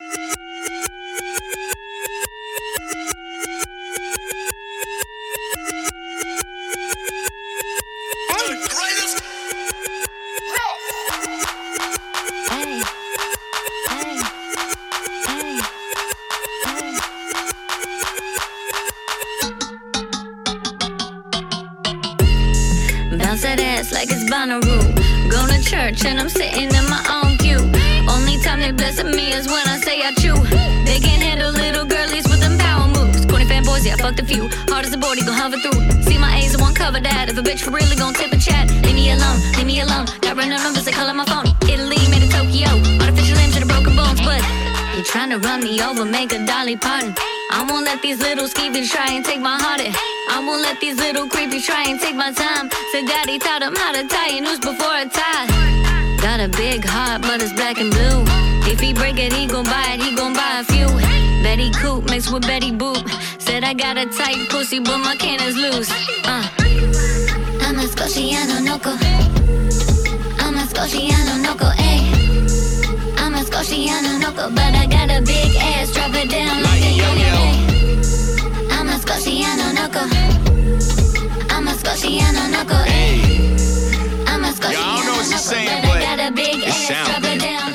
[0.00, 0.53] you
[37.54, 40.06] bitch for really gon' tip a chat, leave me alone, leave me alone.
[40.20, 41.46] Got random numbers, they call on my phone.
[41.70, 42.68] Italy made in Tokyo.
[43.00, 44.42] Artificial limbs and broken bones, but
[44.96, 47.14] you tryna run me over, make a Dolly Parton.
[47.50, 49.80] I won't let these little skeevies try and take my heart.
[49.80, 49.92] in.
[50.30, 52.70] I won't let these little creepies try and take my time.
[52.90, 55.46] Said daddy taught him how to tie a noose before a tie.
[56.20, 58.24] Got a big heart, but it's black and blue.
[58.66, 60.88] If he break it, he gon' buy it, he gon' buy a few.
[61.44, 63.04] Betty Coop mixed with Betty Boop.
[63.38, 65.90] Said I got a tight pussy, but my can is loose.
[66.24, 66.63] Uh.
[67.84, 68.96] I'm a Scotiano Noco.
[70.38, 72.08] I'm a Scotiano Noco, ayy.
[72.08, 73.14] Eh.
[73.18, 76.92] I'm a Scotiano Noco, but I got a big ass, drop it down like a
[76.96, 77.34] yo-yo.
[78.70, 80.00] I'm a Scotiano Noco.
[81.50, 83.52] I'm a Scotiano Noco, ayy.
[84.28, 84.80] I'm a Scotiano Yo, eh.
[84.80, 84.96] I eh.
[84.96, 87.73] don't know what you're Noco, but I got a big ass, drop it down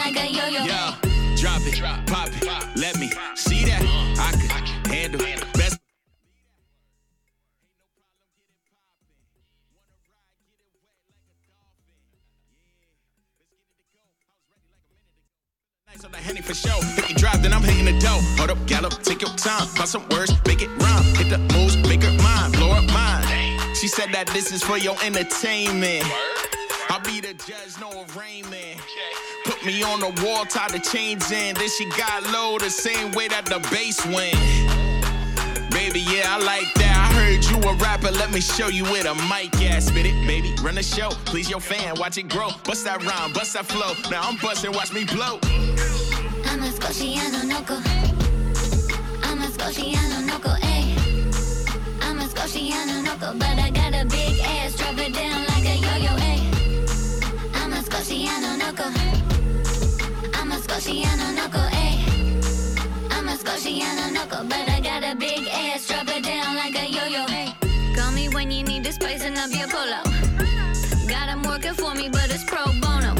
[19.10, 19.66] take your time.
[19.66, 21.04] Find some words, make it rhyme.
[21.16, 23.26] Hit the moves, make her mine, blow up mine.
[23.74, 26.06] She said that this is for your entertainment.
[26.90, 28.78] I'll be the judge, no arraignment.
[29.46, 31.56] Put me on the wall, tie the chains in.
[31.56, 34.38] Then she got low the same way that the bass went.
[35.72, 36.94] Baby, yeah, I like that.
[36.94, 39.84] I heard you a rapper, let me show you where the mic at.
[39.84, 41.10] Spit it, baby, run the show.
[41.26, 42.50] Please your fan, watch it grow.
[42.64, 43.94] Bust that rhyme, bust that flow.
[44.12, 45.40] Now I'm busting, watch me blow.
[46.46, 48.09] I'm a Scotiano
[49.60, 49.72] Noco.
[49.74, 49.90] Eh.
[49.92, 50.96] I'm a Scotiano Noco, ayy.
[52.02, 55.76] I'm a Scotiano Noco, but I got a big ass, drop it down like a
[55.76, 56.42] yo-yo, ayy.
[57.56, 58.86] I'm a Scotiano Noco.
[60.34, 62.00] I'm a Scotiano Noco, ayy.
[62.08, 63.12] Eh.
[63.12, 66.86] I'm a Scotiano Noco, but I got a big ass, drop it down like a
[66.90, 67.96] yo-yo, ayy.
[67.96, 70.02] Call me when you need to spicing up your polo.
[71.08, 73.19] Got 'em working for me, but it's pro bono.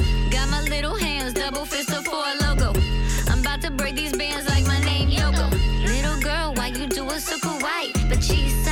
[7.20, 8.69] so cool white, but she's so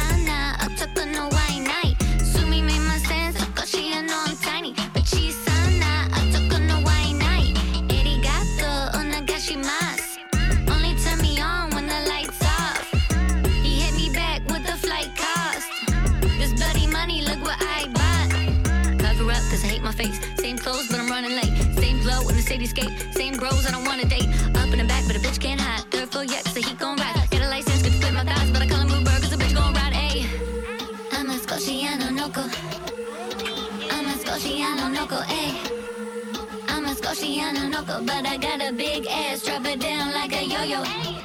[40.59, 41.17] a yo-yo.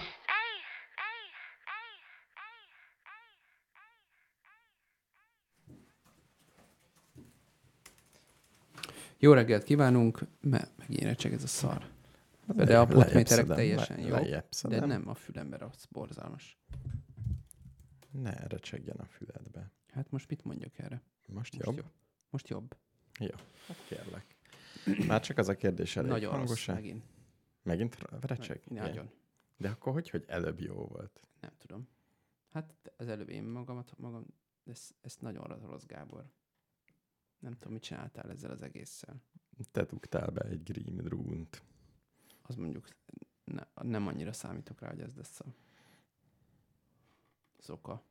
[9.19, 11.91] Jó reggelt kívánunk, mert megint recseg ez a szar.
[12.47, 16.59] De a potméterek teljesen le- jó, de nem a fülembe az borzalmas.
[18.11, 19.71] Ne recsegjen a füledbe.
[19.93, 21.03] Hát most mit mondjak erre?
[21.29, 21.77] Most, Most jobb?
[21.77, 21.91] jobb.
[22.31, 22.77] Most jobb.
[23.19, 23.35] Jó,
[23.67, 24.37] hát kérlek.
[25.07, 26.73] Már csak az a kérdés elég Nagyon rossz hangos-e?
[26.73, 27.05] megint.
[27.63, 28.61] Megint recseg?
[28.69, 29.11] Nagyon.
[29.63, 31.21] De akkor hogy, hogy előbb jó volt?
[31.41, 31.89] Nem tudom.
[32.51, 34.27] Hát az előbb én magamat, magam,
[34.65, 36.31] ez, ez nagyon rossz, Gábor.
[37.39, 39.23] Nem tudom, mit csináltál ezzel az egésszel.
[39.71, 41.63] Te dugtál be egy green rune-t.
[42.43, 42.89] Az mondjuk
[43.45, 45.55] ne, nem annyira számítok rá, hogy ez lesz a
[47.63, 48.05] az oka.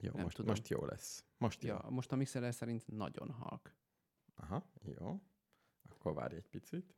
[0.00, 0.50] Jó, Nem most, tudom.
[0.50, 1.24] most jó lesz.
[1.38, 1.68] Most jó.
[1.68, 3.74] Ja, most a mixer szerint nagyon halk.
[4.34, 5.20] Aha, jó.
[5.88, 6.94] Akkor várj egy picit.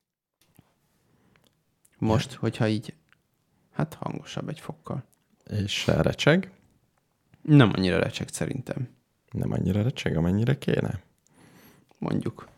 [1.99, 2.97] Most, hogyha így,
[3.77, 5.05] hát hangosabb egy fokkal.
[5.51, 6.51] És recseg?
[7.43, 8.89] Nem annyira recseg szerintem,
[9.31, 11.01] Nem annyira recseg, amennyire kéne.
[11.99, 12.49] mondjuk.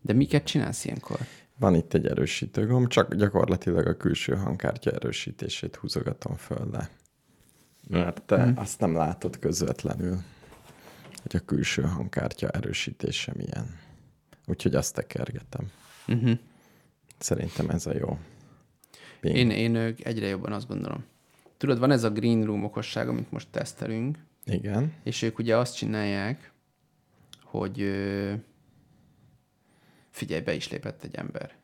[0.00, 1.18] De miket csinálsz ilyenkor?
[1.58, 6.88] Van itt egy erősítő gomb, csak gyakorlatilag a külső hangkártya erősítését húzogatom föl le.
[7.88, 8.58] Mert te Mhm.
[8.58, 10.22] azt nem látod közvetlenül,
[11.22, 13.78] hogy a külső hangkártya erősítése milyen.
[14.46, 15.70] Úgyhogy azt tekergetem.
[16.08, 16.38] Uh-huh.
[17.18, 18.18] Szerintem ez a jó.
[19.20, 21.04] Én, én egyre jobban azt gondolom.
[21.56, 24.92] Tudod, van ez a Green Room okosság, amit most tesztelünk, Igen.
[25.02, 26.52] és ők ugye azt csinálják,
[27.42, 27.90] hogy
[30.10, 31.54] figyelj, be is lépett egy ember.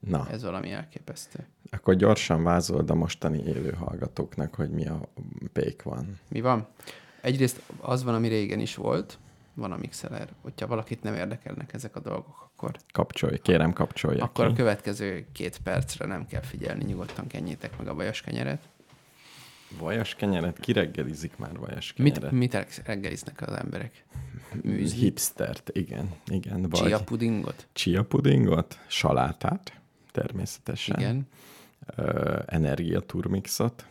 [0.00, 1.46] Na, Ez valami elképesztő.
[1.70, 5.08] akkor gyorsan vázold a mostani élő hallgatóknak, hogy mi a
[5.52, 6.18] pék van.
[6.28, 6.66] Mi van?
[7.20, 9.18] Egyrészt az van, ami régen is volt,
[9.54, 10.28] van a mixeler.
[10.40, 14.54] Hogyha valakit nem érdekelnek ezek a dolgok, akkor, Kapcsolj, kérem kapcsolja akkor a ki.
[14.54, 18.68] következő két percre nem kell figyelni, nyugodtan kenjétek meg a vajas kenyeret.
[19.78, 20.58] Vajas kenyeret?
[20.60, 22.30] Ki reggelizik már vajas kenyeret?
[22.30, 24.04] Mit, mit reggeliznek az emberek?
[24.62, 26.14] Műzli, Hipstert, igen.
[26.26, 26.62] igen.
[26.68, 27.66] Vagy chia pudingot?
[27.72, 29.80] chia pudingot, salátát,
[30.12, 30.98] természetesen.
[30.98, 31.28] Igen.
[31.96, 33.84] Ö, energiaturmixot,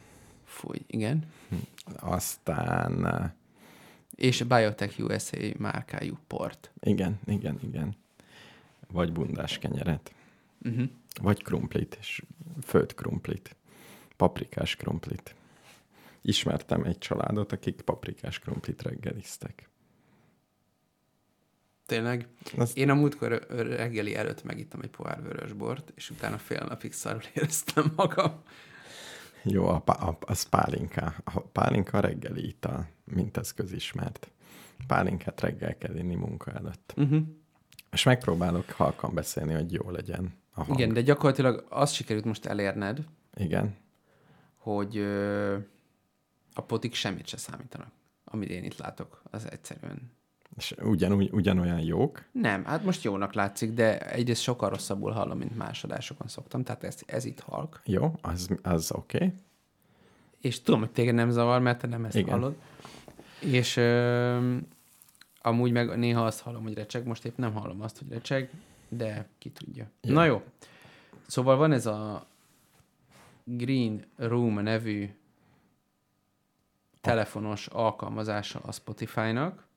[0.45, 1.23] Fúj, igen.
[2.00, 3.25] aztán ö,
[4.15, 6.71] És Biotech USA márkájú port.
[6.81, 7.95] igen, igen, igen.
[8.91, 10.13] Vagy bundás kenyeret.
[10.65, 10.89] Uh-huh.
[11.21, 12.23] Vagy krumplit, és
[12.63, 13.56] főtt krumplit.
[14.17, 15.35] Paprikás krumplit.
[16.21, 19.69] Ismertem egy családot, akik paprikás krumplit reggeliztek.
[21.85, 22.27] Tényleg.
[22.57, 27.21] Azt- Én a múltkor reggeli előtt megittam egy pohár vörösbort, és utána fél napig szarul
[27.33, 28.41] éreztem magam.
[29.44, 31.13] Jó, a, a, az pálinka.
[31.24, 34.31] A pálinka reggeli ital, mint ez közismert.
[34.88, 36.94] Pálinkát reggel kell inni munka előtt.
[36.97, 37.21] Uh-huh.
[37.91, 40.80] És megpróbálok halkan beszélni, hogy jó legyen a hang.
[40.80, 43.03] Igen, de gyakorlatilag azt sikerült most elérned,
[43.36, 43.75] Igen.
[44.57, 45.57] hogy ö,
[46.53, 47.92] a potik semmit se számítanak,
[48.24, 49.21] amit én itt látok.
[49.31, 50.12] Az egyszerűen
[50.59, 52.23] És ugyanúgy, ugyanolyan jók.
[52.31, 56.83] Nem, hát most jónak látszik, de egyrészt sokkal rosszabbul hallom, mint más adásokon szoktam, tehát
[56.83, 57.81] ez, ez itt halk.
[57.85, 59.17] Jó, az, az oké.
[59.17, 59.33] Okay.
[60.41, 62.27] És tudom, hogy téged nem zavar, mert te nem ezt Igen.
[62.27, 62.39] Igen.
[62.39, 62.56] hallod.
[63.39, 64.57] És ö,
[65.41, 68.50] amúgy meg néha azt hallom, hogy recseg, most épp nem hallom azt, hogy recseg,
[68.89, 69.89] de ki tudja.
[70.01, 70.13] Jó.
[70.13, 70.41] Na jó.
[71.27, 72.27] Szóval van ez a
[73.44, 75.09] Green Room nevű
[77.01, 79.67] telefonos alkalmazása a Spotify-nak,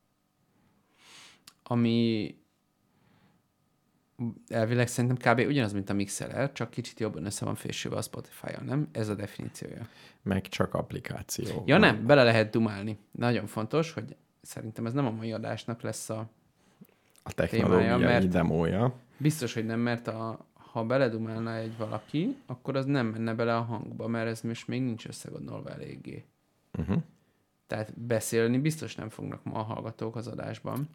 [1.73, 2.35] ami
[4.49, 5.47] elvileg szerintem kb.
[5.49, 8.89] ugyanaz, mint a Mixer, csak kicsit jobban össze van fésülve a Spotify-on, nem?
[8.93, 9.89] Ez a definíciója.
[10.23, 11.63] Meg csak applikáció.
[11.67, 12.99] Ja nem, bele lehet dumálni.
[13.11, 16.31] Nagyon fontos, hogy szerintem ez nem a mai adásnak lesz a...
[17.23, 18.95] A technológiai témája, mert- demója.
[19.17, 23.61] Biztos, hogy nem, mert a, ha beledumálna egy valaki, akkor az nem menne bele a
[23.61, 26.25] hangba, mert ez most még nincs összegondolva eléggé.
[26.79, 27.03] Uh-huh.
[27.67, 30.89] Tehát beszélni biztos nem fognak ma a hallgatók az adásban.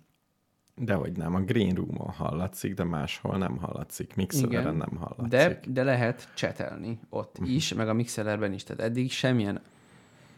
[0.79, 4.15] Dehogy nem, a Green Room-on hallatszik, de máshol nem hallatszik.
[4.15, 5.29] Mixeleren nem hallatszik.
[5.29, 7.56] De, de lehet csetelni ott uh-huh.
[7.56, 8.63] is, meg a mixelerben is.
[8.63, 9.62] Tehát eddig semmilyen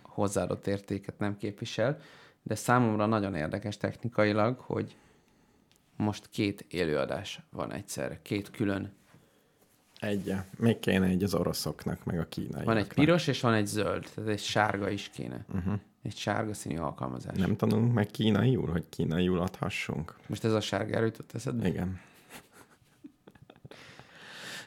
[0.01, 1.99] hozzáadott értéket nem képvisel,
[2.43, 4.95] de számomra nagyon érdekes technikailag, hogy
[5.95, 8.91] most két élőadás van egyszerre, két külön.
[9.99, 12.65] Egy, még kéne egy az oroszoknak, meg a kínaiaknak.
[12.65, 15.45] Van egy piros és van egy zöld, tehát egy sárga is kéne.
[15.53, 15.79] Uh-huh.
[16.01, 17.37] Egy sárga színű alkalmazás.
[17.37, 20.15] Nem tanulunk meg kínaiul, hogy kínaiul adhassunk?
[20.27, 21.67] Most ez a sárga erőt eszedbe?
[21.67, 21.99] Igen.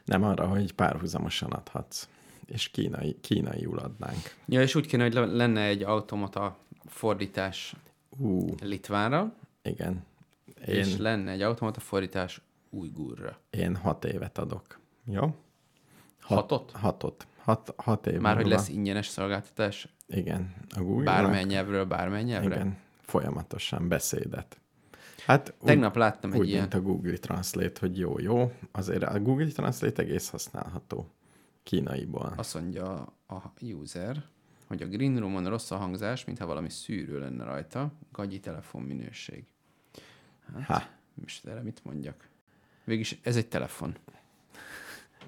[0.05, 2.09] Nem arra, hogy párhuzamosan adhatsz.
[2.47, 4.35] És kínai, kínaiul adnánk.
[4.47, 6.57] Ja, és úgy kéne, hogy le- lenne egy automata
[6.87, 7.75] fordítás
[8.19, 10.05] Ú, litvánra, igen.
[10.67, 10.75] Én...
[10.75, 13.39] és lenne egy automata fordítás ujgurra.
[13.51, 14.79] én hat évet adok.
[15.05, 15.35] Jó?
[16.21, 16.71] Hatot?
[16.71, 17.27] Hatot.
[17.43, 18.59] Hat, hat év Már hogy múlva.
[18.59, 20.55] lesz ingyenes szolgáltatás Igen.
[20.77, 22.55] A google bármely nyelvről, bármely nyelvre?
[22.55, 22.77] Igen.
[23.01, 24.61] Folyamatosan beszédet.
[25.27, 26.61] Hát úgy, Tegnap láttam egy úgy ilyen.
[26.61, 28.53] mint a Google Translate, hogy jó, jó.
[28.73, 31.11] Azért a Google Translate egész használható
[31.63, 32.33] kínaiból.
[32.37, 32.93] Azt mondja
[33.27, 34.23] a user,
[34.67, 39.45] hogy a Green Room-on rossz a hangzás, mintha valami szűrő lenne rajta, gagyi telefon minőség.
[40.55, 40.83] Hát, Ha.
[41.15, 42.29] most erre mit mondjak?
[42.85, 43.97] Végülis ez egy telefon.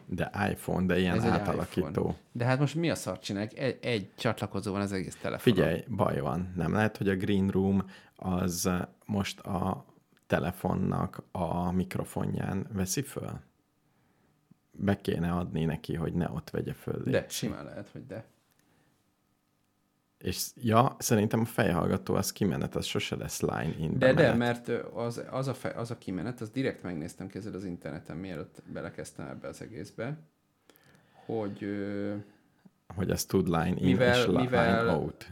[0.06, 1.88] De iPhone, de ilyen Ez átalakító.
[1.88, 2.14] iPhone.
[2.32, 3.58] De hát most mi a szart csinálják?
[3.58, 5.54] Egy, egy csatlakozó van az egész telefonon.
[5.56, 6.52] Figyelj, baj van.
[6.56, 7.84] Nem lehet, hogy a Green Room
[8.16, 8.70] az
[9.04, 9.84] most a
[10.26, 13.40] telefonnak a mikrofonján veszi föl?
[14.72, 17.02] Be kéne adni neki, hogy ne ott vegye föl.
[17.04, 18.24] De simán lehet, hogy de.
[20.24, 24.68] És ja, szerintem a fejhallgató az kimenet, az sose lesz line in De, de, mert
[24.94, 29.26] az, az, a, fe, az a kimenet, az direkt megnéztem kézzel az interneten, mielőtt belekezdtem
[29.26, 30.18] ebbe az egészbe,
[31.26, 31.58] hogy
[32.94, 35.30] Hogy az tud line in Mivel- és line mivel- out.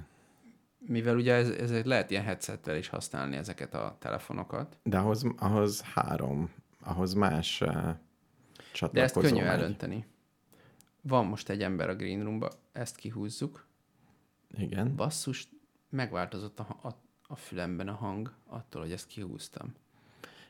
[0.78, 5.80] mivel ugye ez, ezért lehet ilyen headsettel is használni ezeket a telefonokat, De ahhoz, ahhoz
[5.80, 6.50] három,
[6.84, 7.98] ahhoz más uh, de
[8.72, 9.52] csatlakozó ezt könnyű megy.
[9.52, 10.06] eldönteni.
[11.00, 13.66] Van most egy ember a Green Roomba, ezt kihúzzuk,
[14.56, 14.96] Igen.
[14.96, 15.48] basszus,
[15.88, 16.88] megváltozott a, a,
[17.22, 19.74] a fülemben a hang attól, hogy ezt kihúztam.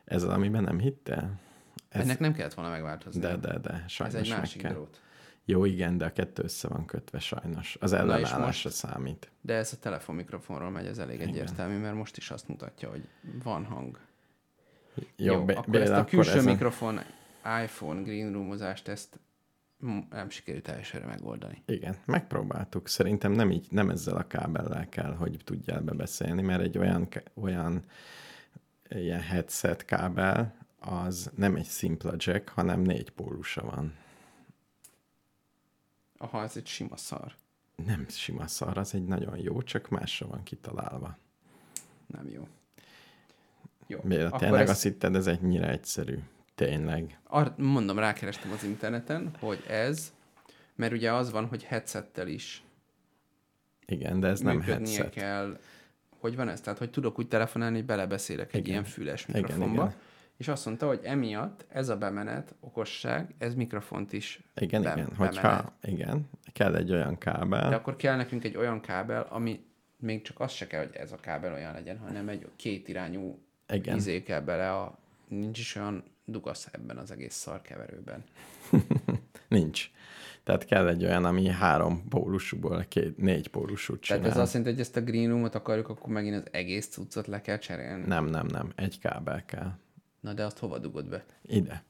[0.05, 1.41] Ez az, amiben nem hittel?
[1.89, 2.01] Ez...
[2.03, 3.21] Ennek nem kellett volna megváltozni.
[3.21, 4.73] De, de, de, Ez sajnos egy meg másik kell.
[4.73, 5.01] drót.
[5.45, 7.77] Jó, igen, de a kettő össze van kötve sajnos.
[7.81, 9.31] Az ellenállásra számít.
[9.41, 13.09] De ez a telefonmikrofonról megy, ez elég egyértelmű, mert most is azt mutatja, hogy
[13.43, 13.99] van hang.
[15.17, 17.01] Jó, Jó, Bé- akkor Béla, ezt a külső ezen- mikrofon
[17.65, 19.19] iPhone green roomozást, ezt
[20.11, 21.63] nem sikerült elsőre megoldani.
[21.67, 22.89] Igen, megpróbáltuk.
[22.89, 27.85] Szerintem nem így, nem ezzel a kábellel kell, hogy tudjál bebeszélni, mert egy olyan, olyan
[28.89, 33.95] ilyen headset kábel, az nem egy szimpla jack, hanem négy pólusa van.
[36.19, 37.35] Aha, ez egy sima szar.
[37.87, 41.19] Nem sima szar, az egy nagyon jó, csak másra van kitalálva.
[42.07, 42.49] Nem jó.
[43.87, 46.19] Jó, akkor tényleg ezt- azt hitted, ez ennyire egyszerű.
[46.65, 47.19] Tényleg.
[47.25, 50.13] Ar- mondom, rákerestem az interneten, hogy ez,
[50.75, 52.63] mert ugye az van, hogy headsettel is
[53.87, 55.11] Igen, de ez nem headset.
[55.11, 55.59] kell.
[56.19, 56.61] Hogy van ez?
[56.61, 58.71] Tehát, hogy tudok úgy telefonálni, hogy belebeszélek egy Igen.
[58.71, 59.83] ilyen füles Igen, mikrofonba.
[59.83, 59.95] igen.
[60.37, 65.09] És azt mondta, hogy emiatt ez a bemenet, okosság, ez mikrofont is Igen, bem- igen.
[65.19, 65.35] bemenet.
[65.35, 67.69] Hogyha, igen, kell egy olyan kábel.
[67.69, 69.65] De akkor kell nekünk egy olyan kábel, ami
[69.97, 73.39] még csak az se kell, hogy ez a kábel olyan legyen, hanem egy kétirányú
[73.73, 73.97] Igen.
[73.97, 78.25] izé kell bele, a, nincs is olyan dugasz ebben az egész szarkeverőben.
[79.49, 79.91] Nincs.
[80.43, 84.21] Tehát kell egy olyan, ami három pólusúból két, négy pólusút csinál.
[84.21, 87.27] Tehát ez azt jelenti, hogy ezt a green roomot akarjuk, akkor megint az egész cuccot
[87.27, 88.07] le kell cserélni.
[88.07, 88.73] Nem, nem, nem.
[88.77, 89.73] Egy kábel kell.
[90.21, 91.25] Na de azt hova dugod be?
[91.43, 91.85] Ide.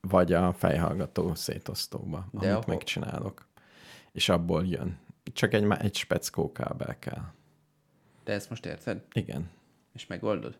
[0.00, 2.64] Vagy a fejhallgató szétosztóba, De amit ahol?
[2.66, 3.48] megcsinálok.
[4.12, 4.98] És abból jön.
[5.32, 7.22] Csak egy, egy speckó kábel kell.
[8.24, 9.04] De ezt most érted?
[9.12, 9.50] Igen.
[9.92, 10.58] És megoldod?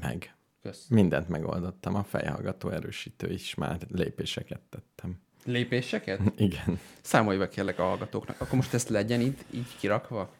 [0.00, 0.34] Meg.
[0.68, 0.86] Kösz.
[0.88, 1.94] Mindent megoldottam.
[1.94, 5.20] A fejhallgató erősítő is már lépéseket tettem.
[5.44, 6.20] Lépéseket?
[6.36, 6.78] Igen.
[7.00, 8.40] Számolj be kérlek a hallgatóknak.
[8.40, 10.30] Akkor most ezt legyen itt így kirakva?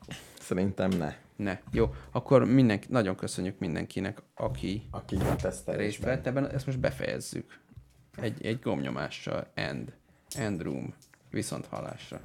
[0.40, 1.14] Szerintem ne.
[1.36, 1.60] Ne.
[1.72, 5.16] Jó, akkor mindenki, nagyon köszönjük mindenkinek, aki Aki
[5.64, 6.50] a részt vett ebben.
[6.50, 7.58] Ezt most befejezzük.
[8.16, 9.50] Egy, egy gomnyomással.
[9.54, 9.92] End.
[10.36, 10.94] End room.
[11.30, 12.20] Viszont hallásra.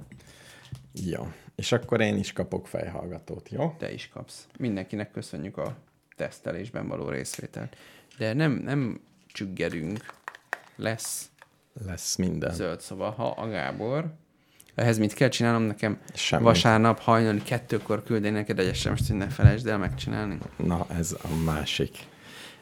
[0.93, 1.31] Jó.
[1.55, 3.75] És akkor én is kapok fejhallgatót, jó?
[3.77, 4.47] Te is kapsz.
[4.57, 5.77] Mindenkinek köszönjük a
[6.23, 7.75] tesztelésben való részvételt.
[8.17, 10.13] De nem, nem csüggedünk.
[10.75, 11.29] Lesz
[11.85, 12.53] Lesz minden.
[12.53, 14.13] zöld szóval, ha a Gábor
[14.75, 15.99] ehhez mit kell csinálnom nekem?
[16.13, 16.45] Semmit.
[16.45, 20.37] Vasárnap hajnali kettőkor küldeni neked egy sms hogy ne felejtsd el megcsinálni.
[20.57, 21.97] Na, ez a másik.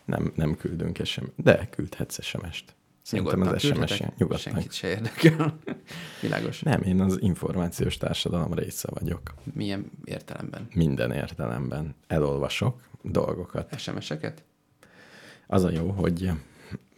[0.05, 1.27] Nem, nem küldünk SMS.
[1.35, 2.75] De küldhetsz SMS-t.
[3.01, 4.53] Szerintem az SMS-en nyugodtan.
[4.53, 5.59] Senkit se érdekel.
[6.21, 6.61] Világos.
[6.61, 9.33] Nem, én az információs társadalom része vagyok.
[9.53, 10.67] Milyen értelemben?
[10.73, 11.95] Minden értelemben.
[12.07, 13.79] Elolvasok dolgokat.
[13.79, 14.43] SMS-eket?
[15.47, 16.31] Az a jó, hogy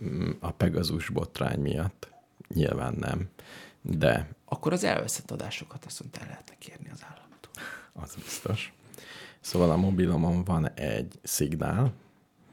[0.03, 2.11] mm, a Pegasus botrány miatt
[2.53, 3.29] nyilván nem,
[3.81, 7.51] de Akkor az elveszett adásokat mondta, el lehetne kérni az államtól.
[7.93, 8.73] az biztos.
[9.39, 11.93] Szóval a mobilomon van egy szignál,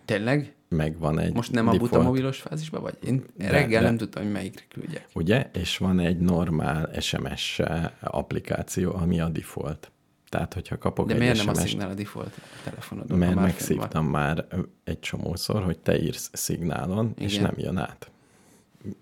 [0.05, 0.55] Tényleg?
[0.69, 2.99] meg van egy Most nem a default, buta mobilos fázisban vagy?
[3.05, 5.07] Én De- reggel de- nem tudtam, hogy melyikre küldjek.
[5.15, 5.51] ugye?
[5.53, 7.61] És van egy normál SMS
[8.01, 9.91] applikáció, ami a default.
[10.31, 13.19] Tehát, hogyha kapok De egy miért nem a szignál a default a telefonodon?
[13.19, 14.47] mert már megszívtam már
[14.85, 17.45] egy csomószor, hogy te írsz szignálon, és Igen.
[17.45, 18.11] nem jön át.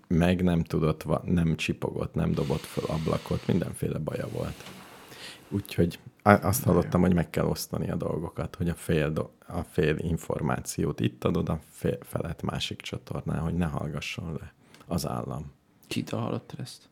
[0.07, 4.63] Meg nem tudott, nem csipogott, nem dobott föl ablakot, mindenféle baja volt.
[5.49, 9.95] Úgyhogy azt hallottam, hogy meg kell osztani a dolgokat, hogy a fél, do- a fél
[9.97, 14.53] információt itt adod, a fél felett másik csatornán, hogy ne hallgasson le
[14.87, 15.51] az állam.
[15.87, 16.89] Kitől hallottad ezt?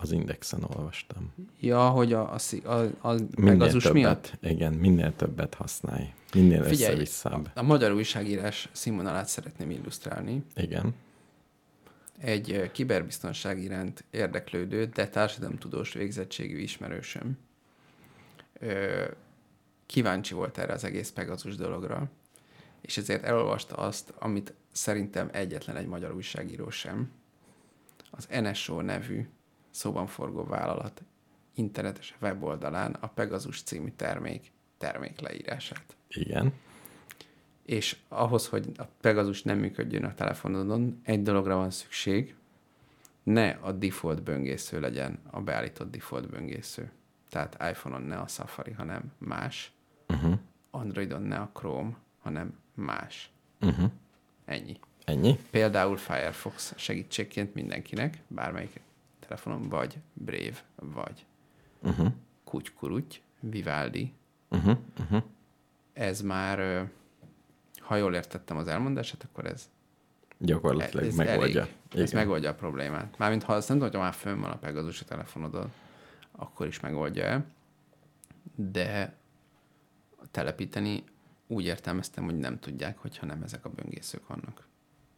[0.00, 1.34] Az indexen olvastam.
[1.60, 4.32] Ja, hogy a, a, a, a Pegasus többet, miatt?
[4.40, 6.12] Igen, minél többet használj.
[6.34, 7.50] Minél Figyelj, össze-visszább.
[7.54, 10.44] a magyar újságírás színvonalát szeretném illusztrálni.
[10.54, 10.94] Igen.
[12.18, 17.38] Egy kiberbiztonság iránt érdeklődő, de társadalomtudós végzettségű ismerősöm
[18.60, 19.04] ö,
[19.86, 22.10] kíváncsi volt erre az egész Pegasus dologra,
[22.80, 27.10] és ezért elolvasta azt, amit szerintem egyetlen egy magyar újságíró sem,
[28.10, 29.28] az NSO nevű
[29.70, 31.02] szóban forgó vállalat
[31.54, 35.96] internetes weboldalán a Pegasus című termék termék leírását.
[36.08, 36.52] Igen.
[37.64, 42.34] És ahhoz, hogy a Pegasus nem működjön a telefonodon, egy dologra van szükség,
[43.22, 46.90] ne a default böngésző legyen a beállított default böngésző.
[47.28, 49.72] Tehát iPhone-on ne a Safari, hanem más.
[50.08, 50.38] Uh-huh.
[50.70, 53.30] Androidon ne a Chrome, hanem más.
[53.60, 53.90] Uh-huh.
[54.44, 54.78] Ennyi.
[55.04, 55.38] Ennyi?
[55.50, 58.80] Például Firefox segítségként mindenkinek, bármelyik
[59.28, 61.26] telefonon, vagy Brave, vagy
[61.82, 62.12] Uh-huh.
[62.44, 64.12] Kutykuruty, Vivaldi.
[64.48, 64.78] Uh-huh.
[65.00, 65.22] Uh-huh.
[65.92, 66.88] Ez már,
[67.78, 69.70] ha jól értettem az elmondását, akkor ez
[70.38, 71.60] Gyakorlatilag ez megoldja.
[71.60, 72.04] Elég.
[72.04, 73.18] Ez megoldja a problémát.
[73.18, 75.72] Mármint ha azt nem tudom, hogy már fönn van a Pegasus a telefonodon,
[76.32, 77.46] akkor is megoldja el.
[78.54, 79.16] De
[80.30, 81.04] telepíteni
[81.46, 84.66] úgy értelmeztem, hogy nem tudják, hogyha nem ezek a böngészők vannak.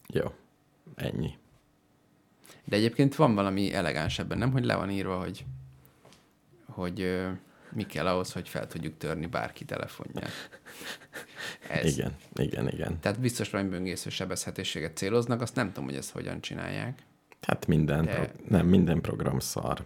[0.07, 0.35] Jó.
[0.95, 1.39] Ennyi.
[2.65, 4.53] De egyébként van valami elegáns ebben, nem?
[4.53, 5.45] Hogy le van írva, hogy,
[6.67, 7.31] hogy ö,
[7.73, 10.31] mi kell ahhoz, hogy fel tudjuk törni bárki telefonját.
[11.69, 11.97] Ez.
[11.97, 13.01] Igen, igen, igen.
[13.01, 17.03] Tehát biztos valami böngésző sebezhetőséget céloznak, azt nem tudom, hogy ezt hogyan csinálják.
[17.43, 19.85] Hát minden, De- pro- nem, minden program szar.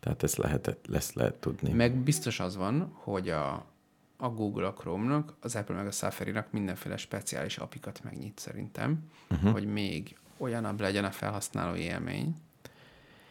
[0.00, 1.72] Tehát ezt lehet, lesz lehet tudni.
[1.72, 3.66] Meg biztos az van, hogy a,
[4.16, 8.98] a Google a Chrome-nak, az Apple meg a Safari-nak mindenféle speciális apikat megnyit szerintem,
[9.30, 9.52] uh-huh.
[9.52, 12.34] hogy még olyanabb legyen a felhasználó élmény,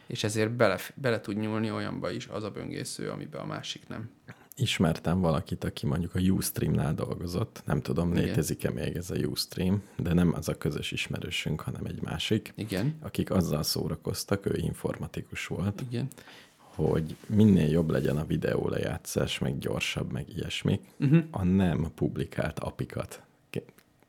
[0.06, 4.10] és ezért bele, bele tud nyúlni olyanba is az a böngésző, amiben a másik nem.
[4.58, 7.62] Ismertem valakit, aki mondjuk a Ustream-nál dolgozott.
[7.64, 12.02] Nem tudom, létezik-e még ez a Ustream, de nem az a közös ismerősünk, hanem egy
[12.02, 12.52] másik.
[12.56, 16.08] Igen, Akik azzal szórakoztak, ő informatikus volt, igen.
[16.56, 21.14] hogy minél jobb legyen a videó lejátszás, meg gyorsabb, meg ilyesmik, Mhm.
[21.14, 21.28] uh-huh.
[21.30, 23.20] a nem publikált apikat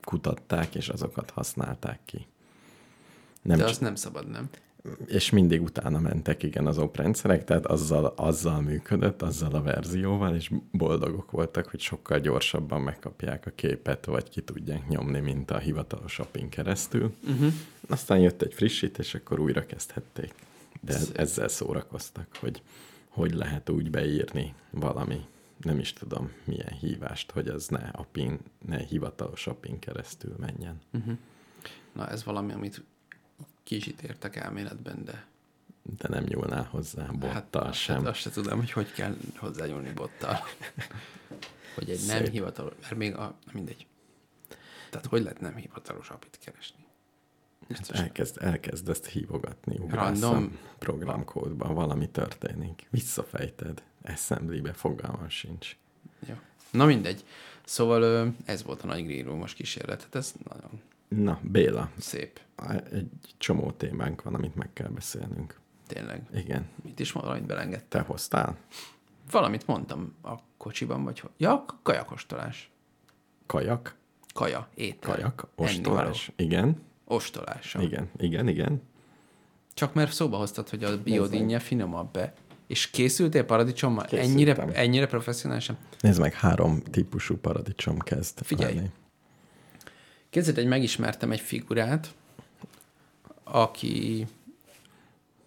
[0.04, 2.28] kutatták, és azokat használták ki.
[3.42, 4.50] Nem De azt nem szabad, nem?
[5.06, 10.52] és mindig utána mentek, igen, az oprendszerek, tehát azzal, azzal működött, azzal a verzióval, és
[10.72, 16.20] boldogok voltak, hogy sokkal gyorsabban megkapják a képet, vagy ki tudják nyomni, mint a hivatalos
[16.20, 17.14] appin keresztül.
[17.28, 17.54] Uh-huh.
[17.90, 20.34] Aztán jött egy frissítés, akkor újra kezdhették.
[20.82, 21.18] De Szép.
[21.18, 22.62] ezzel szórakoztak, hogy
[23.18, 25.26] hogy lehet úgy beírni valami,
[25.62, 30.82] nem is tudom milyen hívást, hogy az ne appin, ne hivatalos appin keresztül menjen.
[31.94, 32.84] Na, ez valami, amit
[33.68, 35.26] kicsit értek elméletben, de
[35.98, 37.96] De nem nyúlnál hozzá bottal hát, sem.
[37.96, 40.38] Hát azt se tudom, hogy hogy kell hozzányúlni bottal.
[41.76, 42.32] hogy egy nem Szép.
[42.32, 43.86] hivatalos, mert még a, mindegy.
[44.90, 46.86] Tehát hogy lehet nem hivatalos apit keresni?
[47.68, 50.58] Biztos Elkezd, elkezd ezt hívogatni, Random.
[50.80, 52.88] programkódban, valami történik.
[52.90, 53.84] Visszafejted.
[54.04, 55.76] Assembly-be fogalmam sincs.
[56.28, 56.36] Jó.
[56.72, 57.24] Na mindegy.
[57.66, 60.02] Szóval ez volt a nagy Green Room-os kísérlet.
[60.02, 62.40] Hát ez nagyon Na, Béla, szép.
[62.92, 65.60] egy csomó témánk van, amit meg kell beszélnünk.
[65.88, 66.22] Tényleg.
[66.36, 66.68] Igen.
[66.84, 68.02] Mit is valamit belengedtem.
[68.02, 68.58] Te hoztál?
[69.32, 71.24] Valamit mondtam a kocsiban, vagy?
[71.38, 72.72] Ja, kajakostolás.
[73.46, 73.96] Kajak?
[74.34, 75.12] Kaja, étel.
[75.14, 75.48] Kajak?
[75.56, 76.32] Ostolás?
[76.36, 76.82] Igen.
[77.06, 77.82] Ostolással.
[77.82, 78.82] Igen, igen, igen.
[79.74, 82.34] Csak mert szóba hoztad, hogy a biodinnye finomabb be.
[82.68, 84.06] És készültél paradicsommal?
[84.06, 84.32] Készültem.
[84.32, 85.78] Ennyire, ennyire professzionálisan?
[86.00, 88.76] Nézd meg, három típusú paradicsom kezd Figyelj.
[88.76, 88.90] lenni.
[90.38, 92.16] Képzeld, hogy megismertem egy figurát,
[93.44, 94.28] aki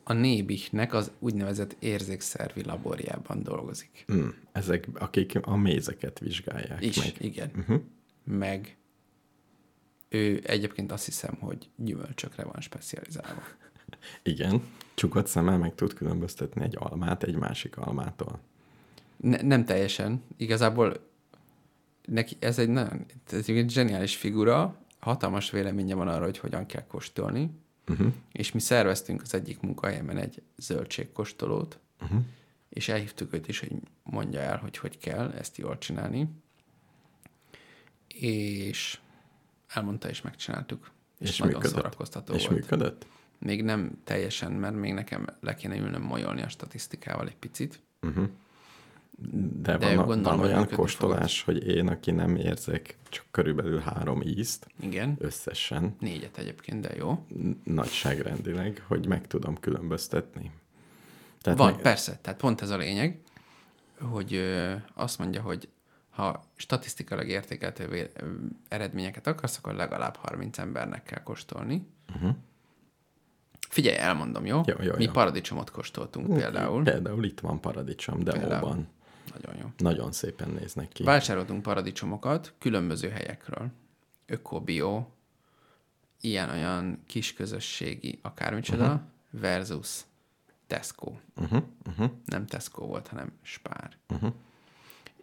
[0.04, 4.04] a Nébichnek az úgynevezett érzékszervi laborjában dolgozik.
[4.12, 7.14] Mm, ezek, akik a mézeket vizsgálják Is, meg.
[7.18, 7.50] igen.
[7.56, 7.80] Uh-huh.
[8.24, 8.76] Meg
[10.08, 13.42] ő egyébként azt hiszem, hogy gyümölcsökre van specializálva.
[14.22, 14.62] Igen.
[14.94, 18.40] Csukott szemmel meg tud különböztetni egy almát egy másik almától.
[19.16, 20.22] Ne, nem teljesen.
[20.36, 21.08] Igazából
[22.10, 26.86] neki ez egy nagyon ez egy zseniális figura, hatalmas véleménye van arra, hogy hogyan kell
[26.86, 27.50] kóstolni,
[27.88, 28.12] Uh-huh.
[28.32, 32.20] és mi szerveztünk az egyik munkahelyemen egy zöldségkóstolót, Uh-huh.
[32.68, 36.28] és elhívtuk őt is, hogy mondja el, hogy hogy kell ezt jól csinálni,
[38.08, 38.98] és
[39.68, 40.90] elmondta, és megcsináltuk.
[41.18, 41.76] És, És nagyon működött?
[41.76, 42.60] szórakoztató És volt.
[42.60, 43.06] működött?
[43.38, 47.80] Még nem teljesen, mert még nekem le kéne ülnöm molyolni a statisztikával egy picit.
[48.02, 48.28] Uh-huh.
[49.62, 53.78] De, De van, van gondolom, hogy olyan kóstolás, hogy én, aki nem érzek csak körülbelül
[53.78, 57.26] három ízt Igen, összesen, négyet egyébként, de jó.
[57.64, 60.50] nagyságrendileg, hogy meg tudom különböztetni.
[61.42, 62.18] Tehát Van, meg, persze.
[62.22, 63.20] Tehát pont ez a lényeg,
[64.00, 65.68] hogy ö, azt mondja, hogy
[66.10, 67.44] ha statisztikailag
[67.78, 68.02] ö,
[68.68, 71.86] eredményeket akarsz, akkor legalább 30 embernek kell kóstolni.
[72.14, 72.30] Uh-huh.
[73.68, 74.60] Figyelj, elmondom, jó?
[74.66, 75.10] Jó, jó, Mi jó.
[75.10, 76.82] paradicsomot kóstoltunk például.
[76.82, 78.48] Például itt van paradicsom demóban.
[78.48, 78.86] Például.
[79.32, 79.70] Nagyon jó.
[79.78, 81.02] Nagyon szépen néznek ki.
[81.02, 83.68] Vásároltunk paradicsomokat különböző helyekről.
[84.26, 85.06] Öko-bio,
[86.20, 89.00] ilyen-olyan kisközösségi akármicsoda, uh-huh.
[89.40, 90.00] versus
[90.66, 91.12] Tesco.
[91.36, 93.96] Uh-huh, uh-huh, Nem Tesco volt, hanem Spár.
[94.08, 94.32] uh-huh.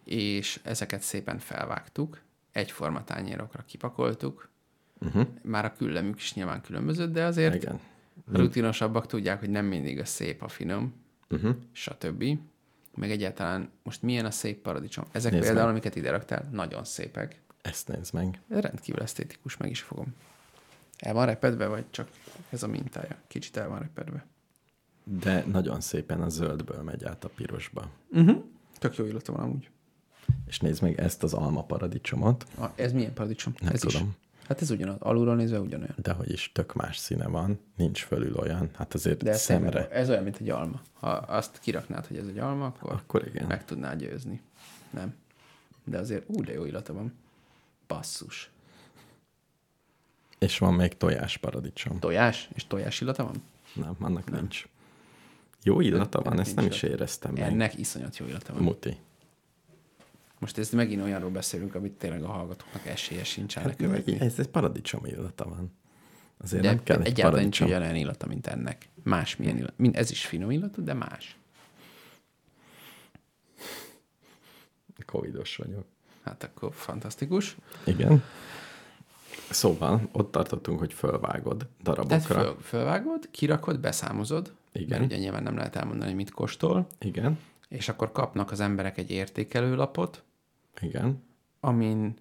[0.04, 2.20] És ezeket szépen felvágtuk,
[2.52, 4.48] egyforma tányérokra kipakoltuk,
[5.00, 5.26] Uh-huh.
[5.42, 7.80] már a küllemük is nyilván különböző, de azért Igen.
[8.32, 10.94] rutinosabbak tudják, hogy nem mindig a szép a finom,
[11.30, 11.56] Uh-huh.
[11.72, 12.24] stb.
[12.98, 15.04] Meg egyáltalán most milyen a szép paradicsom.
[15.12, 15.74] Ezek Nézd például, meg.
[15.74, 17.40] amiket ide raktál, nagyon szépek.
[17.62, 18.40] Ezt nézd meg.
[18.48, 20.14] Rendkívül esztétikus, meg is fogom.
[20.98, 22.08] El van repedve, vagy csak
[22.50, 23.16] ez a mintája?
[23.26, 24.26] Kicsit el van repedve.
[25.04, 27.90] De nagyon szépen a zöldből megy át a pirosba.
[28.10, 28.44] Uh-huh.
[28.78, 29.70] Tök jó illata van amúgy.
[30.46, 33.54] És nézd meg ezt az alma paradicsomot, A, ez milyen paradicsom?
[33.60, 34.02] Nem ez tudom.
[34.08, 34.27] Is.
[34.48, 34.96] Hát ez ugyanaz.
[35.00, 35.94] Alulról nézve ugyanolyan.
[36.02, 39.88] de hogy is tök más színe van, nincs fölül olyan, hát azért De szemre.
[39.90, 40.80] ez olyan, mint egy alma.
[40.92, 43.46] Ha azt kiraknád, hogy ez egy alma, akkor, Akkor igen.
[43.46, 44.40] meg tudnád győzni.
[44.90, 45.14] Nem.
[45.84, 47.14] De azért, ú, de jó illata van.
[47.86, 48.50] Basszus.
[50.38, 51.98] És van még tojás paradicsom.
[51.98, 52.48] Tojás?
[52.54, 53.42] És tojás illata van?
[53.74, 54.40] Nem, annak nem.
[54.40, 54.68] nincs.
[55.62, 57.42] Jó illata van, Ennek ezt nem is éreztem meg.
[57.42, 58.62] Ennek iszonyat jó illata van.
[58.62, 58.96] Muti.
[60.38, 64.20] Most ez megint olyanról beszélünk, amit tényleg a hallgatóknak esélye sincsen Hát, lekövetni.
[64.20, 65.72] ez egy paradicsom illata van.
[66.42, 68.88] Azért De nem kell egy egyáltalán nincs ugyanolyan illata, mint ennek.
[69.02, 69.72] Más milyen illat.
[69.76, 71.36] Mind, ez is finom illatú, de más.
[75.06, 75.84] Covidos vagyok.
[76.24, 77.56] Hát akkor fantasztikus.
[77.84, 78.22] Igen.
[79.50, 82.18] Szóval ott tartottunk, hogy fölvágod Tehát darabokra.
[82.42, 84.88] föl, fölvágod, kirakod, beszámozod, Igen.
[84.88, 87.38] mert ugye nyilván nem lehet elmondani, hogy mit kóstol, Igen.
[87.68, 90.22] és akkor kapnak az emberek egy értékelőlapot,
[90.80, 91.22] Igen.
[91.60, 92.14] amin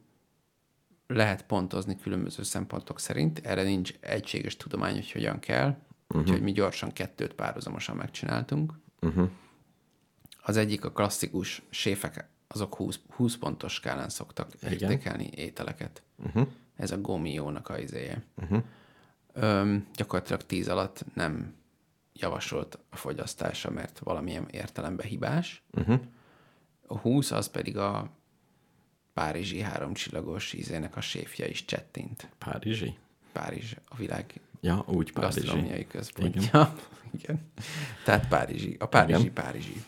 [1.08, 3.40] lehet pontozni különböző szempontok szerint.
[3.46, 6.22] Erre nincs egységes tudomány, hogy hogyan kell, uh-huh.
[6.22, 8.74] úgyhogy mi gyorsan kettőt párhuzamosan megcsináltunk.
[9.02, 9.30] Uh-huh.
[10.42, 14.72] Az egyik a klasszikus séfek, azok 20, 20 pontos skálán szoktak Igen.
[14.72, 16.04] értékelni ételeket.
[16.16, 16.48] Uh-huh.
[16.76, 18.24] Ez a gomiónak a izéje.
[18.36, 18.64] Uh-huh.
[19.34, 21.56] Öm, gyakorlatilag 10 alatt nem
[22.14, 25.64] javasolt a fogyasztása, mert valamilyen értelemben hibás.
[25.72, 26.00] Uh-huh.
[26.88, 28.10] A 20 az pedig a
[29.18, 32.30] párizsi háromcsillagos ízének a séfje is csettint.
[32.38, 32.98] Párizsi?
[33.32, 35.88] Párizs a világ Ja, úgy párizsi.
[35.88, 36.42] központja.
[36.42, 36.74] Igen.
[37.20, 37.52] Igen.
[38.04, 38.76] Tehát Párizsi.
[38.80, 39.34] A Párizsi Igen.
[39.34, 39.84] Párizsi.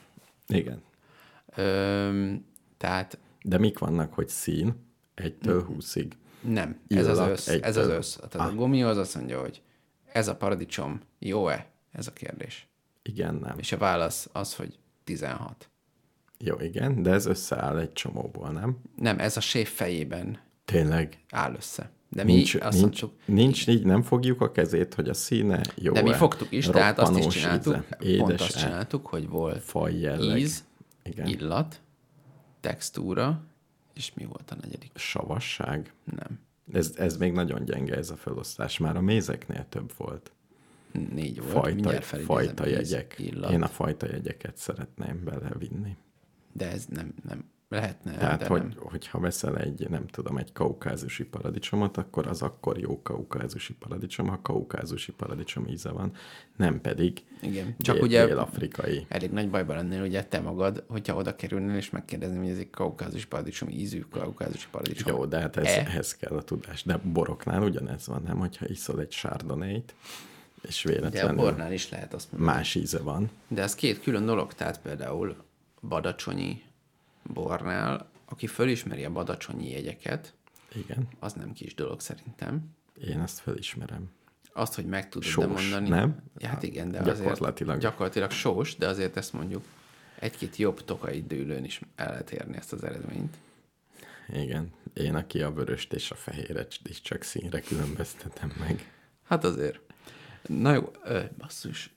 [0.48, 0.82] Igen.
[1.56, 2.46] Öm,
[2.78, 4.76] tehát De mik vannak, hogy szín
[5.16, 6.14] egytől húszig?
[6.42, 7.48] nem, ez az össz.
[7.48, 8.16] Ez az össz.
[8.16, 8.56] Tehát a Ah.
[8.56, 9.62] gomió az azt mondja, hogy
[10.12, 11.68] ez a paradicsom jó-e?
[11.92, 12.68] Ez a kérdés.
[13.02, 13.58] Igen, nem.
[13.60, 15.69] És a válasz az, hogy 16.
[16.44, 18.78] Jó, igen, de ez összeáll egy csomóból, nem?
[18.96, 21.20] Nem, ez a séf fejében Tényleg.
[21.30, 21.92] áll össze.
[22.10, 25.62] De mi Nincs, azt nincs, mondtuk, nincs így, nem fogjuk a kezét, hogy a színe
[25.76, 29.64] jó de mi fogtuk is, tehát azt is csináltuk, Édes pont azt csináltuk, hogy volt
[29.64, 30.38] Faj jelleg.
[30.40, 30.64] íz,
[31.04, 31.28] Igen.
[31.28, 31.82] illat,
[32.60, 33.44] textúra,
[33.94, 34.92] és mi volt a negyedik?
[34.96, 35.94] Savasság.
[36.04, 36.40] Nem.
[36.74, 38.78] Ez, ez még nagyon gyenge ez a felosztás.
[38.78, 40.32] Már a mézeknél több volt.
[41.14, 41.82] Négy volt.
[41.82, 43.16] Fajta, fajta jegyek.
[43.18, 45.96] Illat, Én a fajta jegyeket szeretném belevinni.
[46.54, 48.74] De ez nem, nem lehetne, Tehát, de hogy, nem.
[48.78, 54.42] hogyha veszel egy, nem tudom, egy kaukázusi paradicsomot, akkor az akkor jó kaukázusi paradicsom, ha
[54.42, 56.12] kaukázusi paradicsom íze van,
[56.58, 59.06] nem pedig Igen, csak dél- ugye dél-afrikai.
[59.10, 62.70] elég nagy bajban lennél, ugye te magad, hogyha oda kerülnél, és megkérdezném, hogy ez egy
[62.70, 65.16] kaukázus paradicsom, ízű kaukázusi paradicsom.
[65.16, 65.80] Jó, de hát ez, E.
[65.80, 66.84] ehhez kell a tudás.
[66.84, 68.38] De boroknál ugyanez van, nem?
[68.38, 69.96] Hogyha iszol egy sárdonét,
[70.62, 72.52] és De a véletlenül bornál is lehet azt mondani.
[72.58, 73.30] más íze van.
[73.48, 75.36] De ez két külön dolog, tehát például
[75.82, 76.64] badacsonyi
[77.24, 80.34] bornál, aki fölismeri a badacsonyi jegyeket,
[80.76, 82.76] Igen, az nem kis dolog szerintem.
[83.02, 84.12] én ezt felismerem.
[84.54, 85.90] Azt, hogy meg tudod Sós, mondani.
[85.90, 86.24] nem?
[86.38, 87.70] Ja, hát igen, de Gyakorlatilag.
[87.70, 89.64] azért gyakorlatilag sós, de azért ezt mondjuk
[90.20, 93.38] egy-két jobb tokai dőlőn is el lehet érni ezt az eredményt.
[94.34, 98.92] Igen, én aki a vöröst és a fehéret is csak színre különböztetem meg.
[99.24, 99.80] Hát azért.
[100.48, 101.94] Na jó, ö, basszus.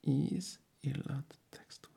[0.00, 1.94] Íz, illat, textúra.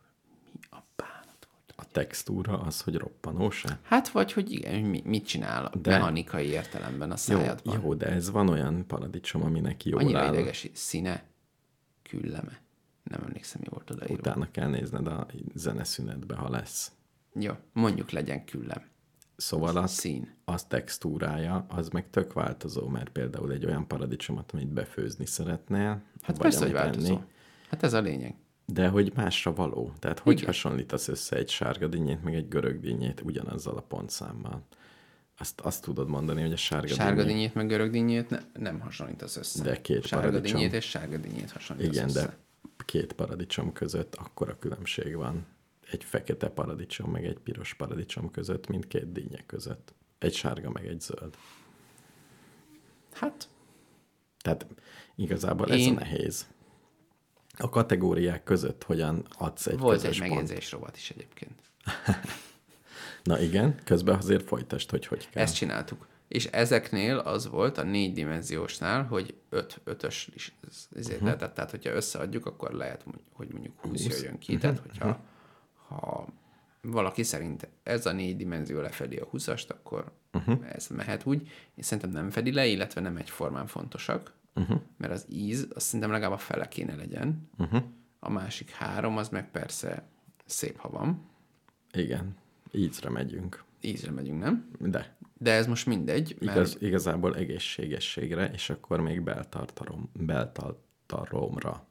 [0.54, 1.74] Mi a bánat volt?
[1.76, 3.80] A textúra az, hogy roppanósa.
[3.84, 7.82] Hát vagy, hogy igen, mit csinál a De- mechanikai értelemben a Jó, szájadban.
[7.82, 10.34] jó, de ez van olyan paradicsom, aminek jól Annyira áll.
[10.34, 11.23] ideges színe,
[12.04, 12.62] külleme.
[13.04, 14.15] Nem emlékszem, mi volt odaírva.
[14.17, 16.91] Utána kell nézned a zeneszünetbe, ha lesz.
[17.34, 18.82] Jó, mondjuk legyen küllem.
[19.36, 20.36] Szóval a, Szín.
[20.45, 26.02] az textúrája, az meg tök változó, mert például egy olyan paradicsomot, amit befőzni szeretnél, Hát
[26.25, 27.13] vagy persze, hogy változó.
[27.15, 27.23] enni,
[27.69, 28.36] Hát ez a lényeg.
[28.73, 29.91] De hogy másra való.
[29.99, 30.45] Tehát hogy Igen.
[30.45, 34.63] hasonlítasz össze egy sárga dinnyét, meg egy görög dinnyét ugyanazzal a pontszámmal?
[35.38, 38.79] Azt, azt tudod mondani, hogy a sárga, Sárga dinnyé- dinnyét meg görög dinnyét ne, nem
[38.79, 39.63] hasonlítasz össze.
[39.63, 40.58] De két Sárga paradicsom.
[40.60, 42.21] dinnyét és sárga dinnyét hasonlítasz Igen, össze.
[42.25, 42.38] de
[42.86, 45.45] két paradicsom között akkora különbség van.
[45.91, 49.93] Egy fekete paradicsom, meg egy piros paradicsom között, mint két dinnye között.
[50.17, 51.36] Egy sárga, meg egy zöld.
[53.13, 53.49] Hát,
[54.41, 54.65] Tehát
[55.15, 56.47] igazából ez Én- a nehéz.
[57.62, 61.62] A kategóriák között hogyan adsz egy volt közös egy megjegyzés rovat is egyébként.
[63.24, 65.43] Na igen, közben azért folytasd, hogy hogy kell.
[65.43, 66.08] Ezt csináltuk.
[66.28, 70.56] És ezeknél az volt a négy dimenziósnál, hogy öt, ötös is
[70.95, 71.24] ezért uh-huh.
[71.24, 71.54] lehetett.
[71.54, 74.15] Tehát, hogyha összeadjuk, akkor lehet, hogy mondjuk 20 20.
[74.15, 74.58] jöjjön ki.
[74.58, 75.19] Tehát, hogyha
[75.88, 76.28] ha
[76.82, 80.74] valaki szerint ez a négy dimenzió lefedi a 20-ast, akkor uh-huh.
[80.74, 81.41] ez mehet úgy.
[81.76, 84.81] Én szerintem nem fedi le, illetve nem egyformán fontosak, uh-huh.
[84.97, 87.49] mert az íz, azt szerintem legalább a fele kéne legyen.
[87.57, 87.83] Uh-huh.
[88.19, 90.07] A másik három, az meg persze
[90.45, 91.29] szép, ha van.
[91.91, 92.35] Igen,
[92.71, 93.63] ízre megyünk.
[93.81, 94.71] Ízre megyünk, nem?
[94.79, 101.88] De De ez most mindegy, mert igaz, igazából egészségességre, és akkor még beltartalom, beltartalomra.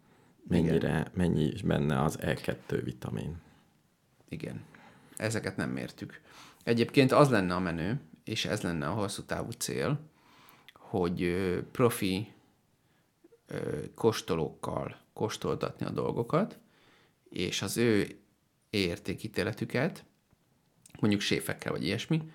[0.48, 3.36] Mennyire, mennyi is benne az E2 vitamin.
[4.28, 4.60] Igen.
[5.16, 6.20] Ezeket nem mértük.
[6.62, 10.00] Egyébként az lenne a menő, és ez lenne a hosszú távú cél,
[10.72, 11.34] hogy
[11.72, 12.32] profi
[13.94, 16.58] kóstolókkal kóstoltatni a dolgokat,
[17.30, 18.18] és az ő
[18.70, 20.04] értékítéletüket,
[21.00, 22.30] mondjuk séfekkel vagy ilyesmi,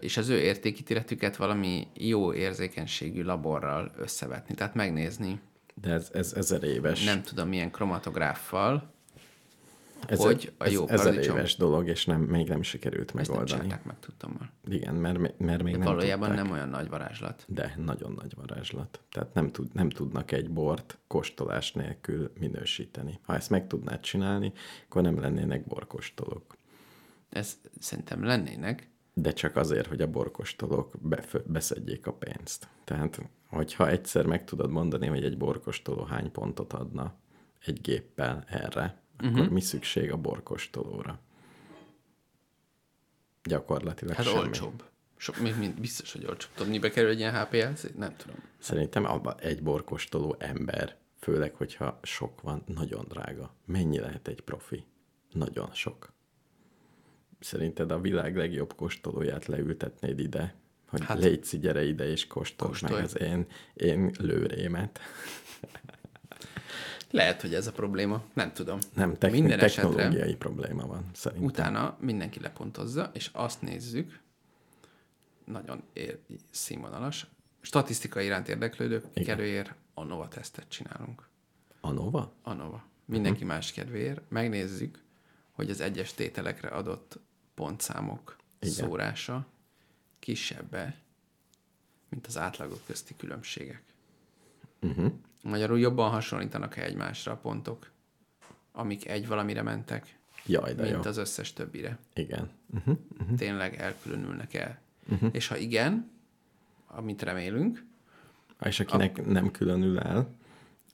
[0.00, 4.54] és az ő értékítéletüket valami jó érzékenységű laborral összevetni.
[4.54, 5.40] Tehát megnézni,
[5.74, 7.04] De ez, ez ezer éves.
[7.04, 8.93] nem tudom milyen kromatográffal,
[10.08, 11.36] ez, hogy a jó ez ezer paradicsom.
[11.36, 13.60] éves dolog, és nem, még nem sikerült ezt nem megoldani.
[13.62, 16.44] csinálták meg, tudtam Igen, mert, mert még De nem valójában tudták.
[16.44, 17.44] nem olyan nagy varázslat.
[17.48, 19.00] De nagyon nagy varázslat.
[19.10, 23.18] Tehát nem, tud, nem tudnak egy bort kóstolás nélkül minősíteni.
[23.22, 24.52] Ha ezt meg tudnád csinálni,
[24.84, 26.56] akkor nem lennének borkóstolók.
[27.28, 32.68] Ez szerintem lennének, De csak azért, hogy a borkostolók befö- beszedjék a pénzt.
[32.84, 37.14] Tehát, hogyha egyszer meg tudod mondani, hogy egy borkostoló hány pontot adna
[37.64, 39.48] egy géppel erre, akkor uh-huh.
[39.48, 41.20] mi szükség a borkostolóra?
[43.42, 44.38] Gyakorlatilag hát semmi.
[44.38, 44.84] olcsóbb.
[45.16, 46.50] Sok, még mind, biztos, hogy olcsóbb.
[46.54, 47.82] Tudod, mibe kerül egy ilyen HPLC?
[47.96, 48.36] Nem tudom.
[48.58, 53.54] Szerintem abba egy borkostoló ember, főleg, hogyha sok van, nagyon drága.
[53.64, 54.84] Mennyi lehet egy profi?
[55.32, 56.12] Nagyon sok.
[57.40, 60.54] Szerinted a világ legjobb kóstolóját leültetnéd ide,
[60.88, 63.04] hogy hát, légy gyere ide és kóstold meg Kóstolj.
[63.04, 65.00] az én, én lőrémet.
[67.14, 68.22] Lehet, hogy ez a probléma.
[68.32, 68.78] Nem tudom.
[68.94, 71.46] Nem, techni- Minden esetre technológiai probléma van, szerintem.
[71.46, 74.20] utána mindenki lepontozza, és azt nézzük,
[75.44, 76.18] nagyon ér,
[76.50, 77.26] színvonalas,
[77.60, 81.28] statisztikai iránt érdeklődők kedvéért ANOVA tesztet csinálunk.
[81.80, 82.32] Anova?
[82.42, 82.84] ANOVA.
[83.04, 84.20] Mindenki más kedvéért.
[84.28, 85.02] Megnézzük,
[85.52, 87.18] hogy az egyes tételekre adott
[87.54, 88.74] pontszámok Igen.
[88.74, 89.46] szórása
[90.18, 90.96] kisebbe,
[92.08, 93.82] mint az átlagok közti különbségek.
[94.80, 95.12] Uh-huh.
[95.44, 97.90] Magyarul jobban hasonlítanak-e egymásra a pontok,
[98.72, 101.10] amik egy valamire mentek, Jaj, de mint jó.
[101.10, 101.98] az összes többire.
[102.14, 102.50] Igen.
[102.74, 102.98] Uh-huh.
[103.36, 104.78] Tényleg elkülönülnek el.
[105.12, 105.28] Uh-huh.
[105.32, 106.10] És ha igen,
[106.86, 107.84] amit remélünk,
[108.62, 110.28] És akinek nem különül el,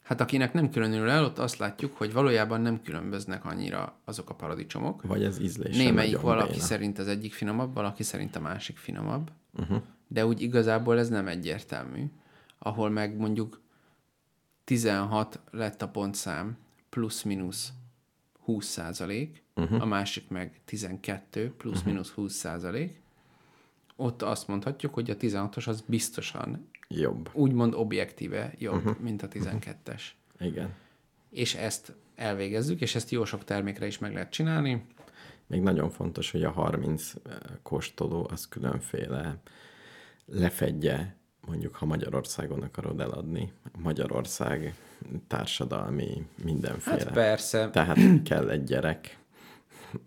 [0.03, 4.35] hát akinek nem különül el, ott azt látjuk, hogy valójában nem különböznek annyira azok a
[4.35, 5.03] paradicsomok.
[5.03, 6.63] vagy az ízlése Némelyik valaki béna.
[6.63, 9.83] szerint az egyik finomabb, valaki szerint a másik finomabb, uh-huh.
[10.09, 12.05] de úgy igazából ez nem egyértelmű,
[12.59, 13.61] ahol meg mondjuk
[14.71, 16.57] 16 lett a pontszám,
[16.89, 17.73] plusz-minusz
[18.41, 19.83] 20 százalék, uh-huh.
[19.83, 23.01] a másik meg 12 plusz-minusz 20 százalék,
[23.97, 27.31] ott azt mondhatjuk, hogy a 16-os az biztosan Jobb.
[27.33, 28.99] úgymond objektíve jobb, uh-huh.
[28.99, 30.03] mint a 12-es.
[30.39, 30.75] Igen.
[31.31, 34.85] És ezt elvégezzük, és ezt jó sok termékre is meg lehet csinálni.
[35.47, 37.13] Még nagyon fontos, hogy a 30
[37.63, 39.41] kóstoló az különféle
[40.27, 44.75] lefedje, mondjuk ha Magyarországon akarod eladni, Magyarország
[45.27, 46.97] társadalmi mindenféle.
[46.97, 49.19] Hát persze, Tehát kell egy gyerek,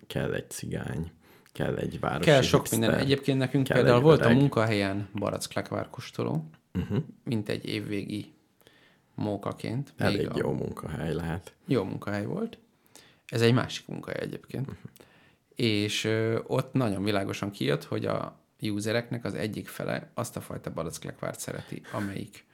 [0.08, 1.12] kell egy cigány,
[1.52, 3.00] kell egy városi Kell sok hipster, minden.
[3.00, 4.38] Egyébként nekünk kell például volt a öreg.
[4.38, 6.84] munkahelyen barack kóstoló, Mhm.
[6.84, 7.04] uh-huh.
[7.24, 8.34] mint egy évvégi
[9.16, 9.94] mókaként.
[9.98, 11.54] még Elég a- jó munkahely lehet.
[11.66, 12.58] Jó munkahely volt.
[13.26, 14.68] Ez egy másik munkahely egyébként.
[14.68, 14.82] Uh-huh.
[15.56, 20.74] És ö, ott nagyon világosan kijött, hogy a usereknek az egyik fele azt a fajta
[20.74, 22.46] barackleckvárt szereti, amelyik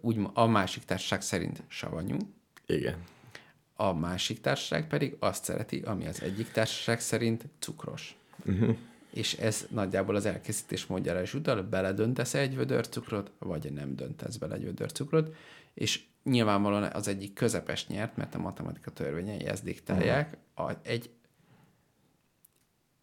[0.00, 2.16] úgy, a másik társaság szerint savanyú,
[2.66, 2.96] Igen.
[3.76, 8.16] a másik társaság pedig azt szereti, ami az egyik társaság szerint cukros.
[8.44, 8.76] Uh-huh.
[9.10, 14.36] És ez nagyjából az elkészítés módjára is utal, beledöntesz egy vödör cukrot, vagy nem döntesz
[14.36, 15.34] bele egy vödör cukrot,
[15.74, 20.36] és nyilvánvalóan az egyik közepes nyert, mert a matematika törvényei ezt diktálják.
[20.54, 21.10] A, egy,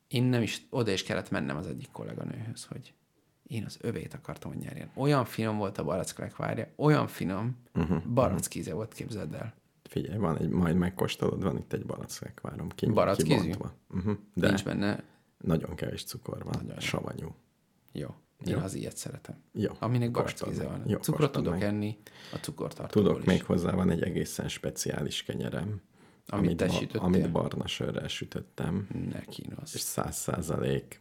[0.10, 2.94] én nem is, oda is kellett mennem az egyik kolléganőhöz, hogy
[3.44, 4.92] én az övét akartam, hogy nyerjen.
[4.96, 8.04] Olyan finom volt a barackleckvárja, olyan finom, uh-huh.
[8.04, 9.54] barackíze volt, képzeld el.
[9.84, 12.70] Figyelj, van egy, majd megkóstolod, van itt egy barackekvárom.
[12.70, 13.52] Ki, Barackízű?
[13.90, 14.06] Uh-huh.
[14.06, 14.18] De.
[14.34, 15.04] De Nincs benne,
[15.38, 16.80] nagyon kevés cukor van, Nagyon jó.
[16.80, 17.36] savanyú.
[17.92, 18.08] jó.
[18.46, 19.36] Én az ilyet szeretem.
[19.54, 19.72] Jó.
[19.80, 20.84] Aminek barackíze van.
[20.88, 21.64] Jó, Cukrot tudok meg.
[21.64, 21.98] enni,
[22.34, 23.26] a cukortartóból Tudok, is.
[23.26, 25.82] még hozzá van egy egészen speciális kenyerem.
[26.30, 27.02] Amit te ba- sütöttél?
[27.02, 28.88] Amit barna sörrel sütöttem.
[29.12, 29.74] Ne kínosz.
[29.74, 31.00] És száz százalék,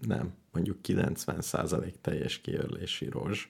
[0.00, 3.48] nem, mondjuk 90 százalék teljes kiörlési rozs.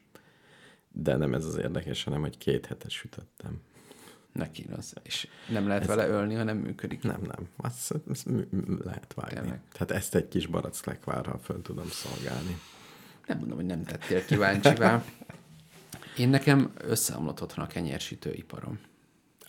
[0.93, 3.61] De nem ez az érdekes, hanem hogy két hetet sütöttem.
[4.33, 4.93] Ne kínosz.
[5.03, 7.03] És nem lehet vele ölni, hanem működik.
[7.03, 7.49] Nem, nem.
[7.57, 8.27] Azt, azt
[8.85, 9.41] lehet vágni.
[9.41, 9.61] Tényleg.
[9.73, 12.59] Tehát ezt egy kis barackleckvárral föl tudom szolgálni.
[13.27, 15.05] Nem mondom, hogy nem tettél kíváncsivá.
[16.19, 18.79] Én nekem összeomlott otthon a kenyérsütőiparom.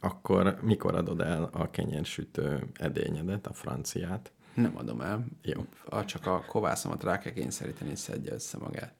[0.05, 4.31] Akkor mikor adod el a kenyersütő edényedet, a franciát?
[4.53, 5.25] Nem adom el.
[5.41, 5.65] Jó.
[5.85, 8.93] A, csak a kovászomat rá kell kényszeríteni, és szedje össze magát.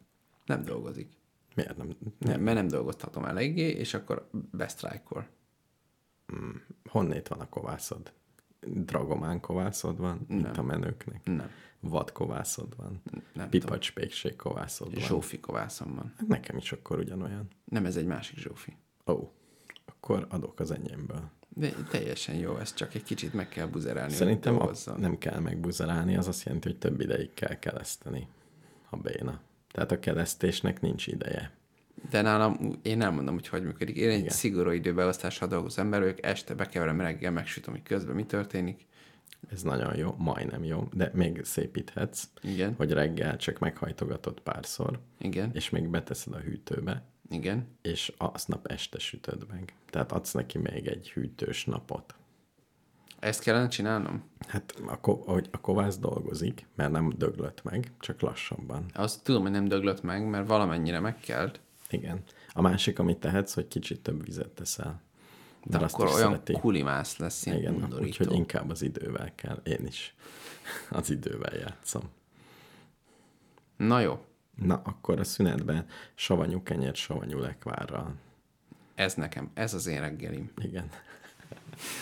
[0.46, 1.10] Nem dolgozik.
[1.56, 1.96] Miért nem?
[2.18, 5.28] Nem, mert nem dolgoztatom eléggé, és akkor besztrájkol.
[6.90, 8.14] Honnét van a kovászod?
[8.68, 10.54] dragomán kovászod van, mint Nem.
[10.58, 11.26] a menőknek.
[11.26, 11.50] Nem.
[11.80, 13.02] Vad kovászod van.
[13.34, 15.04] Nem Pipacs pékség kovászod van.
[15.04, 16.14] Zsófi kovászom van.
[16.18, 17.48] Hát Nekem is akkor ugyanolyan.
[17.66, 18.78] Nem, ez egy másik Zsófi.
[19.06, 19.30] Ó, oh,
[20.06, 21.30] akkor adok az enyémből.
[21.50, 24.14] De teljesen jó, ez csak egy kicsit meg kell buzerálni.
[24.14, 28.28] Szerintem a, nem kell megbuzerálni, az azt jelenti, hogy több ideig kell keleszteni
[28.90, 29.42] a béna.
[29.72, 31.52] Tehát a kelesztésnek nincs ideje.
[32.10, 33.96] De nálam, én elmondom, hogy hogy működik.
[33.96, 34.30] Én egy Igen.
[34.30, 38.86] szigorú időbeosztással dolgozó ember vagyok, este bekeverem reggel, megsütöm, hogy közben mi történik.
[39.52, 45.50] Ez nagyon jó, majdnem jó, de még szépíthetsz, Igen, hogy reggel csak meghajtogatod párszor, igen,
[45.54, 47.68] és még beteszed a hűtőbe, igen.
[47.82, 49.74] és aznap este sütöd meg.
[49.90, 52.16] Tehát adsz neki még egy hűtős napot.
[53.20, 54.24] Ezt kellene csinálnom?
[54.48, 58.86] Hát a, ko- hogy a kovász dolgozik, mert nem döglött meg, csak lassabban.
[58.94, 61.60] Azt tudom, hogy nem döglött meg, mert valamennyire megkelt.
[61.90, 62.24] Igen.
[62.54, 65.02] A másik, amit tehetsz, hogy kicsit több vizet teszel.
[65.64, 66.54] De Mert akkor olyan szereti.
[66.54, 69.62] kulimász lesz, ilyen Igen, úgyhogy inkább az idővel kell.
[69.64, 70.16] Én is
[70.90, 72.04] az idővel játszom.
[73.78, 78.16] Na jó, Na, akkor a szünetben savanyú kenyér, savanyú lekvárral.
[78.96, 80.52] ez nekem, ez az én reggelim.
[80.62, 80.90] Igen.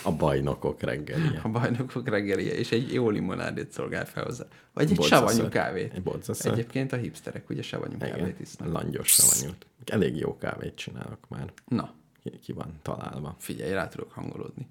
[0.02, 1.40] A bajnokok reggelije.
[1.42, 4.44] A bajnokok reggelije, és egy jó limonádét szolgál fel hozzá.
[4.72, 5.28] Vagy egy Bodzaször.
[5.28, 6.02] savanyú kávét.
[6.02, 6.52] Bodzaször.
[6.52, 8.72] Egyébként a hipsterek ugye savanyú Igen, kávét isznak.
[8.72, 9.66] langyos savanyút.
[9.84, 11.52] Elég jó kávét csinálok már.
[11.68, 13.36] Na, Ki, ki van találva.
[13.38, 14.66] figyelj, rá tudok hangolódni.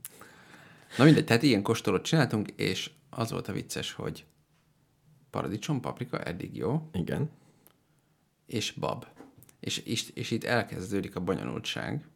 [0.97, 4.25] Na mindegy, tehát ilyen kóstolót csináltunk, és az volt a vicces, hogy
[5.29, 7.29] paradicsom, paprika, eddig jó, Igen.
[8.45, 9.05] És bab.
[9.59, 12.07] És, és, és itt elkezdődik a bonyolultság,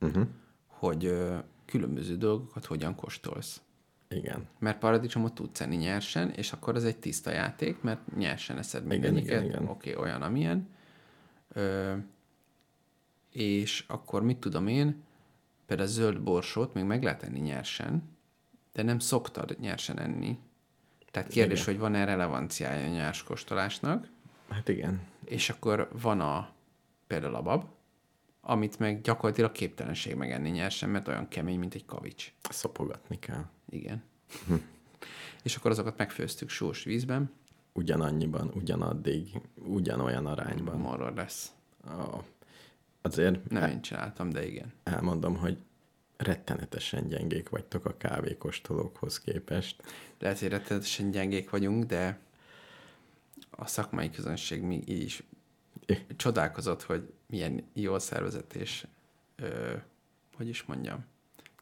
[0.00, 0.26] Uh-huh.
[0.66, 3.60] hogy ö, különböző dolgokat hogyan kóstolsz.
[4.08, 4.48] Igen.
[4.58, 8.98] Mert paradicsomot tudsz enni nyersen, és akkor az egy tiszta játék, mert nyersen eszed meg
[8.98, 9.68] Igen, egyiket, igen, igen.
[9.68, 10.68] oké, olyan, amilyen.
[11.48, 11.94] Ö,
[13.30, 15.02] és akkor mit tudom én,
[15.66, 18.02] például a zöld borsót még meg lehet enni nyersen,
[18.72, 20.38] de nem szoktad nyersen enni.
[21.10, 21.70] Tehát kérdés, Igen.
[21.72, 24.08] hogy van-e relevanciája a nyers kóstolásnak,
[24.48, 25.00] Hát igen.
[25.24, 26.52] és akkor van a
[27.06, 27.64] például a bab,
[28.40, 32.32] amit meg gyakorlatilag képtelenség megenni nyersen, mert olyan kemény, mint egy kavics.
[32.50, 33.44] Szopogatni kell.
[33.68, 34.02] Igen.
[35.42, 37.30] és akkor azokat megfőztük sós vízben,
[37.76, 40.78] Ugyanannyiban, ugyanaddig, ugyanolyan arányban.
[40.78, 41.52] marról lesz.
[41.84, 42.18] A,
[43.02, 44.72] azért Nem én csináltam, de igen.
[44.82, 45.58] elmondom, hogy
[46.16, 49.82] rettenetesen gyengék vagytok a kávékostolókhoz képest.
[50.18, 52.18] Lehet, hogy rettenetesen gyengék vagyunk, de
[53.56, 55.22] a szakmai közönség mi így is
[56.16, 58.86] csodálkozott, hogy milyen jól szervezett és
[59.36, 59.72] ö,
[60.36, 61.04] hogy is mondjam,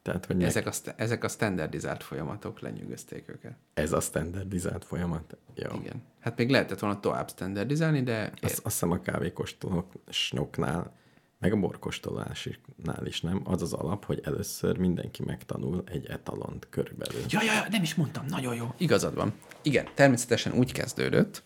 [0.02, 0.66] Tehát, hogy ezek...
[0.66, 3.56] ezek a, ezek a standardizált folyamatok lenyűgözték őket.
[3.74, 5.36] ez a standardizált folyamat.
[5.54, 5.70] Jó.
[5.80, 6.02] Igen.
[6.20, 10.92] Hát még lehetett volna tovább standardizálni, de Azt, azt hiszem a kávékóstolóknál,
[11.38, 17.20] meg a borkóstolásnál is nem, az az alap, hogy először mindenki megtanul egy etalont körülbelül.
[17.28, 18.74] Ja, ja, ja, nem is mondtam, nagyon jó.
[18.76, 19.32] Igazad van.
[19.62, 21.42] Igen, természetesen úgy kezdődött,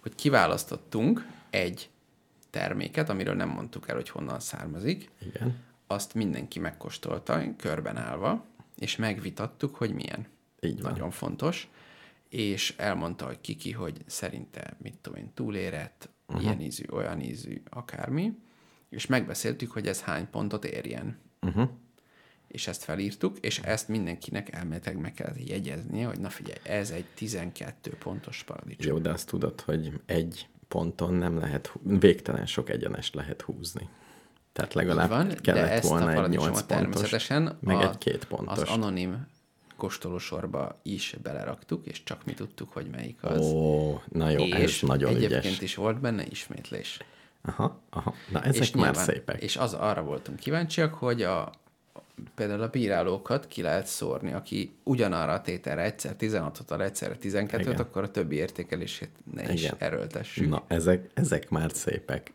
[0.00, 1.90] hogy kiválasztottunk egy
[2.50, 5.10] terméket, amiről nem mondtuk el, hogy honnan származik.
[5.18, 5.56] Igen.
[5.86, 8.44] Azt mindenki megkóstolta, körben állva,
[8.78, 10.26] és megvitattuk, hogy milyen.
[10.60, 10.92] Így van.
[10.92, 11.68] Nagyon fontos.
[12.28, 16.44] És elmondta, hogy kiki, hogy szerinte, mit tudom én, túlérett, uh-huh.
[16.44, 18.38] ilyen ízű, olyan ízű, akármi.
[18.88, 21.18] És megbeszéltük, hogy ez hány pontot érjen.
[21.40, 21.68] Uh-huh.
[22.50, 27.04] És ezt felírtuk, és ezt mindenkinek elméletileg meg kellett jegyeznie, hogy na figyelj, ez egy
[27.14, 28.92] 12 pontos paradicsom.
[28.92, 33.88] Jó, de azt tudod, hogy egy ponton nem lehet, végtelen sok egyenest lehet húzni.
[34.52, 37.90] Tehát legalább Van, kellett de ezt volna a egy paradicsomot 8 pontos, természetesen meg a,
[37.90, 38.58] egy két pontos.
[38.58, 39.26] az anonim
[39.76, 43.46] kóstolósorba is beleraktuk, és csak mi tudtuk, hogy melyik az.
[43.46, 45.60] Ó, na jó, ez és nagyon egyébként ügyes.
[45.60, 46.98] is volt benne ismétlés.
[47.42, 48.14] Aha, aha.
[48.30, 49.42] Na, ezek és már nyilván- szépek.
[49.42, 51.52] És az arra voltunk kíváncsiak, hogy a,
[52.34, 57.58] például a bírálókat ki lehet szórni, aki ugyanarra a tételre egyszer 16-ot ad, egyszerre 12-t,
[57.60, 57.76] Igen.
[57.76, 59.74] akkor a többi értékelését ne is Igen.
[59.78, 60.48] erőltessük.
[60.48, 62.32] Na, ezek, ezek már szépek.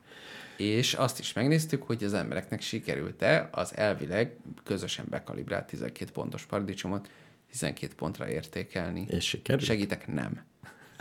[0.57, 7.09] És azt is megnéztük, hogy az embereknek sikerült-e az elvileg közösen bekalibrált 12 pontos paradicsomot
[7.49, 9.05] 12 pontra értékelni.
[9.09, 9.65] És sikerült?
[9.65, 10.43] Segítek, nem.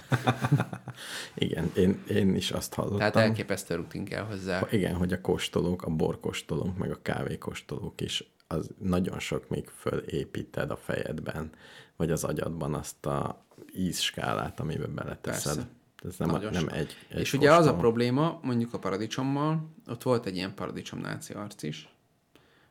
[1.35, 2.99] Igen, én, én is azt hallottam.
[2.99, 4.59] Tehát elképesztő rutin kell hozzá.
[4.59, 9.69] Ha- Igen, hogy a kóstolók, a borkóstolók, meg a kávékóstolók is, az nagyon sok még
[9.69, 11.51] fölépíted a fejedben,
[11.97, 13.45] vagy az agyadban azt a
[13.75, 15.55] ízskálát, amiben beleteszed.
[15.55, 15.69] Persze.
[16.05, 20.03] Ez nem, a, nem egy, egy És ugye az a probléma, mondjuk a paradicsommal, ott
[20.03, 21.89] volt egy ilyen paradicsom náci arc is,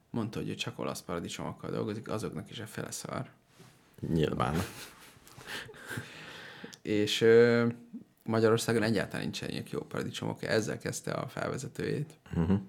[0.09, 3.29] mondta, hogy ő csak olasz paradicsomokkal dolgozik, azoknak is a fele szar.
[3.99, 4.55] Nyilván.
[6.81, 7.67] És ö,
[8.23, 12.13] Magyarországon egyáltalán nincsenek jó paradicsomok, ezzel kezdte a felvezetőjét.
[12.35, 12.59] Uh-huh.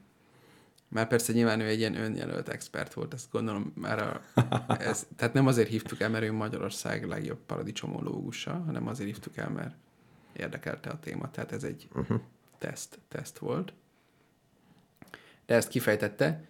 [0.94, 4.40] Már persze nyilván ő egy ilyen önjelölt expert volt, ezt gondolom már a,
[4.78, 9.50] ez, tehát nem azért hívtuk el, mert ő Magyarország legjobb paradicsomológusa, hanem azért hívtuk el,
[9.50, 9.74] mert
[10.32, 12.20] érdekelte a téma, tehát ez egy uh-huh.
[12.58, 13.72] teszt, teszt volt.
[15.46, 16.44] De ezt kifejtette.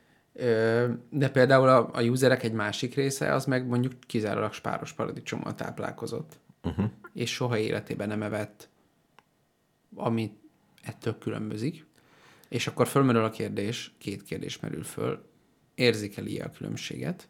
[1.10, 6.38] De például a, a userek egy másik része, az meg mondjuk kizárólag spáros paradicsommal táplálkozott.
[6.62, 6.90] Uh-huh.
[7.12, 8.68] És soha életében nem evett,
[9.94, 10.38] ami
[10.82, 11.86] ettől különbözik.
[12.54, 15.24] És akkor fölmerül a kérdés, két kérdés merül föl.
[15.74, 17.28] Érzékeli a különbséget?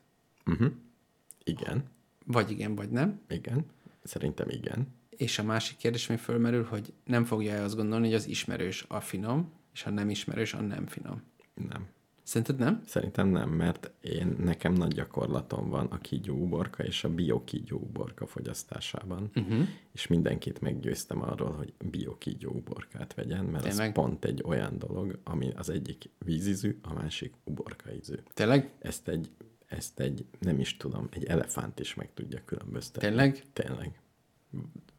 [1.44, 1.84] Igen,
[2.26, 3.20] Vagy igen, vagy nem.
[3.28, 3.66] igen.
[4.02, 4.86] Szerintem igen.
[5.08, 9.00] És a másik kérdés, ami fölmerül, hogy nem fogja-e azt gondolni, hogy az ismerős a
[9.00, 11.22] finom, és a nem ismerős a nem finom.
[11.68, 11.86] Nem.
[12.24, 12.82] Szerinted nem?
[12.86, 17.78] Szerintem nem, mert én nekem nagy gyakorlatom van a kígyó uborka és a bio kígyó
[17.78, 19.66] uborka fogyasztásában, uh-huh.
[19.92, 23.86] és mindenkit meggyőztem arról, hogy bio kígyó uborkát vegyen, mert Tényleg?
[23.86, 28.16] ez pont egy olyan dolog, ami az egyik vízízű, a másik uborkaízű.
[28.34, 28.72] Tényleg?
[28.78, 29.30] Ezt egy,
[29.66, 33.08] ezt egy, nem is tudom, egy elefánt is meg tudja különböztetni.
[33.08, 33.42] Tényleg?
[33.52, 34.00] Tényleg.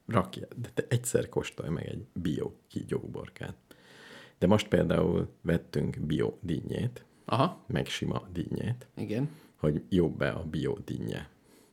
[0.08, 3.56] Rakja, de te egyszer kóstolj meg egy bio kígyó uborkát.
[4.38, 9.30] De most például vettünk bio dinnyét, Aha, meg sima dinnyét, igen.
[9.56, 11.28] hogy jobb-e a bio dinnye.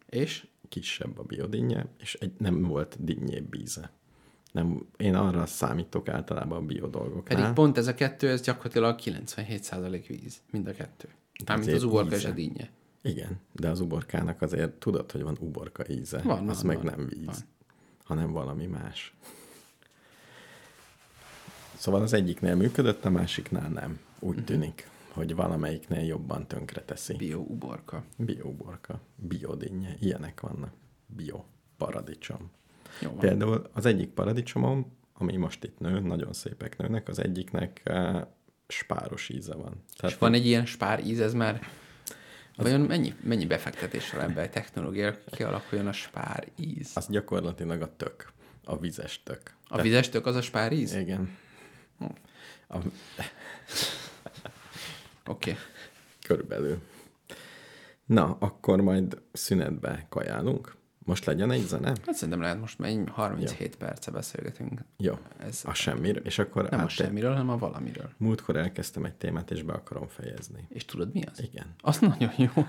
[0.09, 0.47] És?
[0.69, 3.91] Kisebb a bio dinnye, és egy, nem volt dinnyébb íze.
[4.53, 7.41] Nem, én arra számítok általában a bio dolgoknál.
[7.41, 10.43] Pedig pont ez a kettő, ez gyakorlatilag 97% víz.
[10.51, 11.09] Mind a kettő.
[11.47, 12.29] Mármint az uborka és íze.
[12.29, 12.71] a dinnye.
[13.03, 16.19] Igen, de az uborkának azért tudod, hogy van uborka íze.
[16.23, 16.95] Van, az van, meg van.
[16.97, 17.37] nem víz, Van.
[18.05, 19.15] hanem valami más.
[21.77, 23.99] Szóval az egyiknél működött, a másiknál nem.
[24.19, 24.45] Úgy Mhm.
[24.45, 27.15] tűnik, hogy valamelyiknél jobban tönkre teszi.
[27.15, 28.05] Bio uborka.
[28.17, 30.73] Biouborka, biodinnye, ilyenek vannak.
[31.07, 31.45] Bio,
[31.77, 32.51] paradicsom.
[33.01, 33.19] Jó van.
[33.19, 38.21] Például az egyik paradicsomom, ami most itt nő, nagyon szépek nőnek, az egyiknek uh,
[38.69, 39.83] spáros íze van.
[40.03, 41.61] És van egy ilyen spár íz, ez már
[42.57, 46.91] Vajon mennyi, mennyi befektetésre ebbe a technológia, kialakuljon a spár íz?
[46.95, 48.33] az gyakorlatilag a tök,
[48.65, 49.41] a vizes tök.
[49.69, 50.95] A vizes tök az a spár íz?
[50.95, 51.37] Igen.
[52.69, 52.79] A,
[55.27, 55.55] Okay.
[56.27, 56.79] körülbelül.
[58.05, 60.77] Na, akkor majd szünetbe kajálunk.
[61.05, 61.87] Most legyen egy zene?
[61.87, 64.81] Hát szerintem lehet most már így 37 perce beszélgetünk.
[64.97, 65.19] Jó.
[65.39, 66.25] Ez A semmiről.
[66.25, 68.11] És akkor nem a át- semmiről, hanem a valamiről.
[68.17, 70.67] Múltkor elkezdtem egy témát, és be akarom fejezni.
[70.69, 71.43] És tudod mi az?
[71.43, 71.75] Igen.
[71.81, 72.67] Az nagyon jó.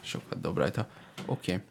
[0.00, 0.88] Sokat dob rajta.
[1.26, 1.52] Oké.
[1.52, 1.66] Okay.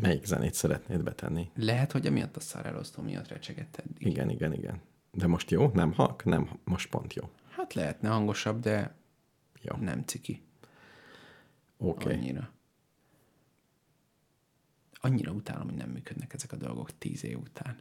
[0.00, 1.50] Melyik zenét szeretnéd betenni?
[1.56, 4.06] Lehet, hogy emiatt a szar elosztó miatt recsegett eddig.
[4.06, 4.80] Igen, igen, igen.
[5.12, 5.70] De most jó?
[5.74, 6.24] Nem halk?
[6.24, 7.30] Nem, most pont jó.
[7.50, 8.94] Hát lehetne hangosabb, de
[9.68, 9.76] Jó.
[9.76, 10.42] nem ciki.
[11.76, 12.04] Oké.
[12.04, 12.16] Okay.
[12.16, 12.50] Annyira.
[15.00, 17.76] Annyira utálom, hogy nem működnek ezek a dolgok tíz év után.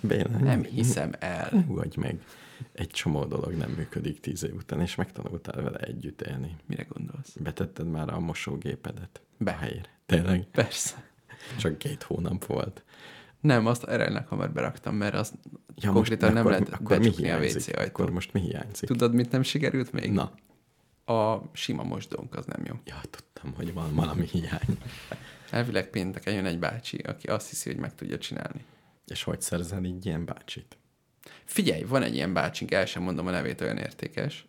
[0.00, 1.64] Béla, Nem hiszem el.
[1.66, 2.24] Nyugodj meg.
[2.72, 6.56] Egy csomó dolog nem működik tíz év után, és megtanultál vele együtt élni.
[6.66, 7.36] Mire gondolsz?
[7.40, 9.50] Betetted már a mosógépedet Be.
[9.50, 9.98] a helyére.
[10.06, 10.44] Tényleg?
[10.44, 11.10] Persze.
[11.58, 12.84] Csak két hónap volt.
[13.44, 15.32] Nem, azt erre hamar beraktam, mert az
[15.76, 17.38] ja, konkrétan nem akkor, lehet akkor mi a?
[17.38, 17.86] WC ajtót.
[17.86, 18.88] Akkor most mi hiányzik?
[18.88, 20.12] Tudod, mit nem sikerült még?
[20.12, 20.32] Na,
[21.14, 22.74] A sima mosdónk az nem jó.
[22.84, 24.78] ja, tudtam, hogy van valami hiány.
[25.50, 28.64] Elvileg pénteken jön egy bácsi, aki azt hiszi, hogy meg tudja csinálni.
[29.06, 30.76] És hogy szerzel így ilyen bácsit?
[31.44, 34.46] Figyelj, van egy ilyen bácsink, el sem mondom a nevét, olyan értékes,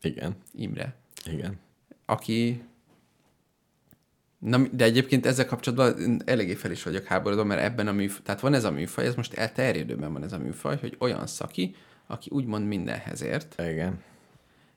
[0.00, 1.58] Igen, Imre, igen.
[2.04, 2.62] aki...
[4.38, 8.40] Na, de egyébként ezzel kapcsolatban eléggé fel is vagyok háborodva, mert ebben a műfaj, tehát
[8.40, 11.74] van ez a műfaj, ez most elterjedőben van ez a műfaj, hogy olyan szaki,
[12.06, 14.02] aki úgymond mindenhez ért, Igen.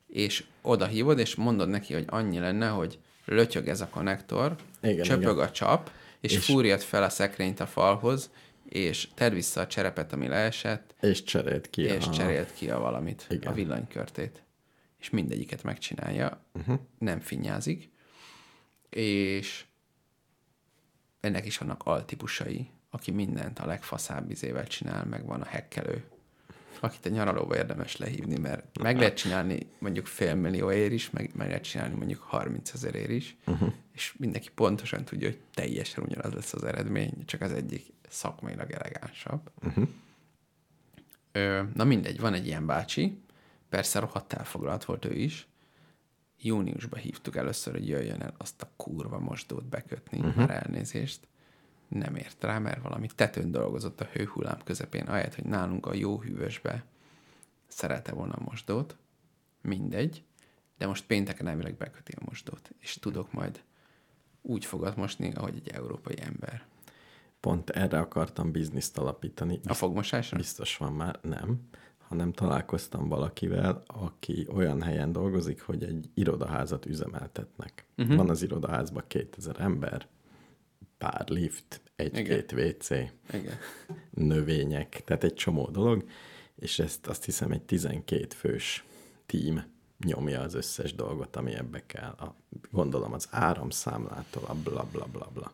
[0.08, 5.04] és oda hívod, és mondod neki, hogy annyi lenne, hogy lötyög ez a konnektor, Igen,
[5.04, 5.48] csöpög igen.
[5.48, 5.92] a csap,
[6.22, 8.30] és, És- fúrjad fel a szekrényt a falhoz,
[8.70, 12.10] és tedd vissza a cserepet, ami leesett, És cserélt ki és a...
[12.12, 13.52] cserélt ki a valamit, Igen.
[13.52, 14.44] a villanykörtét.
[15.00, 16.80] És mindegyiket megcsinálja, uh-huh.
[16.98, 17.90] nem finnyázik,
[18.90, 19.66] és
[21.20, 26.04] ennek is vannak altípusai, aki mindent a legfaszább izével csinál, meg van a hekkelő,
[26.80, 31.32] akit a nyaralóba érdemes lehívni, mert meg lehet csinálni mondjuk fél millió ér is, meg,
[31.36, 33.74] meg lehet csinálni mondjuk 30 ezer ér is, uh-huh.
[33.92, 39.52] és mindenki pontosan tudja, hogy teljesen ugyanaz lesz az eredmény, csak az egyik szakmailag elegánsabb.
[39.64, 39.88] Uh-huh.
[41.32, 43.22] Ö, na mindegy, van egy ilyen bácsi,
[43.70, 45.48] persze rohadt elfoglalt volt ő is,
[46.42, 50.36] júniusban hívtuk először, hogy jöjjön el azt a kurva mosdót bekötni, uh-huh.
[50.36, 51.28] már elnézést.
[51.88, 56.22] Nem ért rá, mert valami tetőn dolgozott a hőhullám közepén, ahelyett, hogy nálunk a jó
[56.22, 56.86] hűvösbe
[57.68, 58.98] szerelte volna a mosdót.
[59.62, 60.24] Mindegy.
[60.78, 63.64] De most pénteken elvileg beköti a mosdót, és tudok majd
[64.42, 66.66] úgy fogat mosni, ahogy egy európai ember.
[67.40, 69.60] Pont erre akartam bizniszt alapítani.
[69.66, 70.38] A fogmosásra?
[70.38, 71.70] Biztos van már, nem,
[72.10, 77.86] hanem találkoztam valakivel, aki olyan helyen dolgozik, hogy egy irodaházat üzemeltetnek.
[77.96, 78.02] Mhm.
[78.02, 78.18] Uh-huh.
[78.18, 80.08] Van az irodaházban 2000 ember,
[80.98, 83.58] pár lift, egy-két WC, Igen.
[84.10, 86.04] növények, tehát egy csomó dolog,
[86.56, 88.86] és ezt azt hiszem egy 12 fős
[89.26, 89.64] tím
[90.06, 92.10] nyomja az összes dolgot, ami ebbe kell.
[92.10, 92.36] A,
[92.72, 95.52] gondolom az áramszámlától, a bla bla bla bla.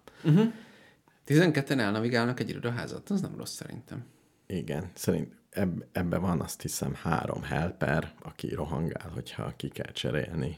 [1.28, 4.06] 12-en elnavigálnak egy irodaházat, az nem rossz szerintem.
[4.48, 10.58] Igen, szerint eb, ebbe van azt hiszem három helper, aki rohangál, hogyha ki kell cserélni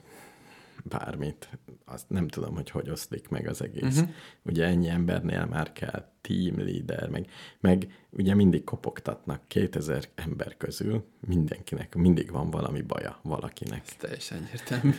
[0.88, 1.50] bármit.
[1.86, 3.98] Azt nem tudom, hogy hogy oszlik meg az egész.
[3.98, 4.10] Uh-huh.
[4.44, 7.30] Ugye ennyi embernél már kell team leader, meg,
[7.60, 13.82] meg ugye mindig kopogtatnak 2000 ember közül, mindenkinek mindig van valami baja valakinek.
[13.86, 14.96] Ez teljesen egyértelmű.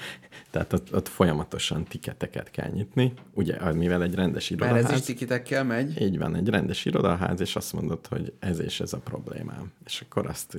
[0.50, 4.90] Tehát ott, ott folyamatosan tiketeket kell nyitni, ugye, mivel egy rendes Mert irodaház...
[4.90, 6.00] ez is tikitekkel megy.
[6.00, 9.72] Így van, egy rendes irodaház, és azt mondod, hogy ez és ez a problémám.
[9.84, 10.58] És akkor azt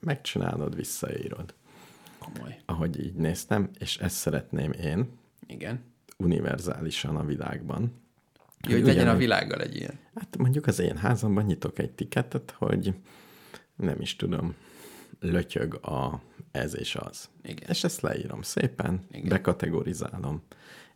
[0.00, 1.54] megcsinálod, visszaírod.
[2.32, 2.58] Komoly.
[2.64, 5.08] Ahogy így néztem, és ezt szeretném én
[5.46, 5.80] Igen.
[6.16, 7.92] univerzálisan a világban.
[8.68, 9.98] Jó, hogy legyen a világgal egy ilyen.
[10.14, 12.94] Hát mondjuk az én házamban nyitok egy tiketet, hogy
[13.76, 14.54] nem is tudom,
[15.20, 16.20] lötyög a
[16.50, 17.28] ez és az.
[17.42, 17.68] Igen.
[17.68, 19.28] És ezt leírom szépen, Igen.
[19.28, 20.42] bekategorizálom,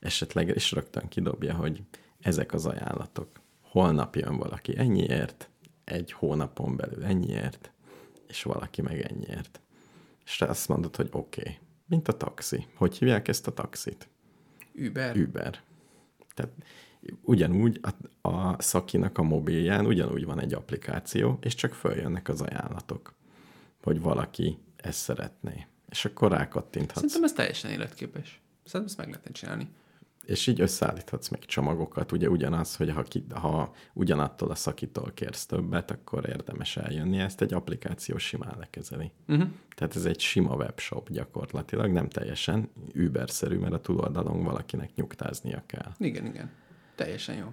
[0.01, 1.83] esetleg és rögtön kidobja, hogy
[2.21, 3.29] ezek az ajánlatok.
[3.61, 5.49] Holnap jön valaki ennyiért,
[5.85, 7.71] egy hónapon belül ennyiért,
[8.29, 9.61] és valaki meg ennyiért.
[10.25, 11.59] És te azt mondod, hogy oké, okay.
[11.87, 12.67] mint a taxi.
[12.75, 14.09] Hogy hívják ezt a taxit?
[14.75, 15.17] Uber.
[15.17, 15.61] Uber.
[16.35, 16.53] Tehát
[17.23, 23.15] ugyanúgy a, a szakinak a mobilján ugyanúgy van egy applikáció, és csak följönnek az ajánlatok,
[23.83, 25.67] hogy valaki ezt szeretné.
[25.89, 26.97] És akkor rákattinthatsz.
[26.97, 28.41] Szerintem ez teljesen életképes.
[28.65, 29.69] Szerintem ezt meg lehetne csinálni.
[30.25, 32.13] És így összeállíthatsz még csomagokat.
[32.13, 37.19] Ugye ugyanaz, hogy ha, ki, ha ugyanattól a szakitól kérsz többet, akkor érdemes eljönni.
[37.19, 39.11] Ezt egy applikáció simán lekezeli.
[39.29, 39.49] Uh-huh.
[39.75, 45.93] Tehát ez egy sima webshop gyakorlatilag, nem teljesen Uber-szerű, mert a túloldalon valakinek nyugtáznia kell.
[45.99, 46.51] Igen, igen.
[46.95, 47.47] Teljesen jó.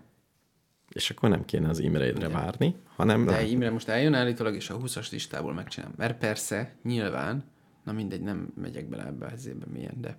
[0.89, 4.69] És akkor nem kéne az Imre-re várni, hanem De lát- Imre most eljön állítólag, és
[4.69, 5.95] a 20-as listából megcsinálom.
[5.97, 7.43] Mert persze, nyilván,
[7.83, 10.17] na mindegy, nem megyek bele ebbe az évbe milyen, de...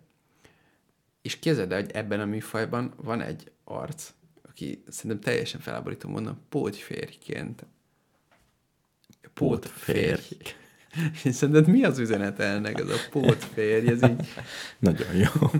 [1.22, 4.12] És képzeld el, hogy ebben a műfajban van egy arc,
[4.42, 7.66] aki szerintem teljesen feláborító mondom, pótférjként.
[9.34, 10.36] Pótférj.
[11.24, 14.26] És szerinted mi az üzenet ennek, ez a pótférj, ez így...
[14.78, 15.50] Nagyon jó.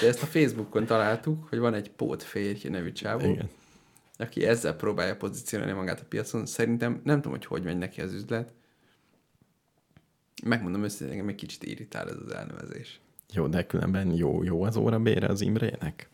[0.00, 3.48] De ezt a Facebookon találtuk, hogy van egy pótférj nevű csávó, Igen.
[4.16, 6.46] aki ezzel próbálja pozícionálni magát a piacon.
[6.46, 8.52] Szerintem nem tudom, hogy hogy megy neki az üzlet.
[10.44, 13.00] Megmondom őszintén, engem egy kicsit irritál ez az elnevezés.
[13.32, 16.08] Jó, de különben jó, jó az órabére az Imrének?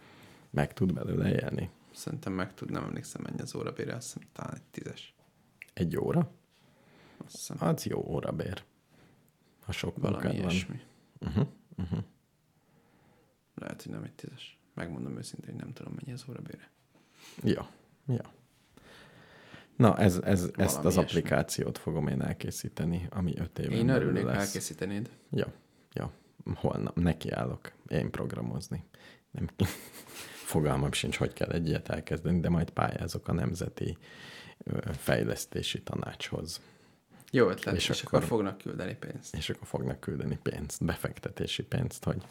[0.51, 1.71] Meg tud belőle élni?
[1.95, 5.15] Szerintem meg tud, nem emlékszem mennyi az órabére, azt hiszem talán egy tízes.
[5.75, 6.31] Egy óra?
[7.25, 8.63] Azt hiszem Az jó órabér.
[9.65, 10.51] Ha sok valami munkád van.
[10.51, 10.81] ilyesmi.
[11.21, 11.47] Uh-huh,
[11.77, 11.99] uh-huh.
[13.55, 14.59] Lehet, hogy nem egy tízes.
[14.75, 16.71] Megmondom őszintén, hogy nem tudom mennyi az órabére.
[17.45, 17.69] Ja,
[18.07, 18.33] ja.
[19.77, 21.03] Na, ez, ez, ezt az ilyesmi.
[21.03, 24.47] applikációt fogom én elkészíteni, ami öt éven Én örülnék, lesz.
[24.47, 25.11] elkészítenéd.
[25.31, 25.53] Ja,
[25.93, 26.13] ja.
[26.55, 28.85] Holnap nekiállok én programozni.
[29.31, 29.49] Nem,
[30.53, 33.99] fogalmam sincs, hogy kell egy ilyet elkezdeni, de majd pályázok a Nemzeti
[34.93, 36.61] Fejlesztési Tanácshoz.
[37.31, 39.35] Jó ötlet, És és, és akkor- akkor fognak küldeni pénzt.
[39.35, 42.23] És akkor fognak küldeni pénzt, befektetési pénzt, hogy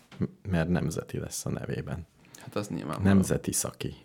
[0.50, 2.06] mert nemzeti lesz a nevében.
[2.40, 3.02] Hát az nyilván.
[3.02, 3.96] Nemzeti szaki.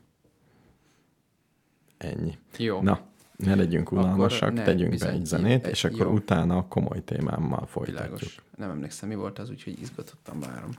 [1.99, 2.39] Ennyi.
[2.57, 2.83] Jó.
[2.83, 3.01] Na,
[3.37, 6.13] ne legyünk unalmasak, ne, tegyünk bizony, be egy zenét, egy- és akkor jó.
[6.13, 8.05] utána a komoly témámmal folytatjuk.
[8.05, 8.41] Világos.
[8.57, 10.71] Nem emlékszem, mi volt az, úgyhogy izgatottan várom.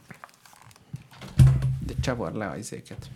[1.85, 3.09] De csavar le a izéket.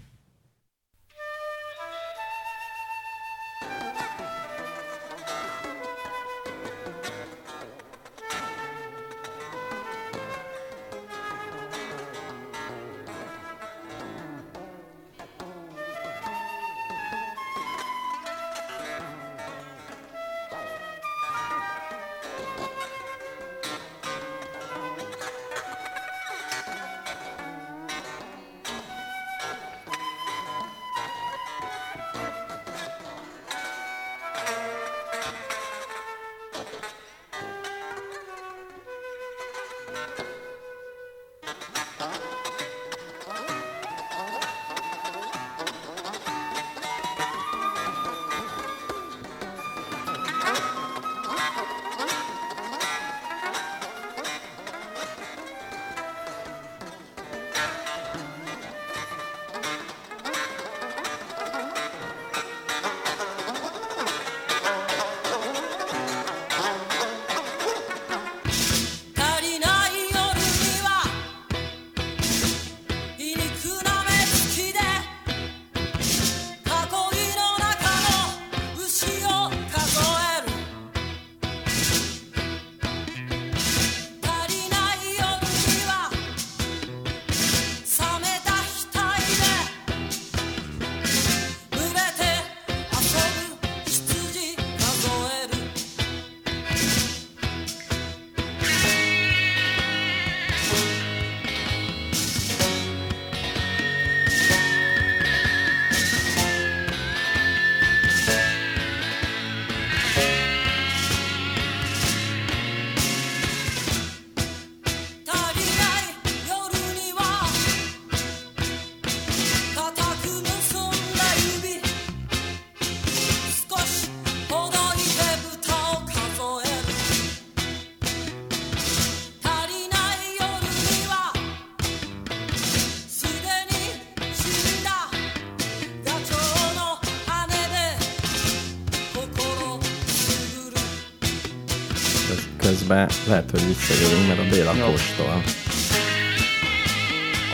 [142.87, 144.85] Közben lehet, hogy visszajövünk, mert a Béla Jó.
[144.85, 145.43] kóstol.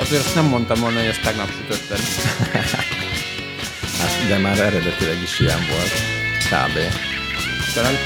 [0.01, 1.99] Azért azt nem mondtam volna, hogy ezt tegnap sütötted.
[3.99, 5.91] Hát, de már eredetileg is ilyen volt.
[6.49, 6.73] Kb.
[7.73, 7.97] Tényleg?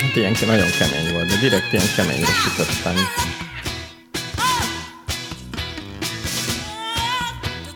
[0.00, 2.94] Hát ilyen nagyon kemény volt, de direkt ilyen keményre sütöttem.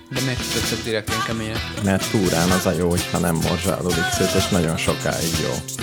[0.08, 1.60] De miért sütötted direkt ilyen keményen?
[1.84, 5.77] Mert túrán az a jó, hogyha nem morzsálódik szét, és nagyon sokáig jó.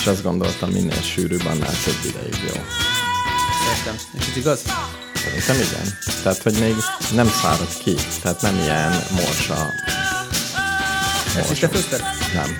[0.00, 2.62] És azt gondoltam, minél sűrűbb, annál több ideig jó.
[3.76, 3.94] Értem.
[4.18, 4.60] És ez igaz?
[5.14, 5.98] Szerintem igen.
[6.22, 6.74] Tehát, hogy még
[7.14, 7.94] nem szárad ki.
[8.22, 9.66] Tehát nem ilyen morzsa.
[11.36, 12.02] Ezt is te főzted?
[12.34, 12.56] Nem.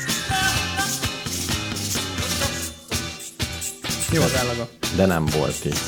[4.13, 4.69] Jó az állaga.
[4.97, 5.79] De nem volt itt.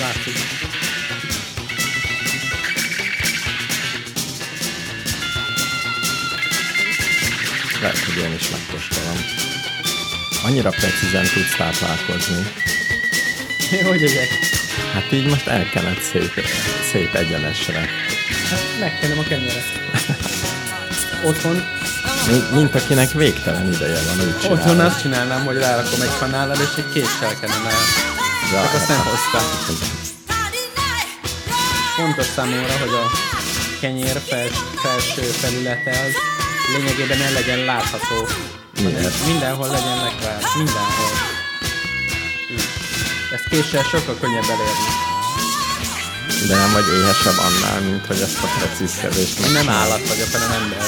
[0.00, 0.34] Látszik.
[7.80, 9.47] Lehet, hogy én is megkóstolom.
[10.48, 12.52] Annyira precízen tudsz táplálkozni.
[13.88, 14.28] Hogy ezek?
[14.92, 16.44] Hát így most elkened szép,
[16.92, 17.78] szép egyenesre.
[18.50, 19.64] Hát megkennem a kenyeret.
[21.24, 21.62] Otthon,
[22.26, 24.80] Mint, mint akinek végtelen ideje van úgy otthon csinálni.
[24.82, 27.72] azt csinálnám, hogy rárakom egy kanállal, és egy késsel kenem el.
[28.52, 29.76] Ja, Csak azt nem hát- hoztam.
[31.96, 33.10] Fontos számomra, hogy a
[33.80, 36.12] kenyér fels, felső felülete az
[36.76, 38.28] lényegében ne legyen látható.
[38.82, 39.26] Miért?
[39.26, 40.38] Mindenhol legyen lekvár.
[40.56, 41.10] Mindenhol.
[43.34, 44.86] Ezt késsel sokkal könnyebb elérni.
[46.48, 49.82] De nem vagy éhesebb annál, mint hogy ezt a precízkedést Nem megcsinálod.
[49.92, 50.78] állat vagyok, hanem ember.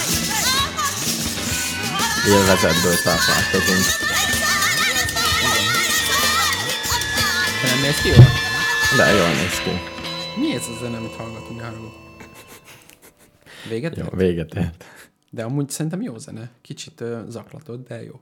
[2.27, 3.85] Élvezetből táplálkozunk.
[7.63, 8.27] Te nem néz ki jól?
[8.97, 9.71] De jól néz ki.
[10.41, 11.61] Mi ez a zene, amit hallgatunk?
[11.61, 11.93] Ne haragudj.
[13.69, 13.97] Véget?
[13.97, 14.15] Jó, ért?
[14.15, 14.85] véget ért.
[15.31, 16.51] De amúgy szerintem jó zene.
[16.61, 18.21] Kicsit uh, zaklatod, de jó.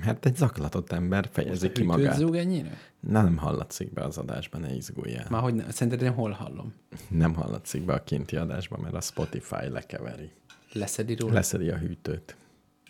[0.00, 2.16] Hát egy zaklatott ember fejezi ki Hűtőt magát.
[2.16, 2.78] zúg ennyire?
[3.00, 5.26] Nem hallatszik be az adásban, ne izguljál.
[5.30, 6.74] Már hogy ne, szerinted én hol hallom?
[7.08, 10.30] Nem hallatszik be a kinti adásban, mert a Spotify lekeveri.
[10.72, 11.32] Leszedi róla?
[11.32, 12.36] Leszedi a hűtőt.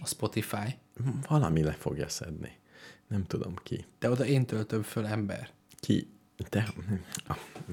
[0.01, 0.79] A Spotify.
[1.29, 2.53] Valami le fogja szedni.
[3.09, 3.85] Nem tudom ki.
[3.99, 5.51] De oda én töltöm föl ember.
[5.81, 6.09] Ki?
[6.51, 6.67] De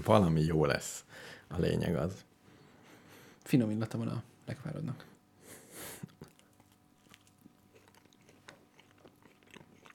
[0.05, 1.03] valami jó lesz.
[1.47, 2.13] A lényeg az.
[3.43, 5.05] Finom illata van a lekvárodnak.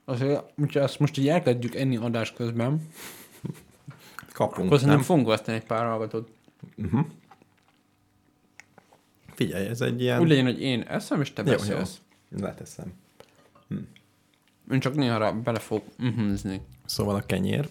[0.04, 2.88] Azért, hogyha ezt most így elkezdjük enni adás közben,
[4.32, 6.30] Kapunk, akkor szerintem fogunk veszteni egy pár hallgatót.
[9.34, 10.20] Figyelj, ez egy ilyen...
[10.20, 11.56] Úgy legyen, hogy én eszem, és te Jó, jó.
[11.56, 12.00] beszélsz.
[12.40, 12.92] Leteszem.
[14.70, 16.60] Én csak néha rá bele fog uhumzni.
[16.84, 17.68] Szóval a kenyér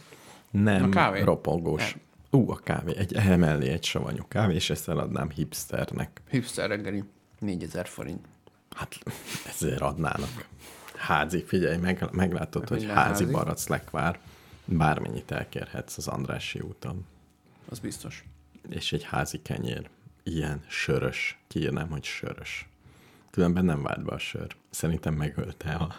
[0.52, 1.22] nem A kávé?
[1.22, 1.98] ropogós.
[2.32, 2.98] Ú, a kávé.
[2.98, 6.22] Egy emellé egy savanyú kávé, és ezt eladnám hipsternek.
[6.30, 7.04] Hipster reggeli.
[7.40, 8.26] 4000 forint.
[8.76, 8.96] Hát
[9.48, 10.48] ezért adnának.
[11.04, 13.34] Házi, figyelj, meg, meglátod, hogy minden házi, házi.
[13.34, 14.20] barack lekvár.
[14.66, 17.06] Bármennyit elkérhetsz az Andrássy úton.
[17.70, 18.24] Az biztos.
[18.70, 19.89] És egy házi kenyér.
[20.24, 21.39] Ilyen sörös.
[21.47, 22.68] Kiírnám, hogy sörös.
[23.32, 24.56] Különben nem vált be a sör.
[24.70, 25.95] Szerintem megölte a,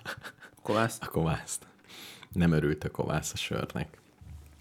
[0.62, 1.66] Kovászt a kovászt.
[2.32, 3.98] Nem örült a kovász a sörnek.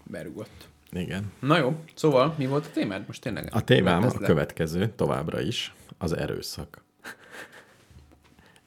[0.04, 0.68] berugott.
[0.90, 1.32] Igen.
[1.40, 3.48] Na jó, szóval mi volt a témád most tényleg?
[3.52, 4.26] A témám a le.
[4.26, 6.82] következő, továbbra is, az erőszak.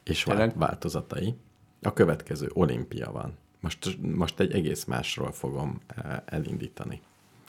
[0.03, 0.47] És Tényleg?
[0.47, 1.36] vál- változatai.
[1.82, 3.38] A következő olimpia van.
[3.59, 7.01] Most, most egy egész másról fogom eh, elindítani.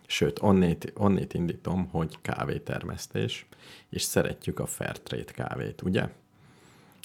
[0.07, 3.47] Sőt, onnét, onnét indítom, hogy kávétermesztés,
[3.89, 6.09] és szeretjük a Fairtrade kávét, ugye?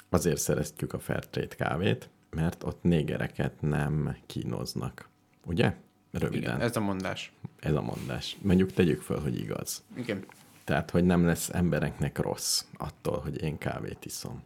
[0.09, 5.09] Azért szeretjük a Fairtrade kávét, mert ott négereket nem kínoznak.
[5.45, 5.75] Ugye?
[6.11, 6.41] Röviden.
[6.41, 6.69] Igen, ez...
[6.69, 7.33] ez a mondás.
[7.59, 8.37] ez a mondás.
[8.41, 9.83] Mondjuk tegyük föl, hogy igaz.
[9.95, 10.25] Igen.
[10.63, 14.43] Tehát, hogy nem lesz embereknek rossz attól, hogy én kávét iszom.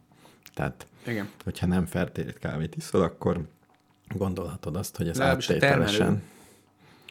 [0.57, 1.29] Tehát, Igen.
[1.43, 3.47] hogyha nem fertőt kávét iszol, akkor
[4.07, 6.21] gondolhatod azt, hogy ez Legalábbis a áttételesen termelő.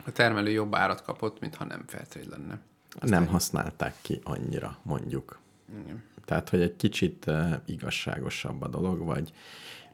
[0.06, 2.58] A termelő jobb árat kapott, mintha nem feltréd lenne.
[3.00, 5.38] nem használták ki annyira, mondjuk.
[5.84, 6.02] Igen.
[6.24, 9.32] Tehát, hogy egy kicsit uh, igazságosabb a dolog, vagy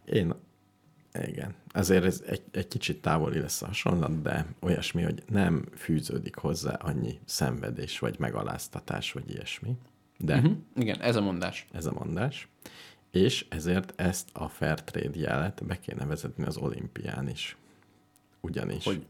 [0.05, 0.35] én,
[1.27, 6.37] igen, azért ez egy, egy kicsit távoli lesz a hasonlat, de olyasmi, hogy nem fűződik
[6.37, 9.77] hozzá annyi szenvedés, vagy megaláztatás, vagy ilyesmi.
[10.19, 10.57] De Uh-huh.
[10.77, 11.67] Igen, ez a mondás.
[11.73, 12.49] ez a mondás,
[13.13, 17.57] és ezért ezt a Fairtrade jelet be kéne vezetni az olimpián is.
[18.41, 19.07] Ugyanis Hogy?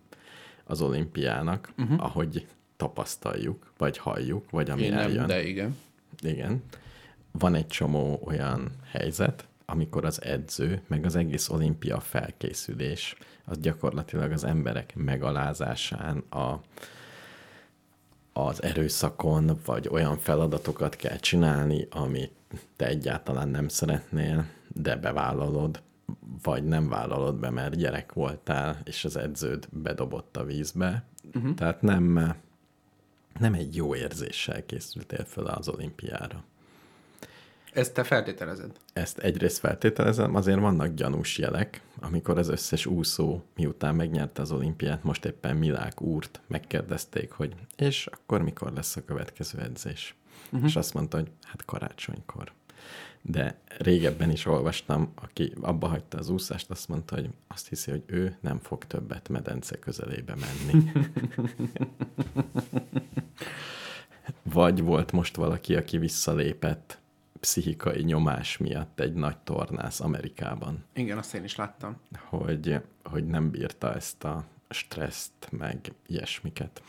[0.64, 2.04] az olimpiának, uh-huh.
[2.04, 2.46] ahogy
[2.76, 5.76] tapasztaljuk, vagy halljuk, vagy ami Én nem, eljön, de igen.
[6.20, 6.62] igen,
[7.30, 14.32] van egy csomó olyan helyzet, amikor az edző, meg az egész olimpia felkészülés, az gyakorlatilag
[14.32, 16.60] az emberek megalázásán, a,
[18.32, 22.32] az erőszakon, vagy olyan feladatokat kell csinálni, amit
[22.76, 25.82] te egyáltalán nem szeretnél, de bevállalod,
[26.42, 31.04] vagy nem vállalod be, mert gyerek voltál, és az edződ bedobott a vízbe.
[31.34, 31.54] Uh-huh.
[31.54, 32.36] Tehát nem,
[33.38, 36.44] nem egy jó érzéssel készültél fel az olimpiára.
[37.72, 38.70] Ezt te feltételezed.
[38.92, 45.02] Ezt egyrészt feltételezem, azért vannak gyanús jelek, amikor az összes úszó, miután megnyerte az olimpiát,
[45.02, 50.16] most éppen Milák úrt megkérdezték, hogy és akkor mikor lesz a következő edzés?
[50.52, 50.68] Uh-huh.
[50.68, 52.52] És azt mondta, hogy hát karácsonykor.
[53.22, 58.02] De régebben is olvastam, aki abba hagyta az úszást, azt mondta, hogy azt hiszi, hogy
[58.06, 60.90] ő nem fog többet medence közelébe menni.
[64.42, 66.98] Vagy volt most valaki, aki visszalépett
[67.40, 70.84] pszichikai nyomás miatt egy nagy tornász Amerikában.
[70.94, 71.96] Igen, azt én is láttam.
[72.28, 76.82] Hogy, hogy nem bírta ezt a stresszt, meg ilyesmiket.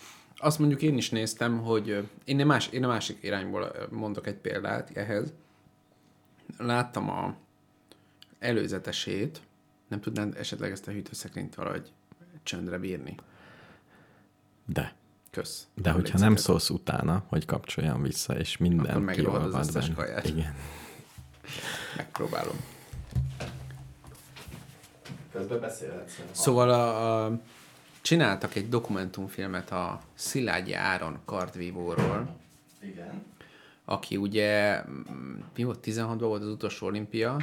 [0.43, 4.35] Azt mondjuk én is néztem, hogy én a, más, én a másik irányból mondok egy
[4.35, 5.33] példát ehhez.
[6.57, 7.35] Láttam a
[8.39, 9.41] előzetesét,
[9.87, 11.91] nem tudnád esetleg ezt a hűtőszekrényt valahogy
[12.43, 13.15] csöndre bírni?
[14.65, 14.93] De.
[15.31, 15.67] Kösz.
[15.73, 19.95] De hogyha nem szólsz utána, hogy kapcsoljam vissza, és minden Akkor az összes benne.
[19.95, 20.25] kaját.
[20.25, 20.55] Igen.
[21.97, 22.55] Megpróbálom.
[25.31, 26.19] Közben beszélhetsz.
[26.31, 27.39] Szóval a, a,
[28.03, 32.35] csináltak egy dokumentumfilmet a Szilágyi Áron kardvívóról,
[32.81, 33.25] Igen.
[33.85, 37.37] aki ugye, mm, mi volt, 16-ban volt az utolsó olimpia,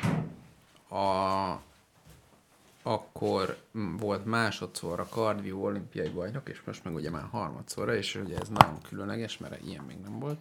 [0.89, 1.61] a,
[2.83, 8.15] akkor mm, volt másodszor a kardvívó olimpiai bajnok, és most meg ugye már harmadszorra, és
[8.15, 10.41] ugye ez nagyon különleges, mert ilyen még nem volt.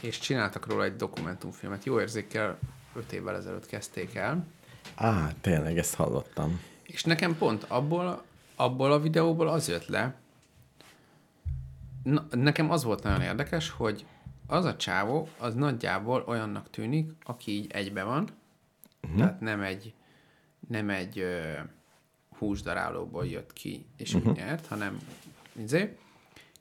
[0.00, 2.58] És csináltak róla egy dokumentumfilmet, jó érzékkel,
[2.94, 4.46] 5 évvel ezelőtt kezdték el,
[4.94, 6.60] Á, tényleg, ezt hallottam.
[6.82, 8.24] És nekem pont abból,
[8.56, 10.14] abból a videóból az jött le,
[12.02, 14.06] na, nekem az volt nagyon érdekes, hogy
[14.46, 18.28] az a csávó, az nagyjából olyannak tűnik, aki így egybe van,
[19.02, 19.18] uh-huh.
[19.18, 19.94] tehát nem egy,
[20.68, 21.52] nem egy ö,
[22.38, 24.30] húsdarálóból jött ki, és uh-huh.
[24.30, 24.98] úgy nyert, hanem
[25.52, 25.96] izé,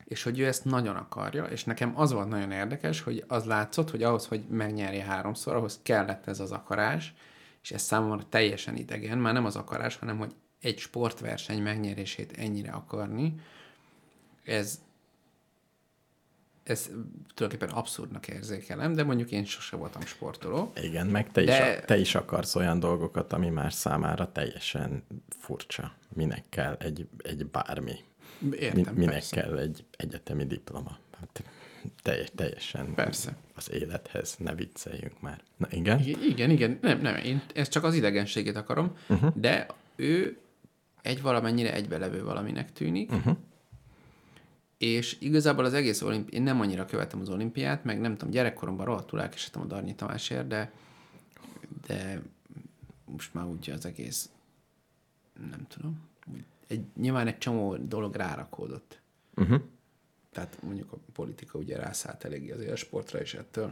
[0.04, 3.90] és hogy ő ezt nagyon akarja, és nekem az volt nagyon érdekes, hogy az látszott,
[3.90, 7.14] hogy ahhoz, hogy megnyerje háromszor, ahhoz kellett ez az akarás,
[7.64, 12.72] és ez számomra teljesen idegen, már nem az akarás, hanem hogy egy sportverseny megnyerését ennyire
[12.72, 13.36] akarni,
[14.44, 14.82] ez,
[16.64, 16.90] ez
[17.34, 20.72] tulajdonképpen abszurdnak érzékelem, de mondjuk én sose voltam sportoló.
[20.82, 25.04] Igen, meg te, De- is, te is akarsz olyan dolgokat, ami más számára teljesen
[25.40, 25.94] furcsa.
[26.14, 27.96] Minek kell egy, egy bármi?
[28.52, 29.36] Értem, Mi, minek persze.
[29.42, 30.98] kell egy egyetemi diploma?
[31.20, 31.44] Hát,
[32.02, 33.36] teljes, teljesen Persze.
[33.56, 35.42] az élethez, ne vicceljünk már.
[35.58, 36.00] Na igen?
[36.00, 36.78] Igen, igen, igen.
[36.82, 39.34] Nem, nem, én ezt csak az idegenségét akarom, uh-huh.
[39.36, 40.38] de ő
[41.02, 43.38] egy valamennyire egybelevő valaminek tűnik, uh-huh.
[44.78, 46.36] és igazából az egész olimpi...
[46.36, 50.48] Én nem annyira követem az olimpiát, meg nem tudom, gyerekkoromban rohadtul elkesedtem a Darnyi Tamásért,
[50.48, 50.72] de,
[51.88, 52.22] de
[53.06, 54.30] most már úgy az egész,
[55.50, 56.10] nem tudom,
[56.68, 59.02] egy, nyilván egy csomó dolog rárakódott.
[59.36, 59.62] Uh-huh.
[60.34, 63.72] Tehát mondjuk a politika ugye rászállt eléggé az élsportra, és ettől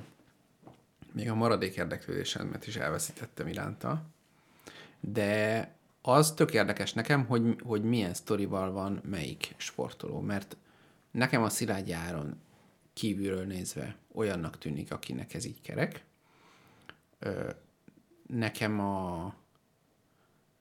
[1.12, 4.04] még a maradék érdeklődésemet is elveszítettem iránta.
[5.00, 10.58] De az tök érdekes nekem, hogy, hogy milyen sztorival van melyik sportoló, mert
[11.12, 12.40] nekem a Szilágyi Áron
[12.94, 16.04] kívülről nézve olyannak tűnik, akinek ez így kerek.
[18.28, 19.34] Nekem a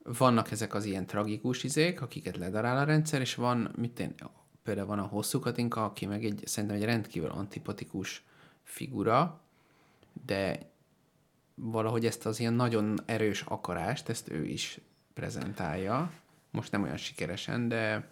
[0.03, 4.13] vannak ezek az ilyen tragikus izék, akiket ledarál a rendszer, és van, mit én,
[4.63, 8.23] például van a hosszú Katinka, aki meg egy, szerintem egy rendkívül antipatikus
[8.63, 9.41] figura,
[10.25, 10.69] de
[11.55, 14.79] valahogy ezt az ilyen nagyon erős akarást, ezt ő is
[15.13, 16.11] prezentálja.
[16.51, 18.09] Most nem olyan sikeresen, de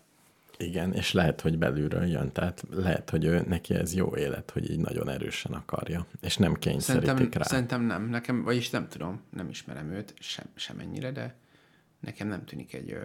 [0.58, 4.70] Igen, és lehet, hogy belülről jön, tehát lehet, hogy ő, neki ez jó élet, hogy
[4.72, 7.48] így nagyon erősen akarja, és nem kényszerítik szerintem, rá.
[7.48, 8.10] szerintem nem.
[8.10, 11.36] Nekem, vagyis nem tudom, nem ismerem őt sem, semennyire, de
[12.00, 13.04] nekem nem tűnik egy ö,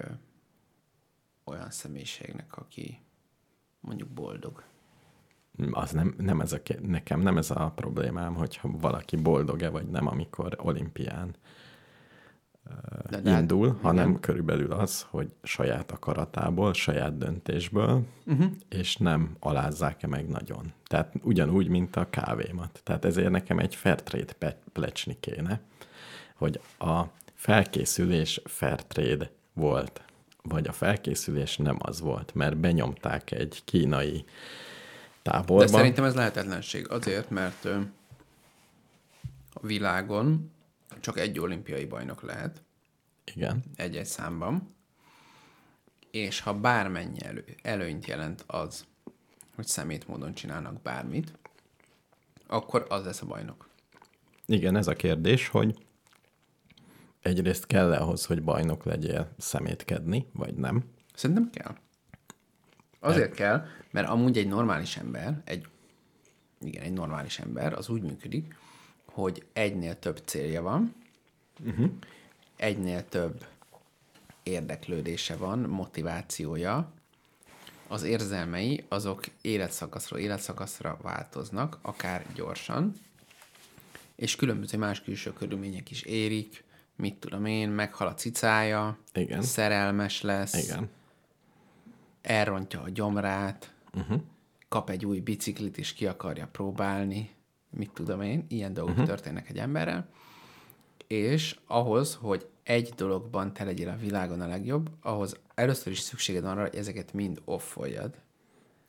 [1.44, 3.03] olyan személyiségnek, aki
[3.86, 4.62] mondjuk boldog.
[5.70, 10.06] az nem, nem ez a, nekem nem ez a problémám, hogyha valaki boldog-e vagy nem,
[10.06, 11.36] amikor olimpián
[13.10, 14.20] De, de indul, hát, hanem igen.
[14.20, 18.46] körülbelül az, hogy saját akaratából, saját döntésből, uh-huh.
[18.68, 20.72] és nem alázzák-e meg nagyon.
[20.86, 22.80] Tehát ugyanúgy, mint a kávémat.
[22.84, 25.60] Tehát ezért nekem egy Fairtrade plecsni kéne,
[26.34, 27.02] hogy a
[27.34, 30.03] felkészülés Fairtrade volt,
[30.48, 34.24] vagy a felkészülés nem az volt, mert benyomták egy kínai
[35.22, 35.64] táborba.
[35.64, 36.90] De szerintem ez lehetetlenség.
[36.90, 37.64] Azért, mert
[39.52, 40.52] a világon
[41.00, 42.62] csak egy olimpiai bajnok lehet,
[43.34, 43.62] Igen.
[43.76, 44.74] egy-egy számban,
[46.10, 48.86] és ha bármennyi elő, előnyt jelent az,
[49.54, 51.32] hogy szemét módon csinálnak bármit,
[52.46, 53.68] akkor az lesz a bajnok.
[54.46, 55.86] Igen, ez a kérdés, hogy
[57.24, 60.84] egyrészt kell -e ahhoz, hogy bajnok legyél szemétkedni, vagy nem?
[61.14, 61.76] Szerintem kell.
[63.00, 65.66] Azért kell, mert amúgy egy normális ember, egy,
[66.60, 68.56] igen, egy normális ember, az úgy működik,
[69.04, 70.94] hogy egynél több célja van,
[71.64, 71.90] uh-huh.
[72.56, 73.46] egynél több
[74.42, 76.92] érdeklődése van, motivációja,
[77.88, 82.92] az érzelmei azok életszakaszról életszakaszra változnak, akár gyorsan,
[84.16, 86.63] és különböző más külső körülmények is érik,
[86.96, 89.42] mit tudom én, meghal a cicája, Igen.
[89.42, 90.90] szerelmes lesz, Igen.
[92.22, 94.20] elrontja a gyomrát, uh-huh.
[94.68, 97.34] kap egy új biciklit, és ki akarja próbálni,
[97.70, 99.08] mit tudom én, ilyen dolgok uh-huh.
[99.08, 100.08] történnek egy emberrel,
[101.06, 106.42] és ahhoz, hogy egy dologban te legyél a világon a legjobb, ahhoz először is szükséged
[106.42, 108.14] van arra, hogy ezeket mind offoljad,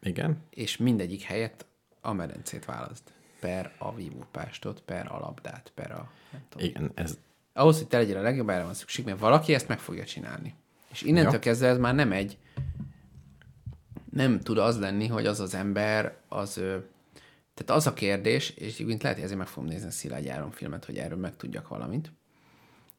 [0.01, 0.37] Igen.
[0.49, 1.65] és mindegyik helyett
[2.01, 3.03] a medencét válaszd.
[3.39, 6.11] Per a vívópástot, per a labdát, per a...
[6.31, 6.67] Nem tudom.
[6.67, 7.17] Igen, ez
[7.57, 10.53] Ahhoz, hogy te legyél a legjobb, erre van szükség, mert valaki ezt meg fogja csinálni.
[10.91, 11.39] És innentől Ja.
[11.39, 12.37] kezdve ez már nem egy...
[14.11, 16.53] Nem tud az lenni, hogy az az ember, az...
[17.53, 20.51] Tehát az a kérdés, és egyébként lehet, hogy ezért meg fogom nézni a Szilágy Áron
[20.51, 22.11] filmet, hogy erről megtudjak valamit,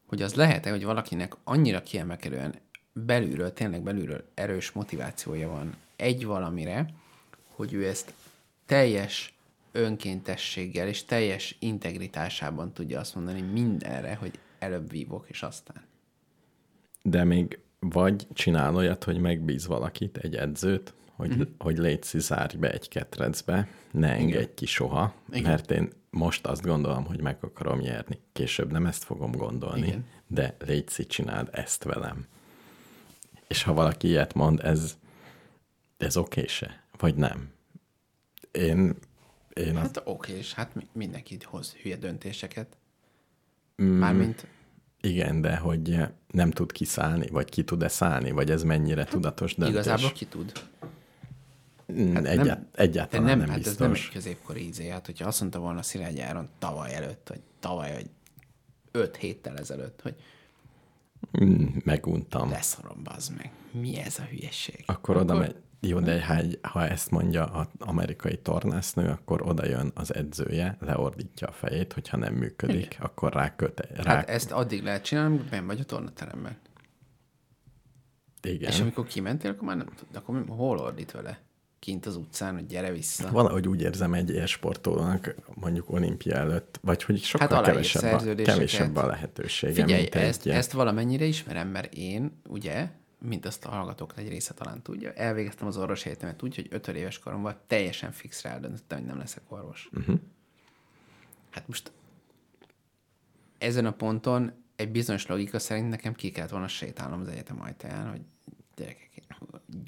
[0.06, 2.54] hogy az lehet-e, hogy valakinek annyira kiemelkedően
[2.92, 6.86] belülről, tényleg belülről erős motivációja van egy valamire,
[7.54, 8.12] hogy ő ezt
[8.66, 9.34] teljes
[9.72, 15.82] önkéntességgel és teljes integritásában tudja azt mondani mindenre, hogy előbb vívok, és aztán.
[17.02, 21.38] De még vagy csinál olyat, hogy megbíz valakit, egy edzőt, hogy, Mhm.
[21.38, 21.50] mm-hmm.
[21.58, 25.38] hogy légy zárj be egy ketrecbe, ne engedj ki soha, Igen.
[25.40, 25.50] Igen.
[25.50, 28.18] mert én most azt gondolom, hogy meg akarom nyerni.
[28.32, 29.88] Később nem ezt fogom gondolni, Igen.
[29.90, 30.04] Igen.
[30.26, 32.26] de légy szí, csináld ezt velem.
[33.46, 34.96] És ha valaki ilyet mond, ez,
[35.96, 37.50] ez oké se, vagy nem?
[38.50, 38.94] Én,
[39.54, 42.76] én Hát oké, és hát mi- mindenki hoz hülye döntéseket.
[43.82, 43.86] Mm.
[43.86, 44.46] Mármint
[45.00, 45.96] igen, de hogy
[46.30, 49.74] nem tud kiszállni, vagy ki tud-e szállni, vagy ez mennyire tudatos döntés?
[49.74, 50.52] igazából ki tud.
[52.14, 53.72] hát Egyá- nem- egyáltalán nem, nem, hát biztos.
[53.74, 54.88] ez nem egy középkori ízé.
[54.88, 58.10] Hát, hogyha azt mondta volna Szilágy Áron tavaly előtt, vagy tavaly, vagy
[58.90, 60.14] öt héttel ezelőtt, hogy
[61.44, 62.50] Mm, Meguntam.
[62.50, 63.50] leszorom, bazd meg.
[63.72, 64.82] Mi ez a hülyeség?
[64.86, 65.54] Akkor oda megy.
[65.86, 71.48] Jó, de ha, ha ezt mondja az amerikai tornásznő, akkor oda jön az edzője, leordítja
[71.48, 73.00] a fejét, hogyha nem működik, Igen.
[73.00, 73.88] akkor ráköte.
[73.94, 76.56] Rá, Hát ezt addig lehet csinálni, amikor benn vagy a tornateremben.
[78.42, 78.70] igen.
[78.70, 80.06] És amikor kimentél, akkor már nem tud.
[80.14, 81.40] Akkor hol ordít vele?
[81.78, 83.30] Kint az utcán, hogy gyere vissza.
[83.30, 88.96] Valahogy úgy érzem egy élsportolónak, mondjuk olimpia előtt, vagy hogy sokkal Hát kevesebb, a, kevesebb
[88.96, 90.52] a lehetősége, Figyelj, mint ezt, egy...
[90.52, 92.88] ezt valamennyire ismerem, mert én, ugye,
[93.26, 96.88] mint azt a hallgatók egy része talán tudja, elvégeztem az orvosi egyetemet úgy, hogy öt
[96.88, 99.88] éves koromban teljesen fixre eldöntöttem, hogy nem leszek orvos.
[99.92, 100.20] Uh-huh.
[101.50, 101.92] Hát most
[103.58, 108.10] ezen a ponton egy bizonyos logika szerint nekem ki kellett volna sétálnom az egyetem ajtaján,
[108.10, 108.20] hogy
[108.76, 109.24] gyerekek, én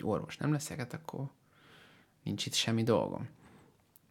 [0.02, 1.30] orvos nem leszek, hát akkor
[2.22, 3.28] nincs itt semmi dolgom.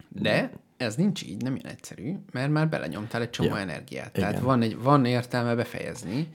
[0.08, 4.12] De ez nincs így, nem ilyen egyszerű, mert már belenyomtál egy csomó Ja, energiát.
[4.12, 4.44] Tehát igen.
[4.44, 6.28] van, egy, van értelme befejezni.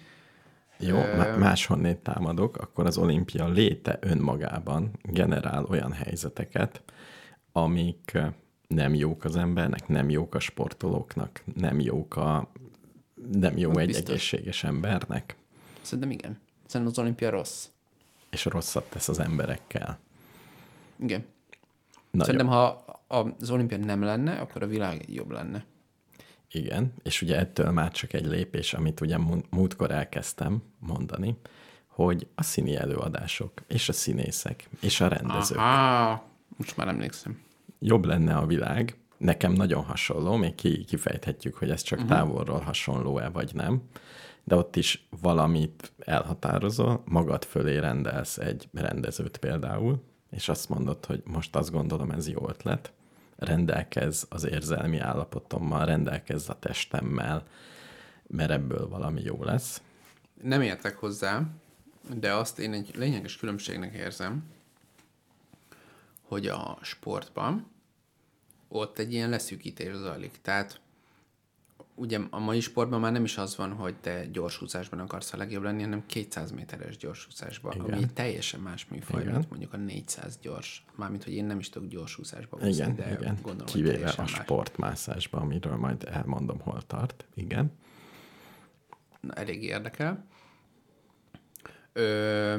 [0.88, 6.82] Jó, má- máshonnét támadok, akkor az olimpia léte önmagában generál olyan helyzeteket,
[7.52, 8.18] amik
[8.68, 12.52] nem jók az embernek, nem jók a sportolóknak, nem jók a
[13.32, 14.10] nem jó egy biztos.
[14.10, 15.36] egészséges embernek,
[15.82, 16.40] Szerintem igen.
[16.66, 17.68] Szerintem az olimpia rossz.
[18.30, 20.00] és rosszat tesz az emberekkel.
[21.00, 21.26] Igen.
[22.12, 22.26] Nagyon.
[22.26, 25.66] Szerintem, ha az olimpia nem lenne, akkor a világ jobb lenne.
[26.56, 29.18] Igen, és ugye ettől már csak egy lépés, amit ugye
[29.50, 31.38] múltkor elkezdtem mondani,
[31.88, 35.58] hogy a színi előadások, és a színészek, és a rendezők.
[35.58, 36.24] Aha,
[36.58, 37.42] most már emlékszem.
[37.80, 42.14] jobb lenne a világ, nekem nagyon hasonló, még ki, kifejthetjük, hogy ez csak uh-huh.
[42.14, 43.82] távolról hasonló-e vagy nem,
[44.44, 51.22] de ott is valamit elhatározol, magad fölé rendelsz egy rendezőt például, és azt mondod, hogy
[51.26, 52.94] most azt gondolom, ez jó ötlet,
[53.44, 57.48] rendelkez az érzelmi állapotommal, rendelkezz a testemmel,
[58.28, 59.82] mert ebből valami jó lesz.
[60.42, 61.42] Nem értek hozzá,
[62.18, 64.44] de azt én egy lényeges különbségnek érzem,
[66.22, 67.72] hogy a sportban
[68.68, 70.40] ott egy ilyen leszűkítés zajlik.
[70.42, 70.80] Tehát
[71.96, 75.64] ugye a mai sportban már nem is az van, hogy te gyorsúszásban akarsz a legjobb
[75.64, 77.94] lenni, hanem 200 méteres gyorsúszásban, Igen.
[77.94, 79.34] ami teljesen más műfaj, Igen.
[79.34, 80.86] mint mondjuk a 400 gyors.
[80.96, 83.38] Mármint, hogy én nem is tudok gyorsúszásba úszni, Igen, de igen.
[83.42, 84.32] gondolom, Kivéve a más.
[84.32, 87.26] sportmászásban, amiről majd elmondom, hol tart.
[87.34, 87.72] Igen.
[89.22, 90.26] Na, elég érdekel.
[91.94, 92.58] Ö,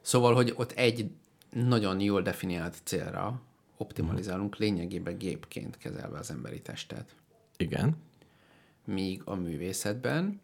[0.00, 1.10] szóval, hogy ott egy
[1.50, 3.40] nagyon jól definiált célra
[3.76, 7.14] optimalizálunk, lényegében gépként kezelve az emberi testet.
[7.56, 7.96] Igen.
[8.84, 10.40] Míg a művészetben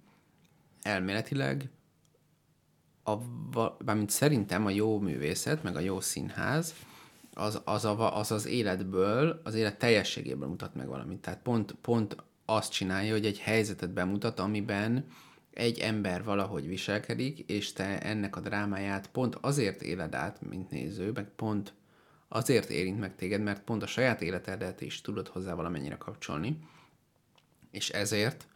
[0.83, 1.71] elméletileg
[3.05, 3.17] a,
[3.85, 6.75] mármint szerintem a jó művészet, meg a jó színház,
[7.35, 11.19] az az, a, az az életből, az élet teljességéből mutat meg valamit.
[11.19, 15.07] Tehát pont, pont azt csinálja, hogy egy helyzetet bemutat, amiben
[15.51, 21.11] egy ember valahogy viselkedik, és te ennek a drámáját pont azért éled át, mint néző,
[21.13, 21.73] meg pont
[22.29, 26.59] azért érint meg téged, mert pont a saját életedet is tudod hozzá valamennyire kapcsolni,
[27.71, 28.47] és ezért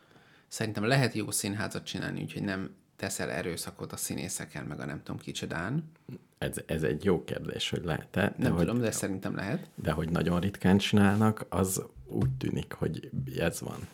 [0.49, 5.21] szerintem lehet jó színházat csinálni, úgyhogy nem teszel erőszakot a színészeken, meg a nem tudom
[5.21, 5.91] kicsodán.
[6.39, 9.69] Ez, ez egy jó kérdés, hogy lehet-e, de, Nem hogy, tudom, de szerintem lehet.
[9.75, 13.89] de hogy nagyon ritkán csinálnak, az úgy tűnik, hogy ez van.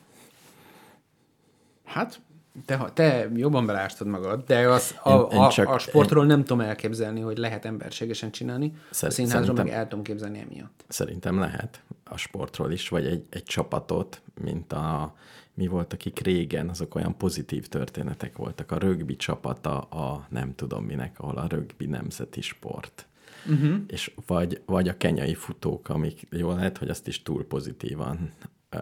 [1.85, 2.21] Hát,
[2.65, 6.41] te, te jobban belástad magad, de az, a, Én- én a, csak- a sportról nem
[6.41, 8.73] tudom elképzelni, hogy lehet emberségesen csinálni.
[8.91, 10.85] a Szer- színházról meg el tudom képzelni emiatt.
[10.89, 15.15] Szerintem lehet a sportról is, vagy egy, egy csapatot, mint a,
[15.55, 18.71] mi volt, akik régen, azok olyan pozitív történetek voltak.
[18.73, 23.07] A rögbi csapata a nem tudom minek, ahol a rögbi nemzeti sport.
[23.51, 23.75] Uh-huh.
[23.87, 28.33] És vagy, vagy a kenyai futók, amik jól lehet, hogy azt is túl pozitívan
[28.71, 28.79] ö,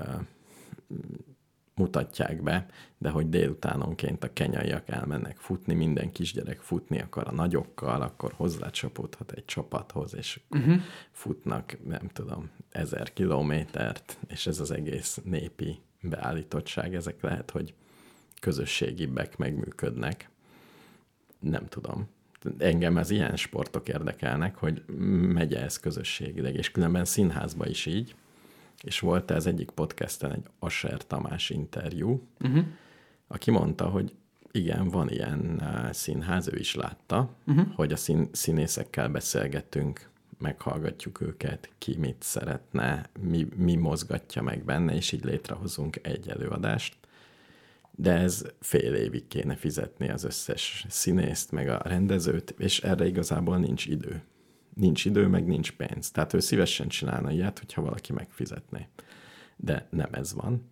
[1.79, 2.67] mutatják be,
[2.99, 9.33] de hogy délutánonként a kenyaiak elmennek futni, minden kisgyerek futni akar a nagyokkal, akkor hozzácsapódhat
[9.33, 10.81] egy csapathoz, és uh-huh.
[11.11, 17.75] futnak, nem tudom, ezer kilométert, és ez az egész népi beállítottság, ezek lehet, hogy
[18.41, 20.31] közösségibbek megműködnek.
[21.41, 22.09] Nem tudom.
[22.59, 24.85] Engem az ilyen sportok érdekelnek, hogy
[25.33, 28.15] megy ez közösségileg, és különben színházba is így,
[28.83, 32.65] és volt ez egyik podcasten egy Asser Tamás interjú, uh-huh.
[33.27, 34.15] aki mondta, hogy
[34.53, 37.75] igen, van ilyen uh, színház, ő is látta, uh-huh.
[37.75, 44.95] hogy a szín, színészekkel beszélgetünk, meghallgatjuk őket, ki mit szeretne, mi, mi mozgatja meg benne,
[44.95, 46.97] és így létrehozunk egy előadást.
[47.91, 53.59] De ez fél évig kéne fizetni az összes színészt, meg a rendezőt, és erre igazából
[53.59, 54.23] nincs idő
[54.79, 56.11] nincs idő, meg nincs pénz.
[56.11, 58.89] Tehát ő szívesen csinálna ilyet, hogyha valaki megfizetné.
[59.57, 60.71] De nem ez van,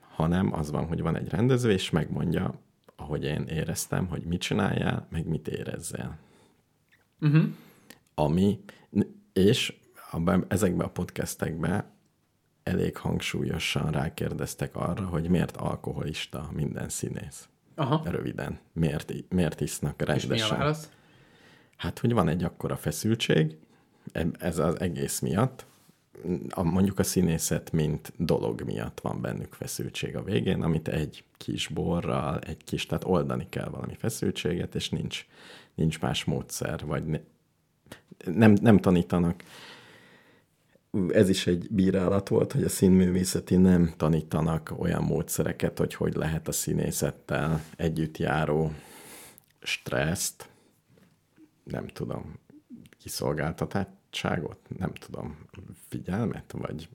[0.00, 2.60] hanem az van, hogy van egy rendező, és megmondja,
[2.96, 6.18] ahogy én éreztem, hogy mit csináljál, meg mit érezzel.
[7.20, 7.44] Uh-huh.
[8.14, 8.60] Ami,
[9.32, 9.78] és
[10.10, 11.84] abban, ezekben a podcastekben
[12.62, 17.48] elég hangsúlyosan rákérdeztek arra, hogy miért alkoholista minden színész.
[17.74, 18.02] Aha.
[18.04, 18.58] Röviden.
[18.72, 20.48] Miért, miért isznak És rendesen?
[20.48, 20.90] mi a válasz?
[21.76, 23.56] Hát, hogy van egy akkora feszültség,
[24.38, 25.66] ez az egész miatt,
[26.48, 31.68] a, mondjuk a színészet, mint dolog miatt van bennük feszültség a végén, amit egy kis
[31.68, 35.26] borral, egy kis, tehát oldani kell valami feszültséget, és nincs,
[35.74, 37.18] nincs más módszer, vagy ne,
[38.24, 39.42] nem, nem tanítanak.
[41.08, 46.48] Ez is egy bírálat volt, hogy a színművészeti nem tanítanak olyan módszereket, hogy hogy lehet
[46.48, 48.72] a színészettel együtt járó
[49.60, 50.48] stresszt,
[51.70, 52.38] nem tudom,
[52.98, 55.38] kiszolgáltatottságot, nem tudom,
[55.88, 56.88] figyelmet, vagy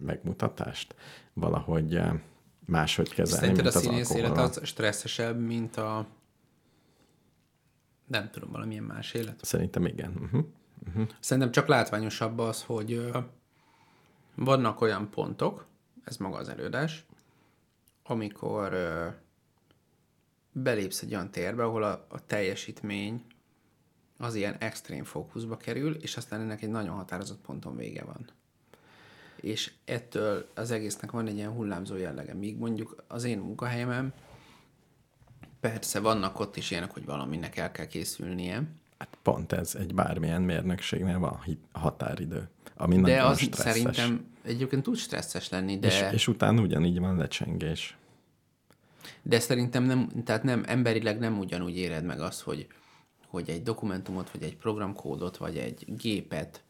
[0.00, 0.94] megmutatást
[1.32, 2.20] valahogy eh,
[2.66, 4.58] máshogy kezelni, Szerinted a mint az színész élet alkoholral.
[4.62, 6.06] az stresszesebb, mint a
[8.06, 9.44] nem tudom, valamilyen más élet?
[9.44, 10.12] Szerintem igen.
[10.20, 11.08] Uh-huh.
[11.20, 13.18] Szerintem csak látványosabb az, hogy ö,
[14.34, 15.66] vannak olyan pontok,
[16.04, 17.04] ez maga az előadás,
[18.02, 19.08] amikor ö,
[20.52, 23.24] belépsz egy olyan térbe, ahol a, a teljesítmény
[24.24, 28.24] az ilyen extrém fókuszba kerül, és aztán ennek egy nagyon határozott ponton vége van.
[29.36, 32.34] És ettől az egésznek van egy ilyen hullámzó jellege.
[32.34, 34.12] Míg mondjuk az én munkahelyemen
[35.60, 38.62] persze vannak ott is ilyenek, hogy valaminek el kell készülnie,
[38.98, 41.40] Hát pont ez, egy bármilyen mérnökségnél van
[41.72, 43.72] határidő, ami de az stresszes.
[43.72, 45.86] szerintem egyébként tud stresszes lenni, de...
[45.86, 47.96] És, és utána ugyanígy van lecsengés.
[49.22, 52.66] De szerintem nem, tehát nem, emberileg nem ugyanúgy éred meg azt, hogy,
[53.34, 56.64] hogy egy dokumentumot, vagy egy programkódot, vagy egy gépet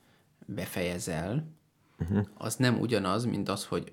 [0.46, 1.46] befejezel,
[1.98, 2.26] uh-huh.
[2.34, 3.92] az nem ugyanaz, mint az, hogy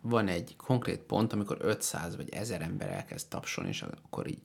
[0.00, 4.42] van egy konkrét pont, amikor 500 vagy 1000 ember elkezd tapsolni, és akkor így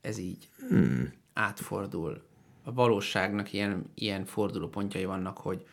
[0.00, 1.12] ez így hmm.
[1.32, 2.22] átfordul.
[2.62, 5.66] A valóságnak ilyen, ilyen fordulópontjai vannak, hogy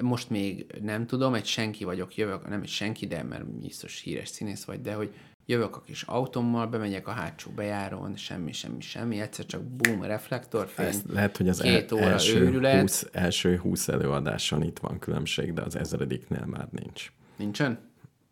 [0.00, 4.28] most még nem tudom, egy senki vagyok, jövök, nem egy senki, de mert biztos híres
[4.28, 5.14] színész vagy, de hogy
[5.50, 10.86] jövök a kis autómmal, bemegyek a hátsó bejárón, semmi, semmi, semmi, egyszer csak boom, reflektorfény,
[10.86, 12.80] Ez lehet, hogy az két el, óra első, őrület.
[12.80, 17.12] 20, első 20 előadáson itt van különbség, de az ezrediknél már nincs.
[17.36, 17.78] Nincsen?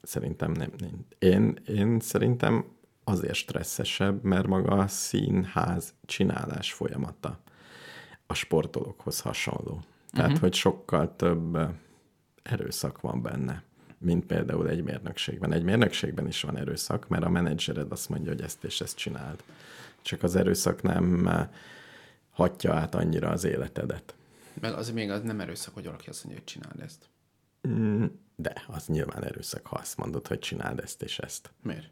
[0.02, 0.70] Szerintem nem.
[0.78, 1.06] nincs.
[1.18, 2.64] Én, én szerintem
[3.04, 7.40] azért stresszesebb, mert maga a színház csinálás folyamata
[8.26, 9.80] a sportolókhoz hasonló.
[10.10, 10.42] Tehát, uh-huh.
[10.42, 11.58] hogy sokkal több
[12.42, 13.62] erőszak van benne.
[13.98, 15.52] Mint például egy mérnökségben.
[15.52, 19.42] Egy mérnökségben is van erőszak, mert a menedzsered azt mondja, hogy ezt és ezt csináld.
[20.02, 21.48] Csak az erőszak nem eh,
[22.30, 24.14] hatja át annyira az életedet.
[24.60, 27.08] Meg az még az nem erőszak, hogy valaki azt mondja, hogy csináld ezt.
[27.68, 28.04] Mm,
[28.36, 31.50] De az nyilván erőszak, ha azt mondod, hogy csináld ezt és ezt.
[31.62, 31.90] Miért?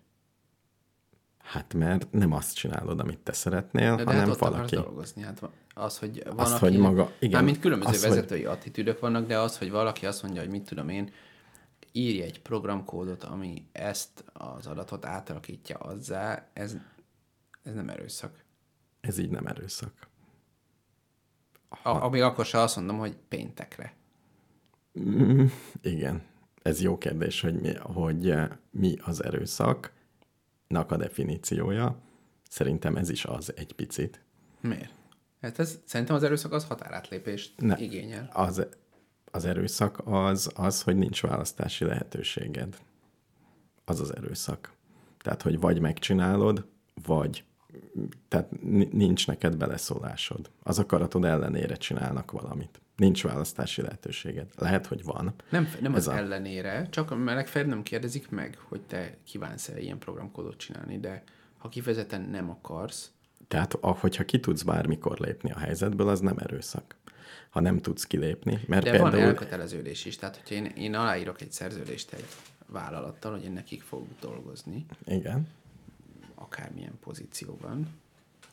[1.38, 4.74] Hát mert nem azt csinálod, amit te szeretnél, De, hanem hát valaki.
[4.74, 5.22] dolgozni.
[5.22, 5.42] Hát
[5.74, 6.64] az, hogy van, Azt, aki...
[6.64, 10.22] hogy maga- igen, Mármint különböző az, hogy- vezetői attitűdök vannak, de az, hogy valaki azt
[10.22, 11.10] mondja, hogy mit tudom én,
[11.96, 16.76] írj egy programkódot, ami ezt az adatot átalakítja azzá, ez,
[17.62, 18.44] ez nem erőszak.
[19.00, 19.92] Ez így nem erőszak.
[21.68, 23.94] A, amíg akkor se azt mondom, hogy péntekre.
[25.82, 26.22] Igen,
[26.62, 31.98] ez jó kérdés, hogy mi, hogy eh, mi az erőszaknak a definíciója.
[32.48, 34.20] Szerintem ez is az egy picit.
[34.60, 34.94] Miért?
[35.40, 37.78] Hát ez, szerintem az erőszak az határátlépést Ne.
[37.78, 38.30] igényel.
[38.32, 38.66] Az,
[39.36, 42.76] az erőszak az, az, hogy nincs választási lehetőséged.
[43.84, 44.72] Az az erőszak.
[45.18, 46.66] Tehát, hogy vagy megcsinálod,
[47.06, 47.44] vagy
[48.28, 50.50] tehát ni- nincs neked beleszólásod.
[50.62, 52.80] Az akaratod ellenére csinálnak valamit.
[52.96, 54.50] Nincs választási lehetőséged.
[54.58, 55.34] Lehet, hogy van.
[55.50, 59.98] Nem, nem Ez az a- ellenére, csak legfeljebb nem kérdezik meg, hogy te kívánsz-e ilyen
[59.98, 61.22] programkódot csinálni, de
[61.58, 63.10] ha kifejezetten nem akarsz,
[63.48, 66.96] Tehát, hogyha ki tudsz bármikor lépni a helyzetből, az nem erőszak.
[67.56, 69.10] Ha nem tudsz kilépni, mert de például...
[69.10, 70.16] van elköteleződés is.
[70.16, 72.24] Tehát, hogyha én, én aláírok egy szerződést egy
[72.66, 75.48] vállalattal, hogy én nekik fogok dolgozni, Igen.
[76.34, 77.88] akármilyen pozícióban,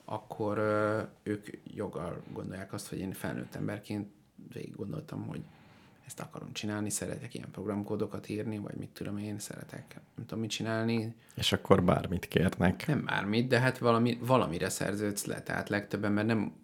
[0.05, 4.07] akkor ö, ők joggal gondolják azt, hogy én felnőtt emberként
[4.53, 5.41] végig gondoltam, hogy
[6.05, 10.49] ezt akarom csinálni, szeretek ilyen programkódokat írni, vagy mit tudom én, szeretek nem tudom mit
[10.51, 12.87] csinálni, És akkor bármit kérnek.
[12.87, 15.41] Nem bármit, de hát valami, valamire szerződsz le.
[15.41, 16.61] Tehát legtöbben, mert nem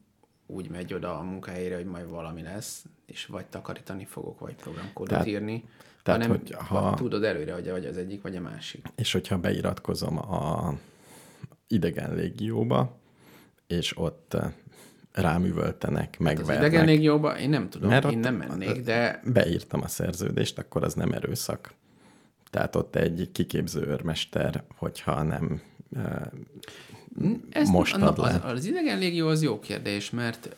[0.52, 5.10] úgy megy oda a munkahelyére, hogy majd valami lesz, és vagy takarítani fogok, vagy programkódot
[5.10, 5.64] Tehát- írni,
[6.04, 6.93] tehát, hanem hogy ha...
[6.95, 8.86] tudod előre, hogy vagy az egyik, vagy a másik.
[8.95, 10.74] És hogyha beiratkozom a
[11.68, 12.97] idegen légióba,
[13.68, 14.54] és ott eh,
[15.12, 16.58] rám üvöltenek, Hát az megvernek.
[16.58, 20.93] idegen légióba én nem tudom, Mert én nem mennék, de Beírtam a szerződést, akkor az
[20.93, 21.74] nem erőszak.
[22.50, 25.62] Tehát ott egy kiképző őrmester, hogyha nem
[25.96, 26.22] eh,
[27.50, 28.30] ez, mostad na, le.
[28.30, 30.56] Az, az idegen légió az jó kérdés, mert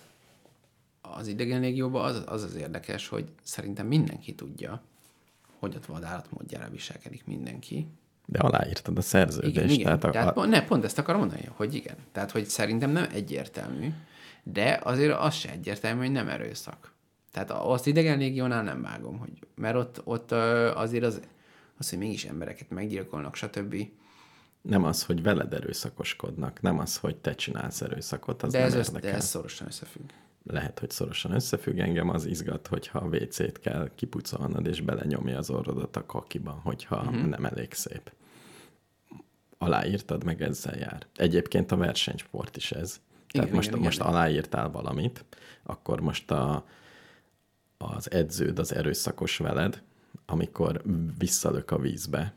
[1.01, 4.81] az idegen légióban az, az az érdekes, hogy szerintem mindenki tudja,
[5.59, 7.87] hogy ott vadállatmódjára viselkedik mindenki,
[8.25, 9.55] De aláírtad a szerződést.
[9.55, 9.99] Igen, igen.
[9.99, 11.95] Tehát Tehát, a, ne, pont ezt akarom mondani, hogy igen.
[12.11, 13.93] Tehát, hogy szerintem nem egyértelmű,
[14.43, 16.91] de azért az se egyértelmű, hogy nem erőszak.
[17.31, 20.31] Tehát azt idegen légiónál nem vágom, hogy, mert ott, ott
[20.75, 21.19] azért az,
[21.77, 23.75] az, hogy mégis embereket meggyilkolnak, stb.
[24.61, 29.11] Nem az, hogy veled erőszakoskodnak, nem az, hogy te csinálsz erőszakot, az De ez, érdekel.
[29.11, 30.09] de ez szorosan összefügg.
[30.43, 35.49] Lehet, hogy szorosan összefügg engem, az izgat, hogyha a WC-t kell kipucolnod, és belenyomja az
[35.49, 37.25] orrodat a kakiba, hogyha uh-huh.
[37.25, 38.11] nem elég szép.
[39.57, 41.05] Aláírtad, meg ezzel jár.
[41.15, 42.99] Egyébként a versenysport is ez.
[43.31, 44.07] Tehát Igen, most, igen, most igen.
[44.11, 45.25] aláírtál valamit,
[45.63, 46.65] akkor most a,
[47.77, 49.81] az edződ az erőszakos veled,
[50.25, 50.81] amikor
[51.17, 52.33] visszalök a vízbe,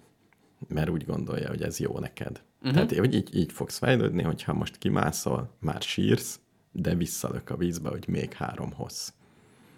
[0.69, 2.43] mert úgy gondolja, hogy ez jó neked.
[2.59, 2.73] Uh-huh.
[2.73, 6.41] Tehát hogy így, így fogsz fejlődni, hogyha most kimászol, már sírsz,
[6.73, 9.13] de visszalök a vízbe, hogy még három hossz.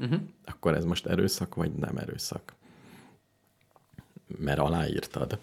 [0.01, 0.21] Uh-huh.
[0.45, 2.55] Akkor ez most erőszak, vagy nem erőszak?
[4.39, 5.39] Mert aláírtad,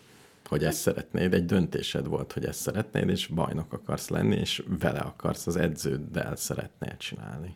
[0.46, 5.00] hogy ezt szeretnéd, egy döntésed volt, hogy ezt szeretnéd, és bajnok akarsz lenni, és vele
[5.00, 7.56] akarsz az edződdel szeretnél csinálni.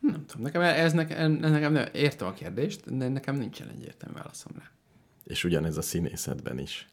[0.00, 4.14] Nem tudom, nekem ez nekem, ez nekem nem, értem a kérdést, de nekem nincsen egyértelmű
[4.14, 4.70] válaszom rá.
[5.26, 6.88] És ugyanez a színészetben is.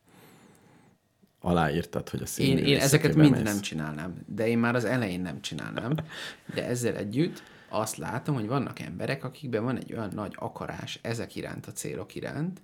[1.40, 3.44] Aláírtad, hogy a Én, színművészetébe én ezeket mind mész.
[3.44, 5.96] nem csinálnám, de én már az elején nem csinálnám,
[6.54, 11.36] de ezzel együtt azt látom, hogy vannak emberek, akikben van egy olyan nagy akarás ezek
[11.36, 12.62] iránt, a célok iránt,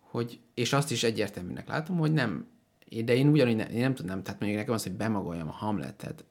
[0.00, 2.46] hogy, és azt is egyértelműnek látom, hogy nem,
[3.04, 6.24] de én ugyanúgy nem, én nem tudnám, tehát mondjuk nekem az, hogy bemagoljam a Hamletet,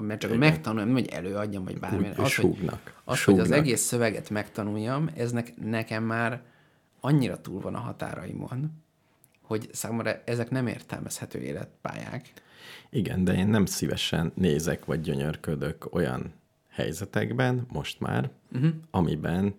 [0.00, 2.08] mert csak megtanuljam, nem, hogy előadjam, vagy bármi.
[2.08, 3.00] Az, hogy, súgnak.
[3.04, 3.58] az, hogy az Súgnak.
[3.58, 6.42] egész szöveget megtanuljam, ez ne, nekem már
[7.06, 8.70] annyira túl van a határaimon,
[9.42, 12.32] hogy számomra ezek nem értelmezhető életpályák.
[12.90, 16.32] Igen, de én nem szívesen nézek vagy gyönyörködök olyan
[16.68, 18.70] helyzetekben, most már, uh-huh.
[18.90, 19.54] amiben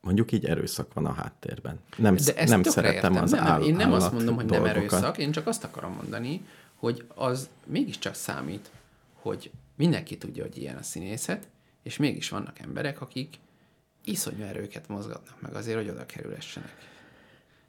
[0.00, 1.80] mondjuk így erőszak van a háttérben.
[1.96, 3.22] Nem, De ezt nem szeretem értem.
[3.22, 4.92] az nem, áll, nem, Én nem azt mondom, hogy nem dolgokat.
[4.92, 6.40] erőszak, én csak azt akarom mondani,
[6.74, 8.70] hogy az mégiscsak számít,
[9.14, 11.48] hogy mindenki tudja, hogy ilyen a színészet,
[11.82, 13.38] és mégis vannak emberek, akik
[14.06, 16.74] iszonyú erőket mozgatnak meg azért, hogy oda kerülhessenek.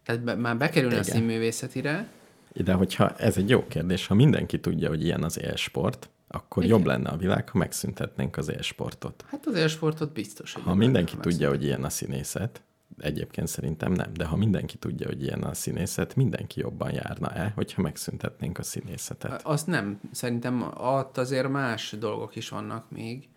[0.05, 1.13] Tehát be, már bekerülni a Igen.
[1.15, 2.07] színművészetire,
[2.53, 6.77] De hogyha ez egy jó kérdés, ha mindenki tudja, hogy ilyen az élsport, akkor Igen.
[6.77, 9.25] jobb lenne a világ, ha megszüntetnénk az élsportot.
[9.27, 12.61] hát az élsportot biztos, hogy Ha mindenki lenne, tudja, hogy ilyen a színészet,
[12.99, 17.81] egyébként szerintem nem, de ha mindenki tudja, hogy ilyen a színészet, mindenki jobban járna-e, hogyha
[17.81, 19.41] megszüntetnénk a színészetet?
[19.45, 19.99] Azt nem.
[20.11, 23.27] Szerintem ott azért más dolgok is vannak még.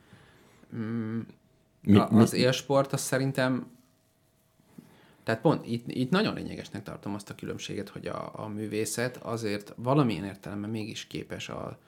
[1.83, 3.79] Mi- a, mi- az élsport, az szerintem
[5.23, 9.73] tehát pont itt, itt nagyon lényegesnek tartom azt a különbséget, hogy a, a művészet azért
[9.77, 11.79] valamilyen értelemben mégis képes a,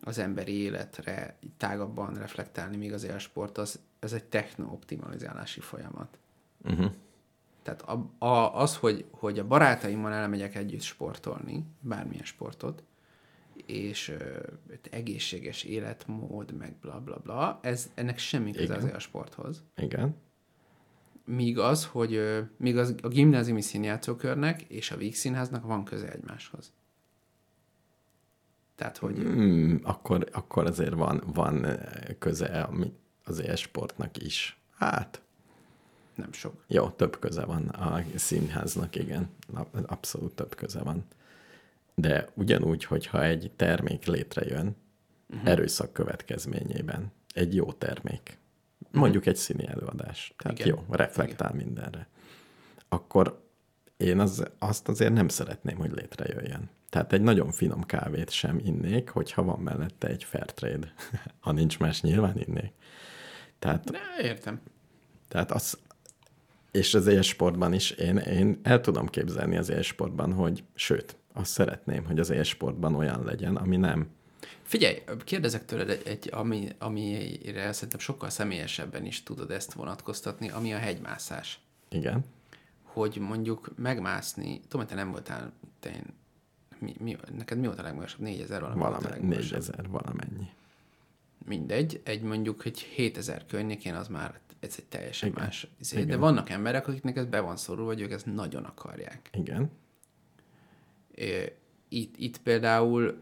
[0.00, 6.18] az emberi életre tágabban reflektálni, míg az élsport az, ez egy techno-optimalizálási folyamat.
[6.64, 6.92] Uh-huh.
[7.62, 12.82] Tehát a, a, az, hogy, hogy a barátaimmal elmegyek együtt sportolni, bármilyen sportot,
[13.66, 14.38] és ö,
[14.90, 18.76] egészséges életmód, meg bla bla bla, ez, ennek semmi köze Igen.
[18.76, 19.64] az élsporthoz.
[19.76, 20.16] Igen.
[21.24, 26.12] Míg az, hogy ö, míg az, a gimnáziumi színjátszókörnek és a Víg Színháznak van köze
[26.12, 26.72] egymáshoz.
[28.74, 31.66] Tehát, hogy Hmm, akkor, akkor azért van, van
[32.18, 32.68] köze
[33.24, 34.60] az élsportnak is.
[34.74, 35.22] Hát,
[36.14, 36.64] nem sok.
[36.66, 39.28] jó, több köze van a színháznak, igen.
[39.54, 41.04] Ab- Abszolút több köze van.
[42.02, 44.76] De ugyanúgy, hogyha egy termék létrejön
[45.28, 45.48] uh-huh.
[45.48, 48.38] erőszak következményében, egy jó termék,
[48.90, 50.68] mondjuk egy színi előadás, tehát Igen.
[50.68, 52.08] jó, reflektál mindenre,
[52.88, 53.42] akkor
[53.96, 56.70] én az, azt azért nem szeretném, hogy létrejöjjön.
[56.88, 60.92] Tehát egy nagyon finom kávét sem innék, hogyha van mellette egy fair trade.
[61.40, 62.72] ha nincs más, nyilván innék.
[63.58, 64.60] Tehát Ne, értem.
[65.28, 65.78] tehát az,
[66.70, 72.04] és az élsportban is én, én el tudom képzelni az élsportban, hogy sőt, azt szeretném,
[72.04, 74.08] hogy az élsportban olyan legyen, ami nem.
[74.62, 80.72] Figyelj, kérdezek tőled egy, egy ami, amire szerintem sokkal személyesebben is tudod ezt vonatkoztatni, ami
[80.72, 81.60] a hegymászás.
[81.88, 82.24] Igen,
[82.92, 86.04] hogy mondjuk megmászni, tudom, hogy te nem voltál, te én,
[86.78, 88.20] mi, mi, neked mi volt a legmagasabb?
[88.20, 89.28] 4000 valami legmagasabb.
[89.28, 90.48] 4000, valamennyi.
[91.46, 95.42] Mindegy, egy mondjuk egy 7000 környékén az már ez egy teljesen Igen.
[95.42, 95.66] más.
[95.80, 96.04] Izé.
[96.04, 99.30] De vannak emberek, akiknek ez be van szorulva, vagy ők ezt nagyon akarják.
[99.32, 99.70] Igen,
[101.88, 103.20] Itt, itt például,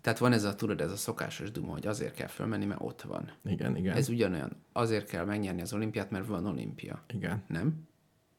[0.00, 3.02] tehát van ez a, tudod, ez a szokásos duma, hogy azért kell fölmenni, mert ott
[3.02, 3.32] van.
[3.44, 7.04] igen, igen, Ez ugyanolyan, azért kell megnyerni az olimpiát, mert van olimpia.
[7.14, 7.42] igen.
[7.48, 7.88] Nem?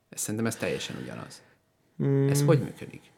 [0.10, 1.42] Szerintem ez teljesen ugyanaz.
[2.04, 3.12] Mm, Ez hogy működik?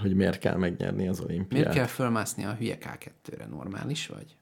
[0.00, 1.50] hogy miért kell megnyerni az olimpiát?
[1.62, 3.46] Miért kell fölmászni a hülye K2-re?
[3.46, 4.36] Normális vagy?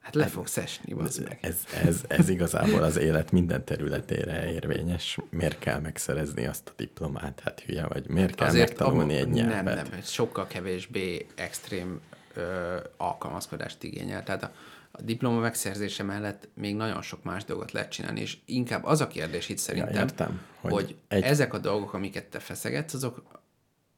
[0.00, 1.38] Hát le fogsz esni, bazd meg.
[1.40, 5.18] Ez, ez, ez igazából az élet minden területére érvényes.
[5.30, 7.40] Miért kell megszerezni azt a diplomát?
[7.44, 8.08] Hát hülye vagy.
[8.08, 9.64] Miért kell megtanulni egy nyelvet?
[9.64, 12.00] Nem, nem, ez sokkal kevésbé extrém
[12.34, 14.22] ö, alkalmazkodást igényel.
[14.22, 14.52] Tehát a,
[14.90, 19.08] a diploma megszerzése mellett még nagyon sok más dolgot lehet csinálni, és inkább az a
[19.08, 21.22] kérdés itt szerintem, értem, hogy hogy, egy...
[21.22, 23.22] ezek a dolgok, amiket te feszegetsz, azok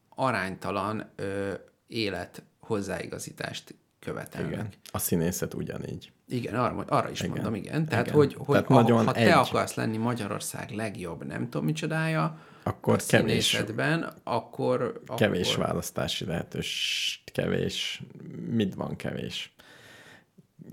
[0.09, 1.53] aránytalan ö,
[1.87, 3.75] élet hozzáigazítást
[4.05, 4.53] követelnek.
[4.53, 4.69] Igen.
[4.93, 6.13] A színészet ugyanígy.
[6.29, 7.31] Igen, arra, arra is Igen.
[7.31, 7.87] mondom, igen.
[7.87, 8.19] Tehát, Igen.
[8.19, 12.39] hogy, hogy Tehát Tehát nagyon ha, egy- te akarsz lenni Magyarország legjobb, nem tudom micsodája,
[12.63, 15.03] Akkor a kevés- színészetben, akkor...
[15.17, 15.65] Kevés akkor...
[15.65, 18.03] választási lehetős, kevés,
[18.51, 19.55] mit van kevés?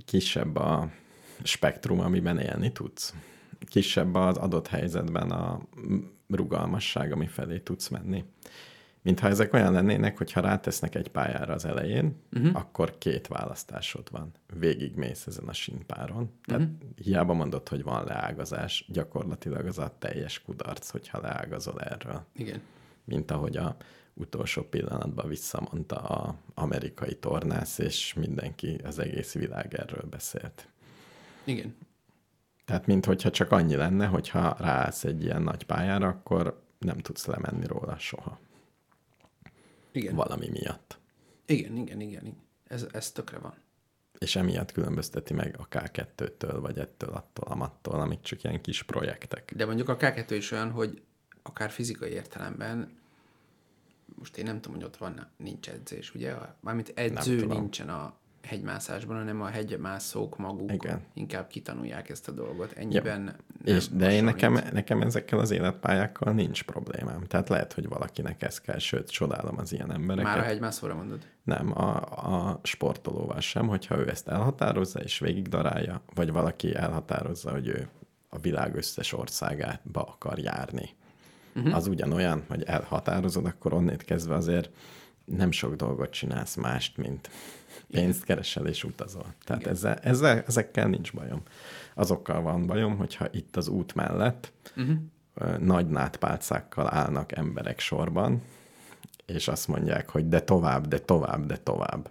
[0.06, 0.90] Kisebb a
[1.44, 3.14] spektrum, amiben élni tudsz.
[3.70, 5.60] Kisebb az adott helyzetben a
[6.30, 8.24] rugalmasság, ami felé tudsz menni.
[9.02, 12.56] Mintha ezek olyan lennének, hogy ha rátesznek egy pályára az elején, uh-huh.
[12.56, 14.32] akkor két választásod van.
[14.60, 16.32] Végigmész ezen a sínpáron.
[16.46, 16.78] Tehát uh-huh.
[16.96, 22.62] hiába mondod, hogy van leágazás, gyakorlatilag az a teljes kudarc, hogyha leágazol erről Igen.
[23.04, 23.76] mint ahogy a
[24.14, 30.68] utolsó pillanatban visszamondta a amerikai tornász, és mindenki, az egész világ erről beszélt.
[31.44, 31.76] Igen.
[32.66, 37.26] Tehát, mint hogyha csak annyi lenne, hogyha ráállsz egy ilyen nagy pályára, akkor nem tudsz
[37.26, 38.40] lemenni róla soha.
[39.92, 40.16] Igen.
[40.16, 41.00] Valami miatt.
[41.46, 42.26] Igen, igen, igen.
[42.26, 42.38] igen.
[42.68, 43.54] Ez, ez tökre van.
[44.18, 49.54] És emiatt különbözteti meg a K2-től, vagy ettől, attól, amattól, amik csak ilyen kis projektek.
[49.56, 51.02] De mondjuk a K2 is olyan, hogy
[51.42, 52.98] akár fizikai értelemben,
[54.16, 56.36] most én nem tudom, hogy ott van, nincs edzés, ugye?
[56.60, 58.19] Mármint edző nincsen a
[58.50, 61.02] hegymászásban, hanem a hegymászók maguk Igen.
[61.14, 62.72] inkább kitanulják ezt a dolgot.
[62.72, 67.24] Ennyiben nem És, de én nekem, nekem ezekkel az életpályákkal nincs problémám.
[67.24, 70.32] Tehát lehet, hogy valakinek ez kell, sőt, csodálom az ilyen embereket.
[70.32, 71.20] Már a hegymászóra mondod?
[71.44, 71.96] Nem, a,
[72.50, 77.88] a sportolóval sem, hogyha ő ezt elhatározza és végig darálja, vagy valaki elhatározza, hogy ő
[78.30, 80.90] a világ összes országába akar járni.
[81.56, 81.76] Uh-huh.
[81.76, 84.70] Az ugyanolyan, hogy elhatározod, akkor onnét kezdve azért
[85.26, 87.30] nem sok dolgot csinálsz mást, mint
[87.92, 89.26] pénzt keresel és utazol.
[89.44, 91.42] Tehát ezzel, ezzel, ezekkel nincs bajom.
[91.94, 95.58] Azokkal van bajom, hogyha itt az út mellett uh-huh.
[95.58, 98.42] nagy nátpálcákkal állnak emberek sorban,
[99.26, 102.10] és azt mondják, hogy de tovább, de tovább, de tovább.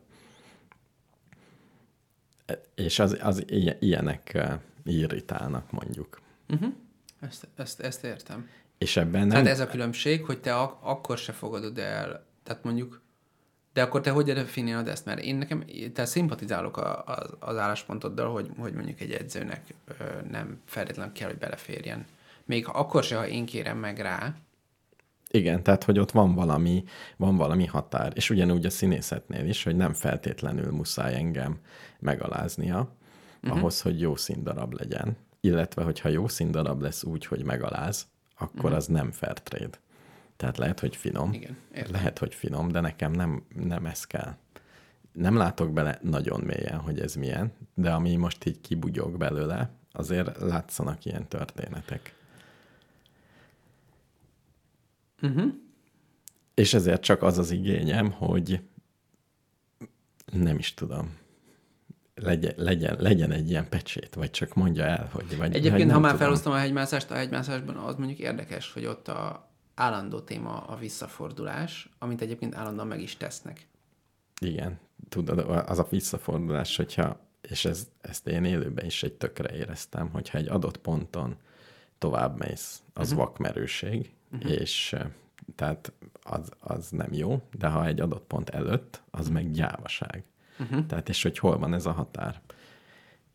[2.46, 4.38] E- És az, az ilyen- ilyenek
[4.84, 6.20] irritálnak mondjuk.
[6.48, 6.72] Uh-huh.
[7.20, 8.48] Ezt, ezt, ezt értem.
[8.78, 9.28] És ebben nem...
[9.28, 13.02] Tehát ez a különbség, hogy te ak- akkor se fogadod el, tehát mondjuk,
[13.78, 15.04] de akkor te hogy definiálod ezt?
[15.04, 15.64] Mert én nekem,
[15.94, 21.28] te szimpatizálok a, a, az álláspontoddal, hogy, hogy mondjuk egy edzőnek ö, nem feltétlenül kell,
[21.28, 22.06] hogy beleférjen.
[22.44, 24.34] Még akkor se, ha én kérem meg rá,
[25.30, 26.84] Igen, tehát, hogy ott van valami,
[27.16, 28.12] van valami határ.
[28.14, 31.58] És ugyanúgy a színészetnél is, hogy nem feltétlenül muszáj engem
[31.98, 32.96] megaláznia,
[33.42, 33.58] uh-huh.
[33.58, 35.16] ahhoz, hogy jó színdarab legyen.
[35.40, 38.06] Illetve, hogyha jó színdarab lesz úgy, hogy megaláz,
[38.38, 38.76] akkor uh-huh.
[38.76, 39.78] az nem fair trade.
[40.38, 41.32] Tehát lehet, hogy finom.
[41.32, 41.92] Igen, értem.
[41.92, 44.36] lehet, hogy finom, de nekem nem, nem ez kell.
[45.12, 50.38] Nem látok bele nagyon mélyen, hogy ez milyen, de ami most így kibugyog belőle, azért
[50.40, 52.14] látszanak ilyen történetek.
[55.22, 55.52] uh-huh.
[56.54, 58.60] És ezért csak az az igényem, hogy
[60.32, 61.16] nem is tudom,
[62.14, 65.36] legyen, legyen, legyen egy ilyen pecsét, vagy csak mondja el, hogy...
[65.36, 69.08] Vagy, Egyébként, vagy ha már felhoztam a hegymászást, a hegymászásban az mondjuk érdekes, hogy ott
[69.08, 69.47] a
[69.78, 73.66] állandó téma a visszafordulás, amit egyébként állandóan meg is tesznek.
[74.40, 74.78] Igen,
[75.08, 80.38] tudod, az a visszafordulás, hogyha, és ez, ezt én élőben is egy tökre éreztem, hogyha
[80.38, 81.36] egy adott ponton
[81.98, 83.24] tovább mész, az uh-huh.
[83.24, 84.50] vakmerőség, uh-huh.
[84.50, 85.06] és eh,
[85.54, 85.92] tehát
[86.22, 89.34] az, az nem jó, de ha egy adott pont előtt, az uh-huh.
[89.34, 90.24] meg gyávaság.
[90.58, 90.86] Uh-huh.
[90.86, 92.40] Tehát és hogy hol van ez a határ?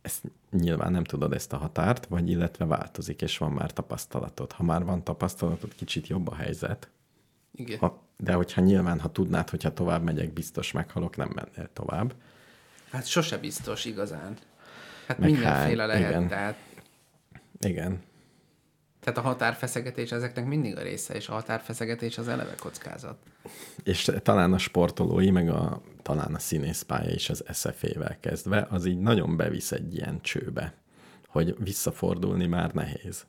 [0.03, 4.51] Ezt nyilván nem tudod ezt a határt, vagy illetve változik, és van már tapasztalatod.
[4.51, 6.89] Ha már van tapasztalatod, kicsit jobb a helyzet,
[7.55, 7.79] Igen.
[7.79, 12.13] ha, de hogyha nyilván, ha tudnád, hogyha tovább megyek, biztos meghalok, nem mennél tovább.
[12.91, 14.37] Hát sose biztos igazán.
[15.07, 16.27] Hát Meg mindenféle hát, lehet, igen.
[16.27, 16.57] tehát,
[17.59, 18.01] Igen,
[19.03, 23.17] tehát a határfeszegetés ezeknek mindig a része, és a határfeszegetés az eleve kockázat.
[23.83, 28.99] és talán a sportolói, meg a, talán a színészpálya is az SFA-vel kezdve, az így
[28.99, 30.73] nagyon bevisz egy ilyen csőbe,
[31.27, 33.25] hogy visszafordulni már nehéz.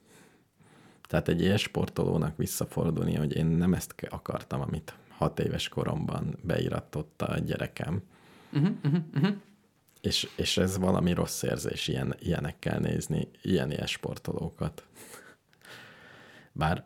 [1.08, 7.26] Tehát egy ilyen sportolónak visszafordulni, hogy én nem ezt akartam, amit hat éves koromban beiratotta
[7.26, 8.02] a gyerekem.
[8.52, 9.36] Uh-huh, uh-huh, uh-huh.
[10.00, 14.86] És, és ez valami rossz érzés ilyen, ilyenekkel nézni, ilyen ilyen sportolókat.
[16.56, 16.84] Bár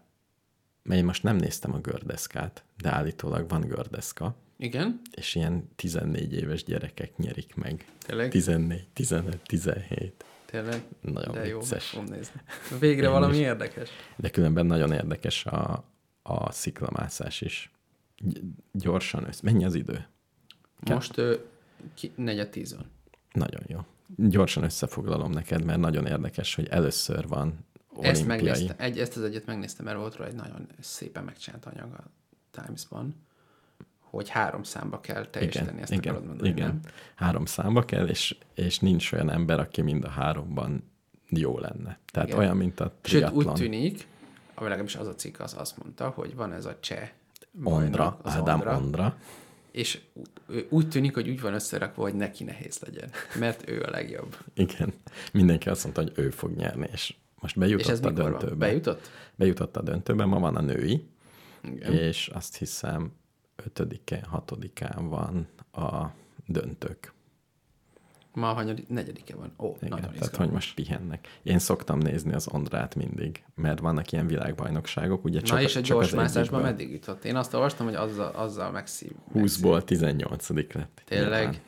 [0.91, 5.01] én most nem néztem a gördeszkát, de állítólag van gördeszka, Igen?
[5.17, 7.87] és ilyen 14 éves gyerekek nyerik meg.
[8.07, 8.31] Tényleg?
[8.31, 10.25] 14, 15, 17.
[10.47, 10.83] Tényleg?
[11.01, 11.85] Nagyon De jó, vicces.
[11.89, 12.41] fogom nézni.
[12.81, 13.41] Végre Én valami is.
[13.41, 13.91] érdekes.
[14.17, 15.85] De különben nagyon érdekes a,
[16.23, 17.71] a sziklamászás is.
[18.17, 18.43] Gy-
[18.73, 19.41] Gyorsan össze.
[19.45, 20.07] Mennyi az idő?
[20.81, 21.35] Most ö,
[21.95, 22.91] ki, negyed tíz van.
[23.33, 23.79] Nagyon jó.
[24.17, 27.67] Gyorsan összefoglalom neked, mert nagyon érdekes, hogy először van
[28.01, 31.93] Ezt megnéztem, egy, ezt az egyet megnéztem, mert volt róla egy nagyon szépen megcsinált anyag
[31.93, 32.05] a
[32.51, 33.15] Times-ban,
[34.01, 36.67] hogy három számba kell teljesíteni, Igen, ezt igen, akarod mondani, igen.
[36.67, 36.81] nem?
[37.15, 40.91] Három számba kell, és, és nincs olyan ember, aki mind a háromban
[41.29, 41.99] jó lenne.
[42.13, 42.41] Tehát Igen.
[42.41, 43.47] olyan, mint a Sőt, triatlon.
[43.47, 44.07] úgy tűnik,
[44.55, 47.11] ami legalábbis az a cikk az azt mondta, hogy van ez a cseh
[47.63, 49.17] Ondra, az Ádám Ondra, Ondra.
[49.71, 50.01] és
[50.69, 54.37] úgy tűnik, hogy úgy van összerakva, hogy neki nehéz legyen, mert ő a legjobb.
[54.55, 54.93] Igen.
[55.33, 58.31] Mindenki azt mondta, hogy ő fog nyerni, és most bejutott És ez a mikor van?
[58.31, 58.67] döntőbe.
[58.67, 59.11] Bejutott?
[59.35, 61.09] Bejutott a döntőbe, ma van a női,
[61.63, 61.93] Igen.
[61.93, 63.13] és azt hiszem
[63.75, 65.47] 5-e, 6-án van
[65.85, 66.07] a
[66.47, 67.13] döntők.
[68.33, 69.53] Ma a hanyadik, negyedike van.
[69.59, 71.39] Ó, Igen, nagyon tehát, hogy most pihennek.
[71.43, 75.81] Én szoktam nézni az Ondrát mindig, mert vannak ilyen világbajnokságok, ugye csak, Na és a
[75.81, 77.25] gyors mászásban meddig jutott?
[77.25, 79.11] Én azt olvastam, hogy azzal, azzal megszív.
[79.35, 81.03] 20-ból 18 lett.
[81.05, 81.43] Tényleg?
[81.43, 81.61] nyilván.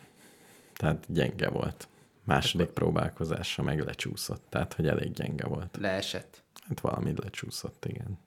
[0.75, 1.89] Tehát gyenge volt.
[2.35, 5.77] Második próbálkozása meg lecsúszott, tehát hogy elég gyenge volt.
[5.81, 6.43] Leesett.
[6.69, 8.19] Hát valami lecsúszott, igen.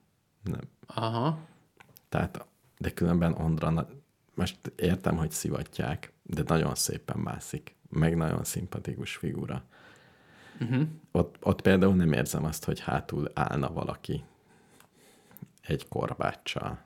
[0.42, 0.60] Nem.
[0.86, 1.38] Aha.
[2.08, 2.46] Tehát,
[2.78, 3.88] de különben Ondra, na-
[4.34, 9.62] most értem, hogy szivatják, de nagyon szépen mászik, meg nagyon szimpatikus figura.
[10.60, 10.86] Uh-huh.
[11.12, 14.24] Ott, ott például nem érzem azt, hogy hátul állna valaki
[15.60, 16.84] egy korbáccsal,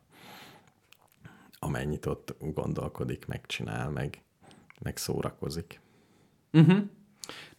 [1.59, 4.23] amennyit ott gondolkodik, megcsinál, meg,
[4.81, 5.81] meg szórakozik.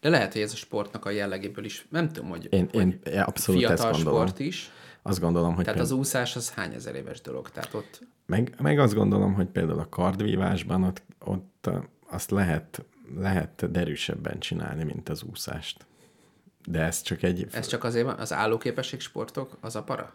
[0.00, 3.20] De lehet, hogy ez a sportnak a jellegéből is, nem tudom, hogy, Én, hogy én,
[3.20, 4.20] abszolút ezt fiatal gondolom.
[4.20, 4.70] sport is.
[5.02, 8.00] Azt gondolom, hogy Tehát az például, úszás az hány ezer éves dolog, tehát ott
[8.30, 11.70] meg, meg azt gondolom, hogy például a kardvívásban ott, ott
[12.10, 12.84] azt lehet,
[13.16, 15.86] lehet derűsebben csinálni, mint az úszást.
[16.66, 17.46] De ez csak egy...
[17.52, 20.14] ez csak azért van, az állóképesség sportok, az a para?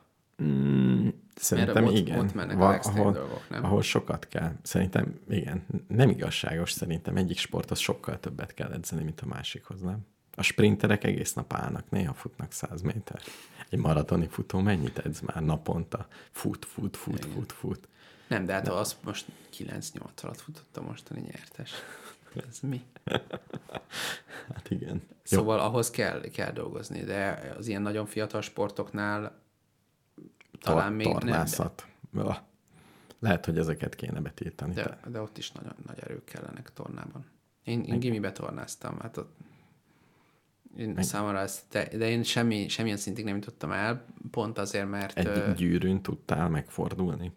[1.35, 2.19] Szerintem Mert ott- igen.
[2.19, 3.63] ott mennek a Van, extrém ahol, dolgok, nem?
[3.63, 4.51] ahol sokat kell.
[4.61, 5.65] Szerintem igen.
[5.87, 7.17] Nem igazságos szerintem.
[7.17, 9.99] Egyik sporthoz sokkal többet kell edzeni, mint a másikhoz, nem?
[10.35, 13.21] A sprinterek egész nap állnak, néha futnak 100 méter.
[13.69, 16.07] Egy maratoni futó mennyit edz már naponta?
[16.31, 17.87] Fut, fut, fut, fut, fut.
[18.27, 19.25] Nem, de hát az most
[19.57, 21.71] 9-8 alatt futott a mostani nyertes.
[22.49, 22.81] Ez mi?
[24.53, 24.93] Hát igen.
[24.93, 29.39] Jó, Szóval ahhoz kell, kell dolgozni, de az ilyen nagyon fiatal sportoknál
[30.65, 31.15] talán még nem.
[31.15, 31.87] De, tornászat.
[33.19, 34.73] Lehet, hogy ezeket kéne betiltani.
[34.73, 35.09] de, De...
[35.09, 37.25] de ott is nagyon nagy erők kellenek tornában.
[37.63, 39.35] Én, én gimibe tornáztam, hát ott
[40.77, 45.17] én számomra ez, de, de én semmi, semmilyen szintig nem jutottam el, pont azért, mert
[45.17, 47.31] Egy ö, gyűrűn tudtál megfordulni?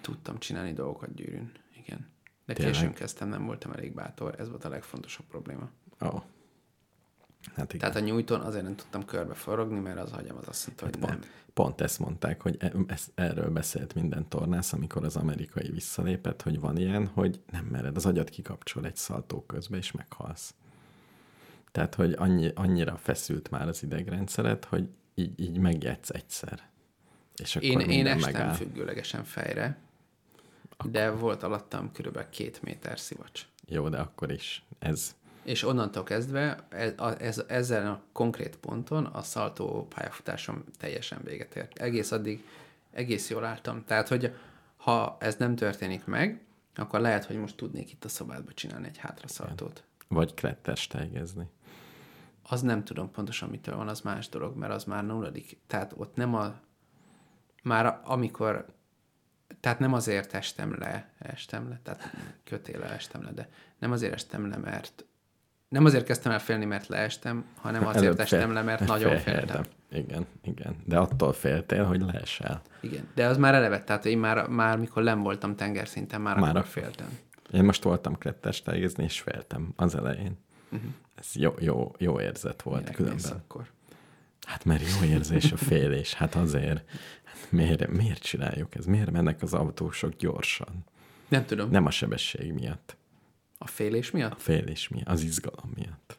[0.00, 1.52] tudtam csinálni dolgokat gyűrűn.
[1.76, 2.06] Igen.
[2.46, 2.74] De Tényleg?
[2.74, 5.68] későn kezdtem, nem voltam elég bátor, ez volt a legfontosabb probléma.
[6.00, 6.06] Ó.
[6.06, 6.22] Oh.
[7.56, 7.78] Hát igen.
[7.90, 10.98] Tehát a nyújton azért nem tudtam körbe forogni, mert az agyam az azt mondta, hogy
[10.98, 11.08] nem.
[11.10, 16.42] Pont, pont ezt mondták, hogy e- ez, erről beszélt minden tornász, amikor az amerikai visszalépett,
[16.42, 20.54] hogy van ilyen, hogy nem mered, az agyat kikapcsol egy szaltó közbe, és meghalsz.
[21.72, 26.68] Tehát, hogy annyi, annyira feszült már az idegrendszeret, hogy így, így megjegysz egyszer.
[27.36, 28.54] És akkor Én, én estem megáll.
[28.54, 29.78] függőlegesen fejre,
[30.84, 33.46] de volt alattam körülbelül két méter szivacs.
[33.66, 34.64] Jó, de akkor is.
[34.78, 35.14] Ez,
[35.44, 41.78] És onnantól kezdve ez, ez, ezzel a konkrét ponton a szaltó pályafutásom teljesen véget ért.
[41.78, 42.44] Egész addig
[42.90, 43.84] egész jól álltam.
[43.84, 44.34] Tehát, hogy
[44.76, 46.40] ha ez nem történik meg,
[46.74, 49.84] akkor lehet, hogy most tudnék itt a szobádba csinálni egy hátraszaltót.
[50.08, 51.46] vagy krettestejgezni.
[52.42, 55.58] Az nem tudom pontosan mitől van, az más dolog, mert az már nulladik.
[55.66, 56.54] Tehát ott nem a...
[57.62, 58.66] Már amikor...
[59.60, 62.10] Tehát nem azért estem le, estem le, tehát
[62.44, 63.48] kötéle estem le, de
[63.78, 65.04] nem azért estem le, mert
[65.74, 69.44] nem azért kezdtem el félni, mert leestem, hanem azért Előbb estem le, mert nagyon féltem.
[69.44, 69.62] féltem.
[69.90, 70.76] Igen, igen.
[70.84, 72.62] De attól féltél, hogy leesel.
[72.80, 76.56] Igen, de az már eleve, tehát én már, már mikor nem voltam tengerszinten, már, Már
[76.56, 77.18] akkor féltem.
[77.52, 80.38] Én most voltam krettestejgezni, és féltem az elején.
[80.70, 80.90] Uh-huh.
[81.14, 82.80] Ez jó, jó, jó érzet volt.
[82.80, 83.32] Minek különben.
[83.32, 83.66] akkor?
[84.46, 86.90] Hát mert jó érzés a félés, hát azért.
[87.24, 88.84] Hát miért, miért csináljuk ez?
[88.84, 90.84] Miért mennek az autósok gyorsan?
[91.28, 91.70] Nem tudom.
[91.70, 92.96] Nem a sebesség miatt,
[93.64, 94.40] A félés a miatt?
[94.40, 96.18] félés miatt, az izgalom miatt.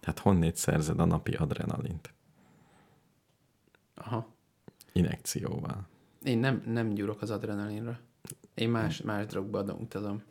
[0.00, 2.14] Hát honnét szerzed a napi adrenalint?
[3.94, 4.34] Aha.
[4.92, 5.88] Inekcióval.
[6.22, 8.00] Én nem, nem gyúrok az adrenalinra.
[8.54, 10.22] Én más, más drogba utazom.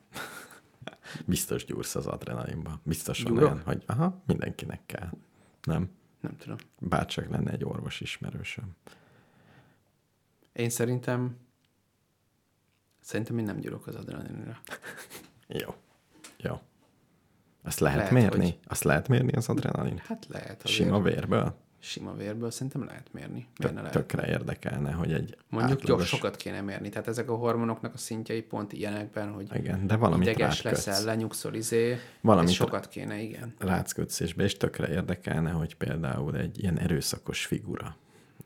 [1.25, 2.79] Biztos gyúrsz az adrenalinba.
[2.83, 5.09] Biztos van olyan, hogy aha, mindenkinek kell.
[5.63, 5.91] Nem?
[6.21, 6.57] Nem tudom.
[6.79, 8.75] Bárcsak lenne egy orvos ismerősöm.
[10.53, 11.37] Én szerintem
[12.99, 14.61] szerintem én nem gyúrok az adrenalinra.
[15.47, 15.75] Jó.
[17.69, 18.43] Azt lehet, Lehet, mérni?
[18.43, 20.01] hogy- Azt lehet mérni az adrenalin?
[20.07, 20.67] Hát lehet azért.
[20.77, 21.55] Sima vérből?
[21.81, 23.47] Sima vérből szerintem lehet mérni.
[23.57, 23.91] Tök, lehet?
[23.91, 25.97] tökre érdekelne, hogy egy Mondjuk átlagos...
[25.99, 26.89] gyors sokat kéne mérni.
[26.89, 30.85] Tehát ezek a hormonoknak a szintjei pont ilyenekben, hogy Igen, de valamit ideges rátkötsz.
[30.85, 31.97] leszel, lenyugszol, izé.
[32.21, 33.53] Valamit ez sokat kéne, igen.
[33.59, 37.95] Ráckötszésbe, és tökre érdekelne, hogy például egy ilyen erőszakos figura,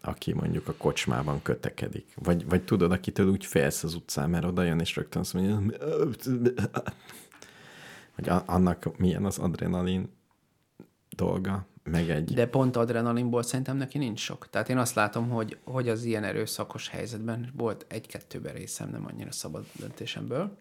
[0.02, 2.08] aki mondjuk a kocsmában kötekedik.
[2.16, 5.62] Vagy, vagy tudod, akitől úgy félsz az utcán, mert oda jön, és rögtön azt mondja,
[8.16, 10.10] hogy annak milyen az adrenalin
[11.16, 12.34] dolga, meg egy...
[12.34, 14.50] De pont adrenalinból szerintem neki nincs sok.
[14.50, 19.32] Tehát én azt látom, hogy, hogy az ilyen erőszakos helyzetben volt egy-kettőben részem, nem annyira
[19.32, 20.58] szabad döntésemből,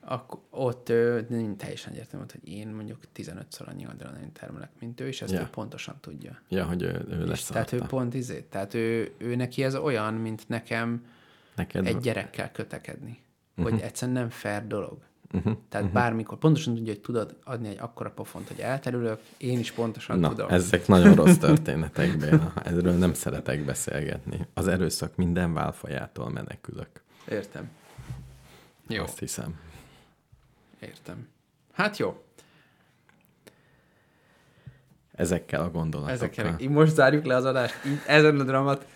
[0.00, 5.00] akkor ott ö, nem teljesen egyértelmű volt, hogy én mondjuk 15-szor annyi adrenalin termelek, mint
[5.00, 5.40] ő, és ezt Ja.
[5.40, 6.40] ő pontosan tudja.
[6.48, 10.14] Ja, hogy ő, ő lesz tehát ő pont izé, tehát ő, ő neki ez olyan,
[10.14, 11.04] mint nekem
[11.56, 13.18] Neked egy gyerekkel kötekedni.
[13.56, 14.98] Hogy egyszerűen nem fair dolog.
[15.32, 15.56] Uh-huh.
[15.68, 16.02] Tehát uh-huh.
[16.02, 20.28] bármikor pontosan tudja, hogy tudod adni egy akkora pofont, hogy elterülök, én is pontosan Na,
[20.28, 20.48] tudom.
[20.50, 22.52] ezek nagyon rossz történetek, Béla.
[22.64, 24.46] Erről nem szeretek beszélgetni.
[24.54, 26.88] Az erőszak minden válfajától menekülök.
[27.28, 27.70] Értem.
[28.88, 29.58] Jó, Azt hiszem.
[30.80, 31.28] értem.
[31.72, 32.22] Hát jó,
[35.20, 36.14] Ezekkel a gondolatokkal.
[36.14, 36.68] ezekkel.
[36.68, 38.86] Most zárjuk le az adást, így ezen a dramat.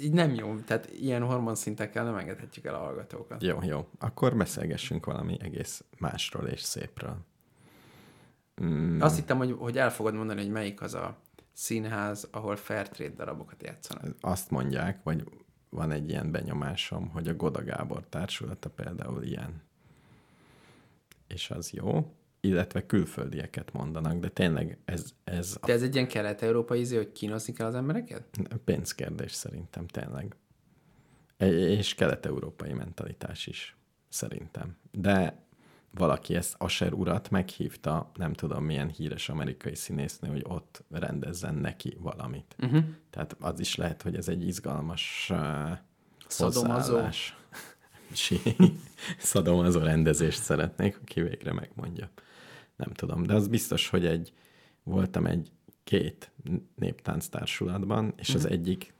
[0.00, 3.42] Így nem jó, tehát ilyen hormonszintekkel nem engedhetjük el a hallgatókat.
[3.42, 3.88] Jó, jó.
[3.98, 7.16] Akkor beszélgessünk valami egész másról és szépről.
[8.62, 9.00] Mm.
[9.00, 11.18] Azt hittem, hogy, hogy el fogod mondani, hogy melyik az a
[11.52, 14.16] színház, ahol Fairtrade darabokat játszanak.
[14.20, 15.24] Azt mondják, vagy
[15.70, 19.62] van egy ilyen benyomásom, hogy a Goda Gábor társulata például ilyen.
[21.26, 26.80] És az jó, illetve külföldieket mondanak, de tényleg ez, ez De ez egy ilyen kelet-európai
[26.80, 28.22] izé, hogy kínozni kell az embereket?
[28.64, 30.36] pénzkérdés szerintem tényleg.
[31.36, 33.76] E- És kelet-európai mentalitás is,
[34.08, 34.76] szerintem.
[34.90, 35.44] De
[35.90, 41.96] valaki ezt Asher urat meghívta, nem tudom milyen híres amerikai színésznő, hogy ott rendezzen neki
[42.00, 42.56] valamit.
[42.58, 42.84] Uh-huh.
[43.10, 45.70] Tehát az is lehet, hogy ez egy izgalmas uh,
[46.26, 46.92] Szadomazó.
[46.92, 47.36] hozzáállás.
[49.18, 52.10] Szadomazó rendezést szeretnék, aki végre megmondja.
[52.80, 54.32] Nem tudom, de az biztos, hogy egy
[54.82, 55.50] voltam egy
[55.84, 56.32] két
[56.74, 58.94] néptánc társulatban, és az egyik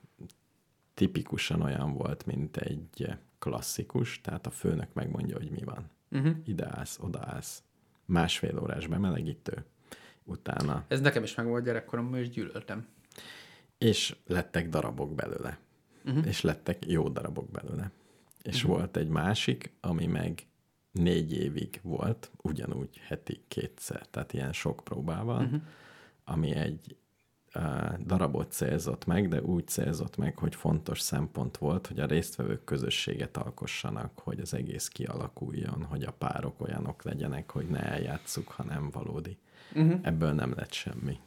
[0.93, 3.07] tipikusan olyan volt, mint egy
[3.39, 5.89] klasszikus, tehát a főnök megmondja, hogy mi van.
[6.11, 6.35] Uh-huh.
[6.45, 7.63] Ide állsz, oda állsz.
[8.05, 9.65] másfél órás bemelegítő,
[10.23, 12.87] utána, Ez nekem is meg volt gyerekkoromban, és gyűlöltem.
[13.77, 15.59] és lettek darabok belőle.
[16.05, 16.27] Uh-huh.
[16.27, 17.91] És lettek jó darabok belőle.
[18.41, 18.77] És uh-huh.
[18.77, 20.47] volt egy másik, ami meg
[20.91, 25.61] négy évig volt, ugyanúgy heti kétszer, tehát ilyen sok próbával, uh-huh.
[26.23, 26.95] ami egy
[27.55, 32.63] uh, darabot célzott meg, de úgy célzott meg, hogy fontos szempont volt, hogy a résztvevők
[32.63, 38.89] közösséget alkossanak, hogy az egész kialakuljon, hogy a párok olyanok legyenek, hogy ne eljátszuk, hanem
[38.89, 39.37] valódi.
[39.75, 39.99] Uh-huh.
[40.01, 41.19] Ebből nem lett semmi.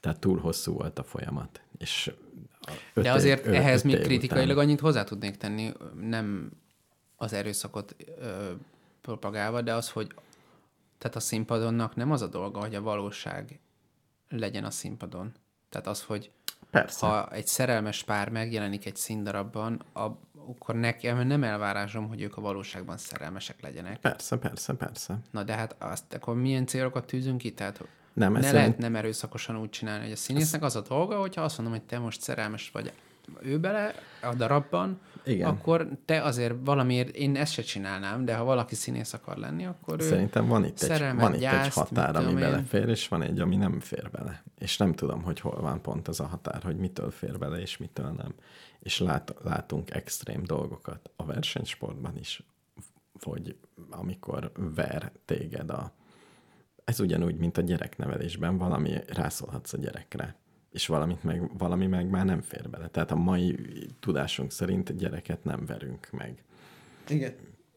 [0.00, 1.60] Tehát túl hosszú volt a folyamat.
[1.78, 2.12] És
[2.94, 5.72] öt De év- azért öt- ehhez öt még év kritikailag után- annyit hozzá tudnék tenni,
[6.00, 6.50] nem
[7.16, 8.50] az erőszakot ö,
[9.00, 10.14] propagálva, de az, hogy
[10.98, 13.60] tehát a színpadonnak nem az a dolga, hogy a valóság
[14.28, 15.32] legyen a színpadon.
[15.68, 16.30] Tehát az, hogy
[16.70, 17.06] Persze.
[17.06, 20.00] ha egy szerelmes pár megjelenik egy színdarabban, a,
[20.48, 23.98] akkor nekem nem elvárásom, hogy ők a valóságban szerelmesek legyenek.
[23.98, 25.18] Persze, persze, persze.
[25.30, 27.52] Na de hát azt, akkor milyen célokat tűzünk ki?
[27.52, 31.20] Tehát Nem, ne lehet szerint- nem erőszakosan úgy csinálni, hogy a színésznek az a dolga,
[31.20, 32.92] hogyha azt mondom, hogy te most szerelmes vagy
[33.42, 35.48] ő bele a darabban, Igen.
[35.48, 40.02] akkor te azért valamiért, én ezt se csinálnám, de ha valaki színész akar lenni, akkor
[40.02, 42.38] Szerintem van itt egy, van itt egy gyászt, határ, mit ami én.
[42.38, 44.42] belefér, és van egy, ami nem fér bele.
[44.58, 47.76] És nem tudom, hogy hol van pont az a határ, hogy mitől fér bele, és
[47.76, 48.34] mitől nem.
[48.80, 52.42] És lát, látunk extrém dolgokat a versenysportban is,
[53.20, 53.56] hogy
[53.90, 55.92] amikor ver téged a...
[56.84, 60.36] Ez ugyanúgy, mint a gyereknevelésben, valami rászólhatsz a gyerekre,
[60.70, 62.88] és valamit meg, valami meg már nem fér bele.
[62.88, 63.58] Tehát a mai
[64.00, 66.42] tudásunk szerint gyereket nem verünk meg
[67.08, 67.34] Igen.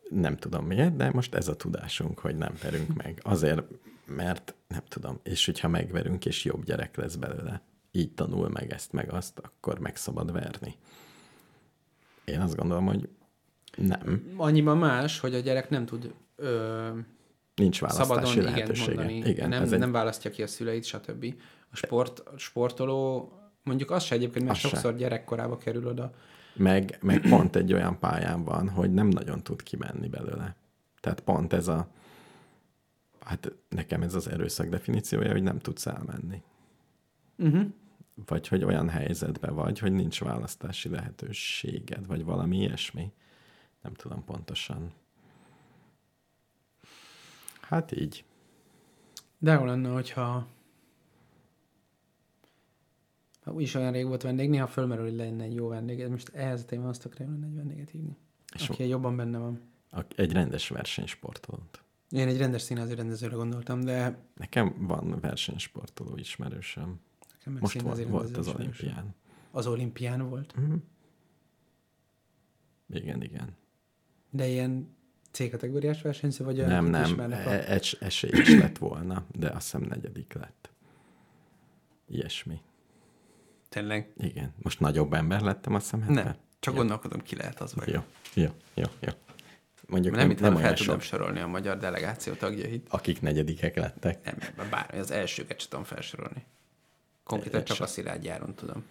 [0.10, 3.20] nem tudom miért, de most ez a tudásunk, hogy nem verünk meg.
[3.24, 3.64] Azért,
[4.06, 7.62] mert nem tudom, és hogyha megverünk, és jobb gyerek lesz belőle,
[7.92, 10.76] így tanul meg ezt, meg azt, akkor meg szabad verni.
[12.26, 13.10] Én azt gondolom, hogy
[13.78, 14.34] nem.
[14.36, 16.90] Annyiban más, hogy a gyerek nem tud ö,
[17.56, 18.94] Nincs választási szabadon igen lehetősége.
[18.94, 19.18] mondani.
[19.30, 21.36] Igen, nem, egy, nem választja ki a szüleit, stb.
[21.72, 23.32] A sport, a sportoló,
[23.64, 24.68] mondjuk az se egyébként, mert Az se.
[24.68, 26.14] sokszor gyerekkorába kerül oda.
[26.56, 30.56] meg, meg pont egy olyan pályán van, hogy nem nagyon tud kimenni belőle.
[31.00, 31.88] Tehát pont ez a,
[33.20, 36.42] hát nekem ez az erőszak definíciója, hogy nem tudsz elmenni.
[37.38, 37.66] Uh-huh.
[38.26, 43.12] Vagy hogy olyan helyzetben vagy, hogy nincs választási lehetőséged, vagy valami ilyesmi.
[43.82, 44.92] Nem tudom pontosan.
[47.72, 48.24] Hát így.
[49.38, 50.48] De jó lenne, hogyha
[53.42, 56.08] ha úgyis olyan rég volt vendég, néha fölmerül, hogy lenne egy jó vendég.
[56.08, 58.18] Most ehhez a témához tökre lenne egy vendéget hívni.
[58.54, 59.62] És Aki jobban benne van.
[60.16, 61.84] egy rendes versenysportolót.
[62.10, 67.00] Én egy rendes színházi rendezőre gondoltam, de Nekem van versenysportoló ismerősöm.
[67.34, 69.16] nekem meg Most volt, volt az olimpián.
[69.52, 70.56] Az olimpián volt.
[70.56, 70.76] Mhm.
[72.90, 73.56] Igen, igen.
[74.30, 74.96] De ilyen
[75.32, 79.82] C-kategóriás versenyző, vagy Nem, nem, a- e- es- esély is lett volna, de azt hiszem
[79.82, 80.70] negyedik lett.
[82.08, 82.62] Ilyesmi.
[83.70, 84.14] Tényleg?
[84.18, 84.54] Igen.
[84.62, 86.14] Most nagyobb ember lettem, azt hiszem.
[86.14, 86.36] Nem.
[86.60, 86.80] Csak Jó.
[86.80, 87.88] gondolkodom, ki lehet az vagy.
[87.90, 88.02] Jó,
[88.34, 89.10] jó, jó, jó.
[89.88, 92.88] Mondjuk Nem, nem, nem, fel tudom sok, sorolni a magyar delegáció tagjait.
[92.90, 94.24] akik negyedikek lettek.
[94.58, 96.46] Nem, bár az elsőket sem tudom felsorolni.
[97.24, 98.84] Konkrétan csak a Szilágy Járon tudom.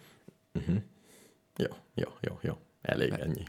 [1.57, 2.59] Jó, jó, jó, jó.
[2.83, 3.43] Elég ennyi.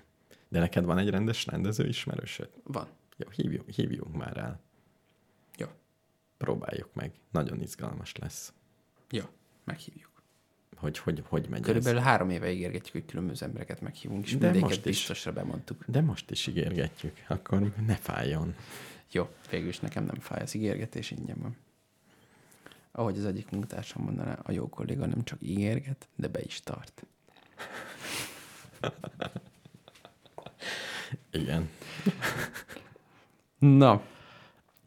[0.52, 2.50] De neked van egy rendes rendező ismerősöd?
[2.64, 2.88] Van.
[3.18, 4.62] Jó, hívjuk, hívjunk már el.
[5.58, 5.68] Jó.
[6.38, 7.12] Próbáljuk meg.
[7.32, 8.54] Nagyon izgalmas lesz.
[9.10, 9.24] Jó.
[9.64, 10.10] Meghívjuk.
[10.76, 11.66] Hogy hogy, hogy megy ez.
[11.66, 14.82] Körülbelül három éve ígérgetjük, hogy különböző embereket meghívunk, és De most is.
[14.84, 15.84] biztosra bemondtuk.
[15.88, 17.18] De most is ígérgetjük.
[17.28, 18.56] Akkor ne fájjon.
[19.12, 21.56] Jó, végül is nekem nem fáj az ígérgetés, ingyen van.
[22.92, 27.06] Ahogy az egyik munkatársam mondaná, a jó kolléga nem csak ígérget, de be is tart.
[31.32, 31.70] Igen.
[33.60, 34.02] Na,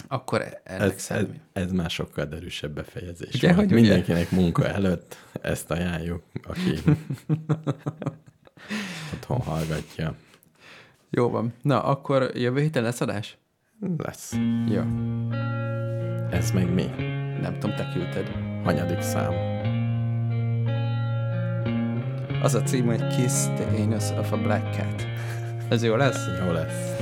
[0.09, 3.35] akkor ennek Ez, ez, ez, ez már sokkal derűsebb befejezés.
[3.35, 3.59] Ugye, volt.
[3.59, 3.81] hogy ugye?
[3.81, 6.79] Mindenkinek munka előtt ezt ajánljuk, aki
[9.15, 10.15] otthon hallgatja.
[11.11, 11.53] Jó van.
[11.63, 13.37] Na, akkor jövő héten lesz adás?
[13.97, 14.33] Lesz.
[14.69, 14.83] Jó.
[16.31, 16.85] Ez meg mi?
[17.41, 18.29] Nem tudom, te küldted.
[18.65, 19.33] Hanyadik szám?
[22.43, 25.07] Az a cím, hogy Kiss the Anus of a Black Cat.
[25.69, 26.27] Ez jó lesz?
[26.47, 26.97] Jó lesz.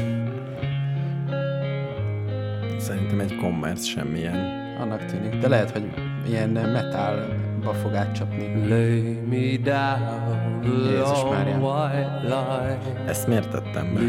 [2.79, 4.61] Szerintem egy commerce semmilyen.
[4.81, 5.39] Annak tűnik.
[5.39, 5.91] De lehet, hogy
[6.29, 8.69] ilyen metálba fog átcsapni.
[8.69, 11.91] Lay me down Jézus Mária.
[13.07, 14.01] Ezt miért tettem be?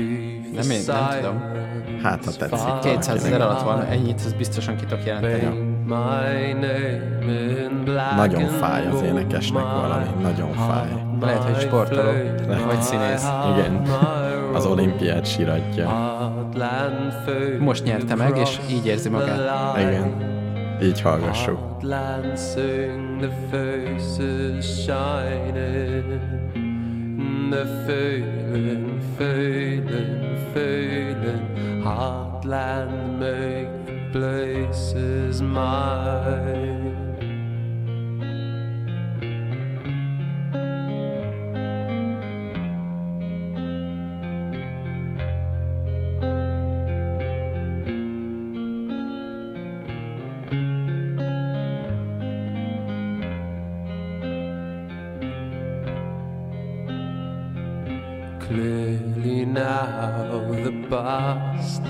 [0.61, 1.41] Nem én, nem tudom.
[2.03, 5.39] Hát, ha tetszik 200 ezer alatt van, ennyit ez biztosan ki tudok jelenteni.
[5.39, 10.87] Paint my name in black Nagyon fáj az énekesnek valami, nagyon fáj.
[11.21, 12.11] Lehet, hogy sportoló,
[12.65, 13.27] vagy színész.
[13.53, 13.81] Igen
[14.53, 15.89] az olimpiát siratja.
[17.59, 19.77] Most nyerte meg, és így érzi magát.
[19.77, 20.31] Igen,
[20.81, 21.59] így hallgassuk.
[27.53, 31.43] de fölen, fölen, fölen,
[31.83, 33.69] heartland make
[34.11, 36.82] places mine.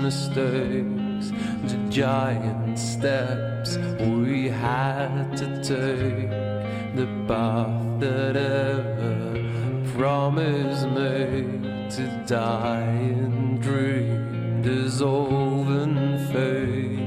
[0.04, 1.32] Mistakes,
[1.64, 6.28] the giant steps we had to take,
[6.94, 9.16] the path that ever
[9.96, 11.58] promised me
[11.96, 17.00] to die and dream dissolve and fade.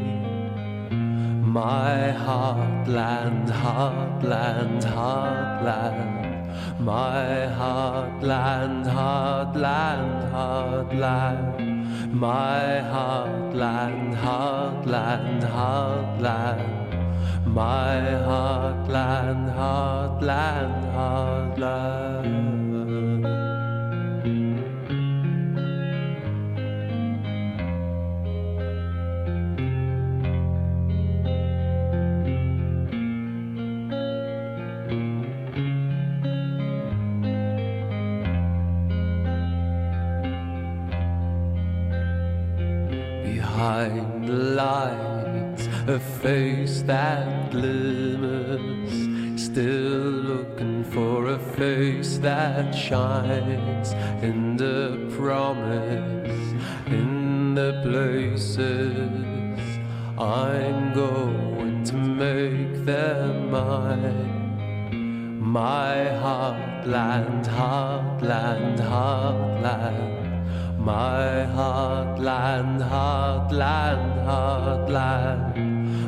[1.60, 6.18] My heartland, heartland, heartland.
[6.80, 7.26] My
[7.60, 11.77] heartland, heartland, heartland.
[12.14, 16.88] My heartland, heartland, heartland.
[17.46, 22.47] My heartland, heartland, heartland.
[45.90, 48.92] A face that glimmers.
[49.42, 56.54] Still looking for a face that shines in the promise,
[56.88, 59.62] in the places
[60.18, 65.40] I'm going to make them mine.
[65.40, 70.18] My heartland, heartland, heartland.
[70.78, 75.67] My heartland, heartland, heartland.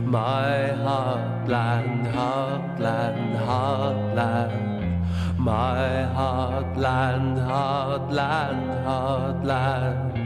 [0.10, 5.06] My heartland, heartland, heartland.
[5.38, 10.18] My heartland, heartland, heartland.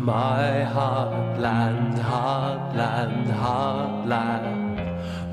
[0.00, 4.56] My heartland, heartland, heartland.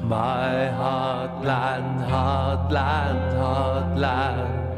[0.03, 4.75] My heartland, heartland, heartland.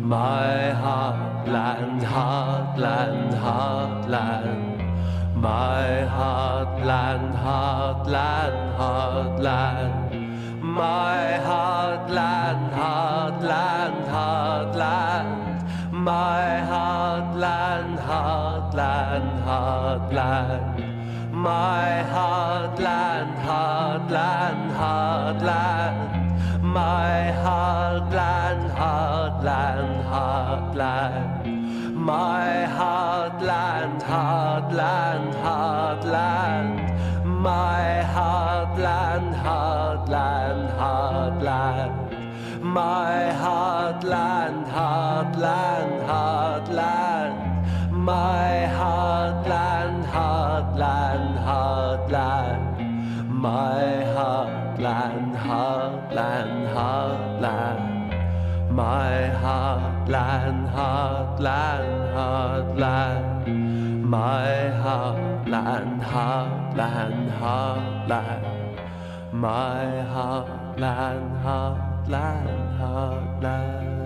[0.00, 4.71] My heartland, heartland, heartland.
[5.42, 9.94] My heartland, heartland, heartland.
[10.62, 15.32] My heartland, heartland, heartland.
[15.90, 20.78] My heartland, heartland, heartland.
[21.32, 25.98] My heartland, heartland, heartland.
[26.62, 31.41] My heartland, heartland, heartland.
[32.04, 36.80] My heartland, heartland, heartland.
[37.24, 41.94] My heartland, heartland, heartland.
[42.60, 47.38] My heartland, heartland, heartland.
[47.92, 52.78] My heartland, heartland, heartland.
[53.30, 53.84] My
[54.16, 58.01] heartland, heartland, heartland.
[58.72, 63.44] My heartland, heartland, heartland.
[64.02, 64.48] My
[64.82, 68.44] heartland, heartland, heartland.
[69.30, 69.84] My
[70.14, 72.48] heartland, heartland,
[72.80, 74.01] heartland.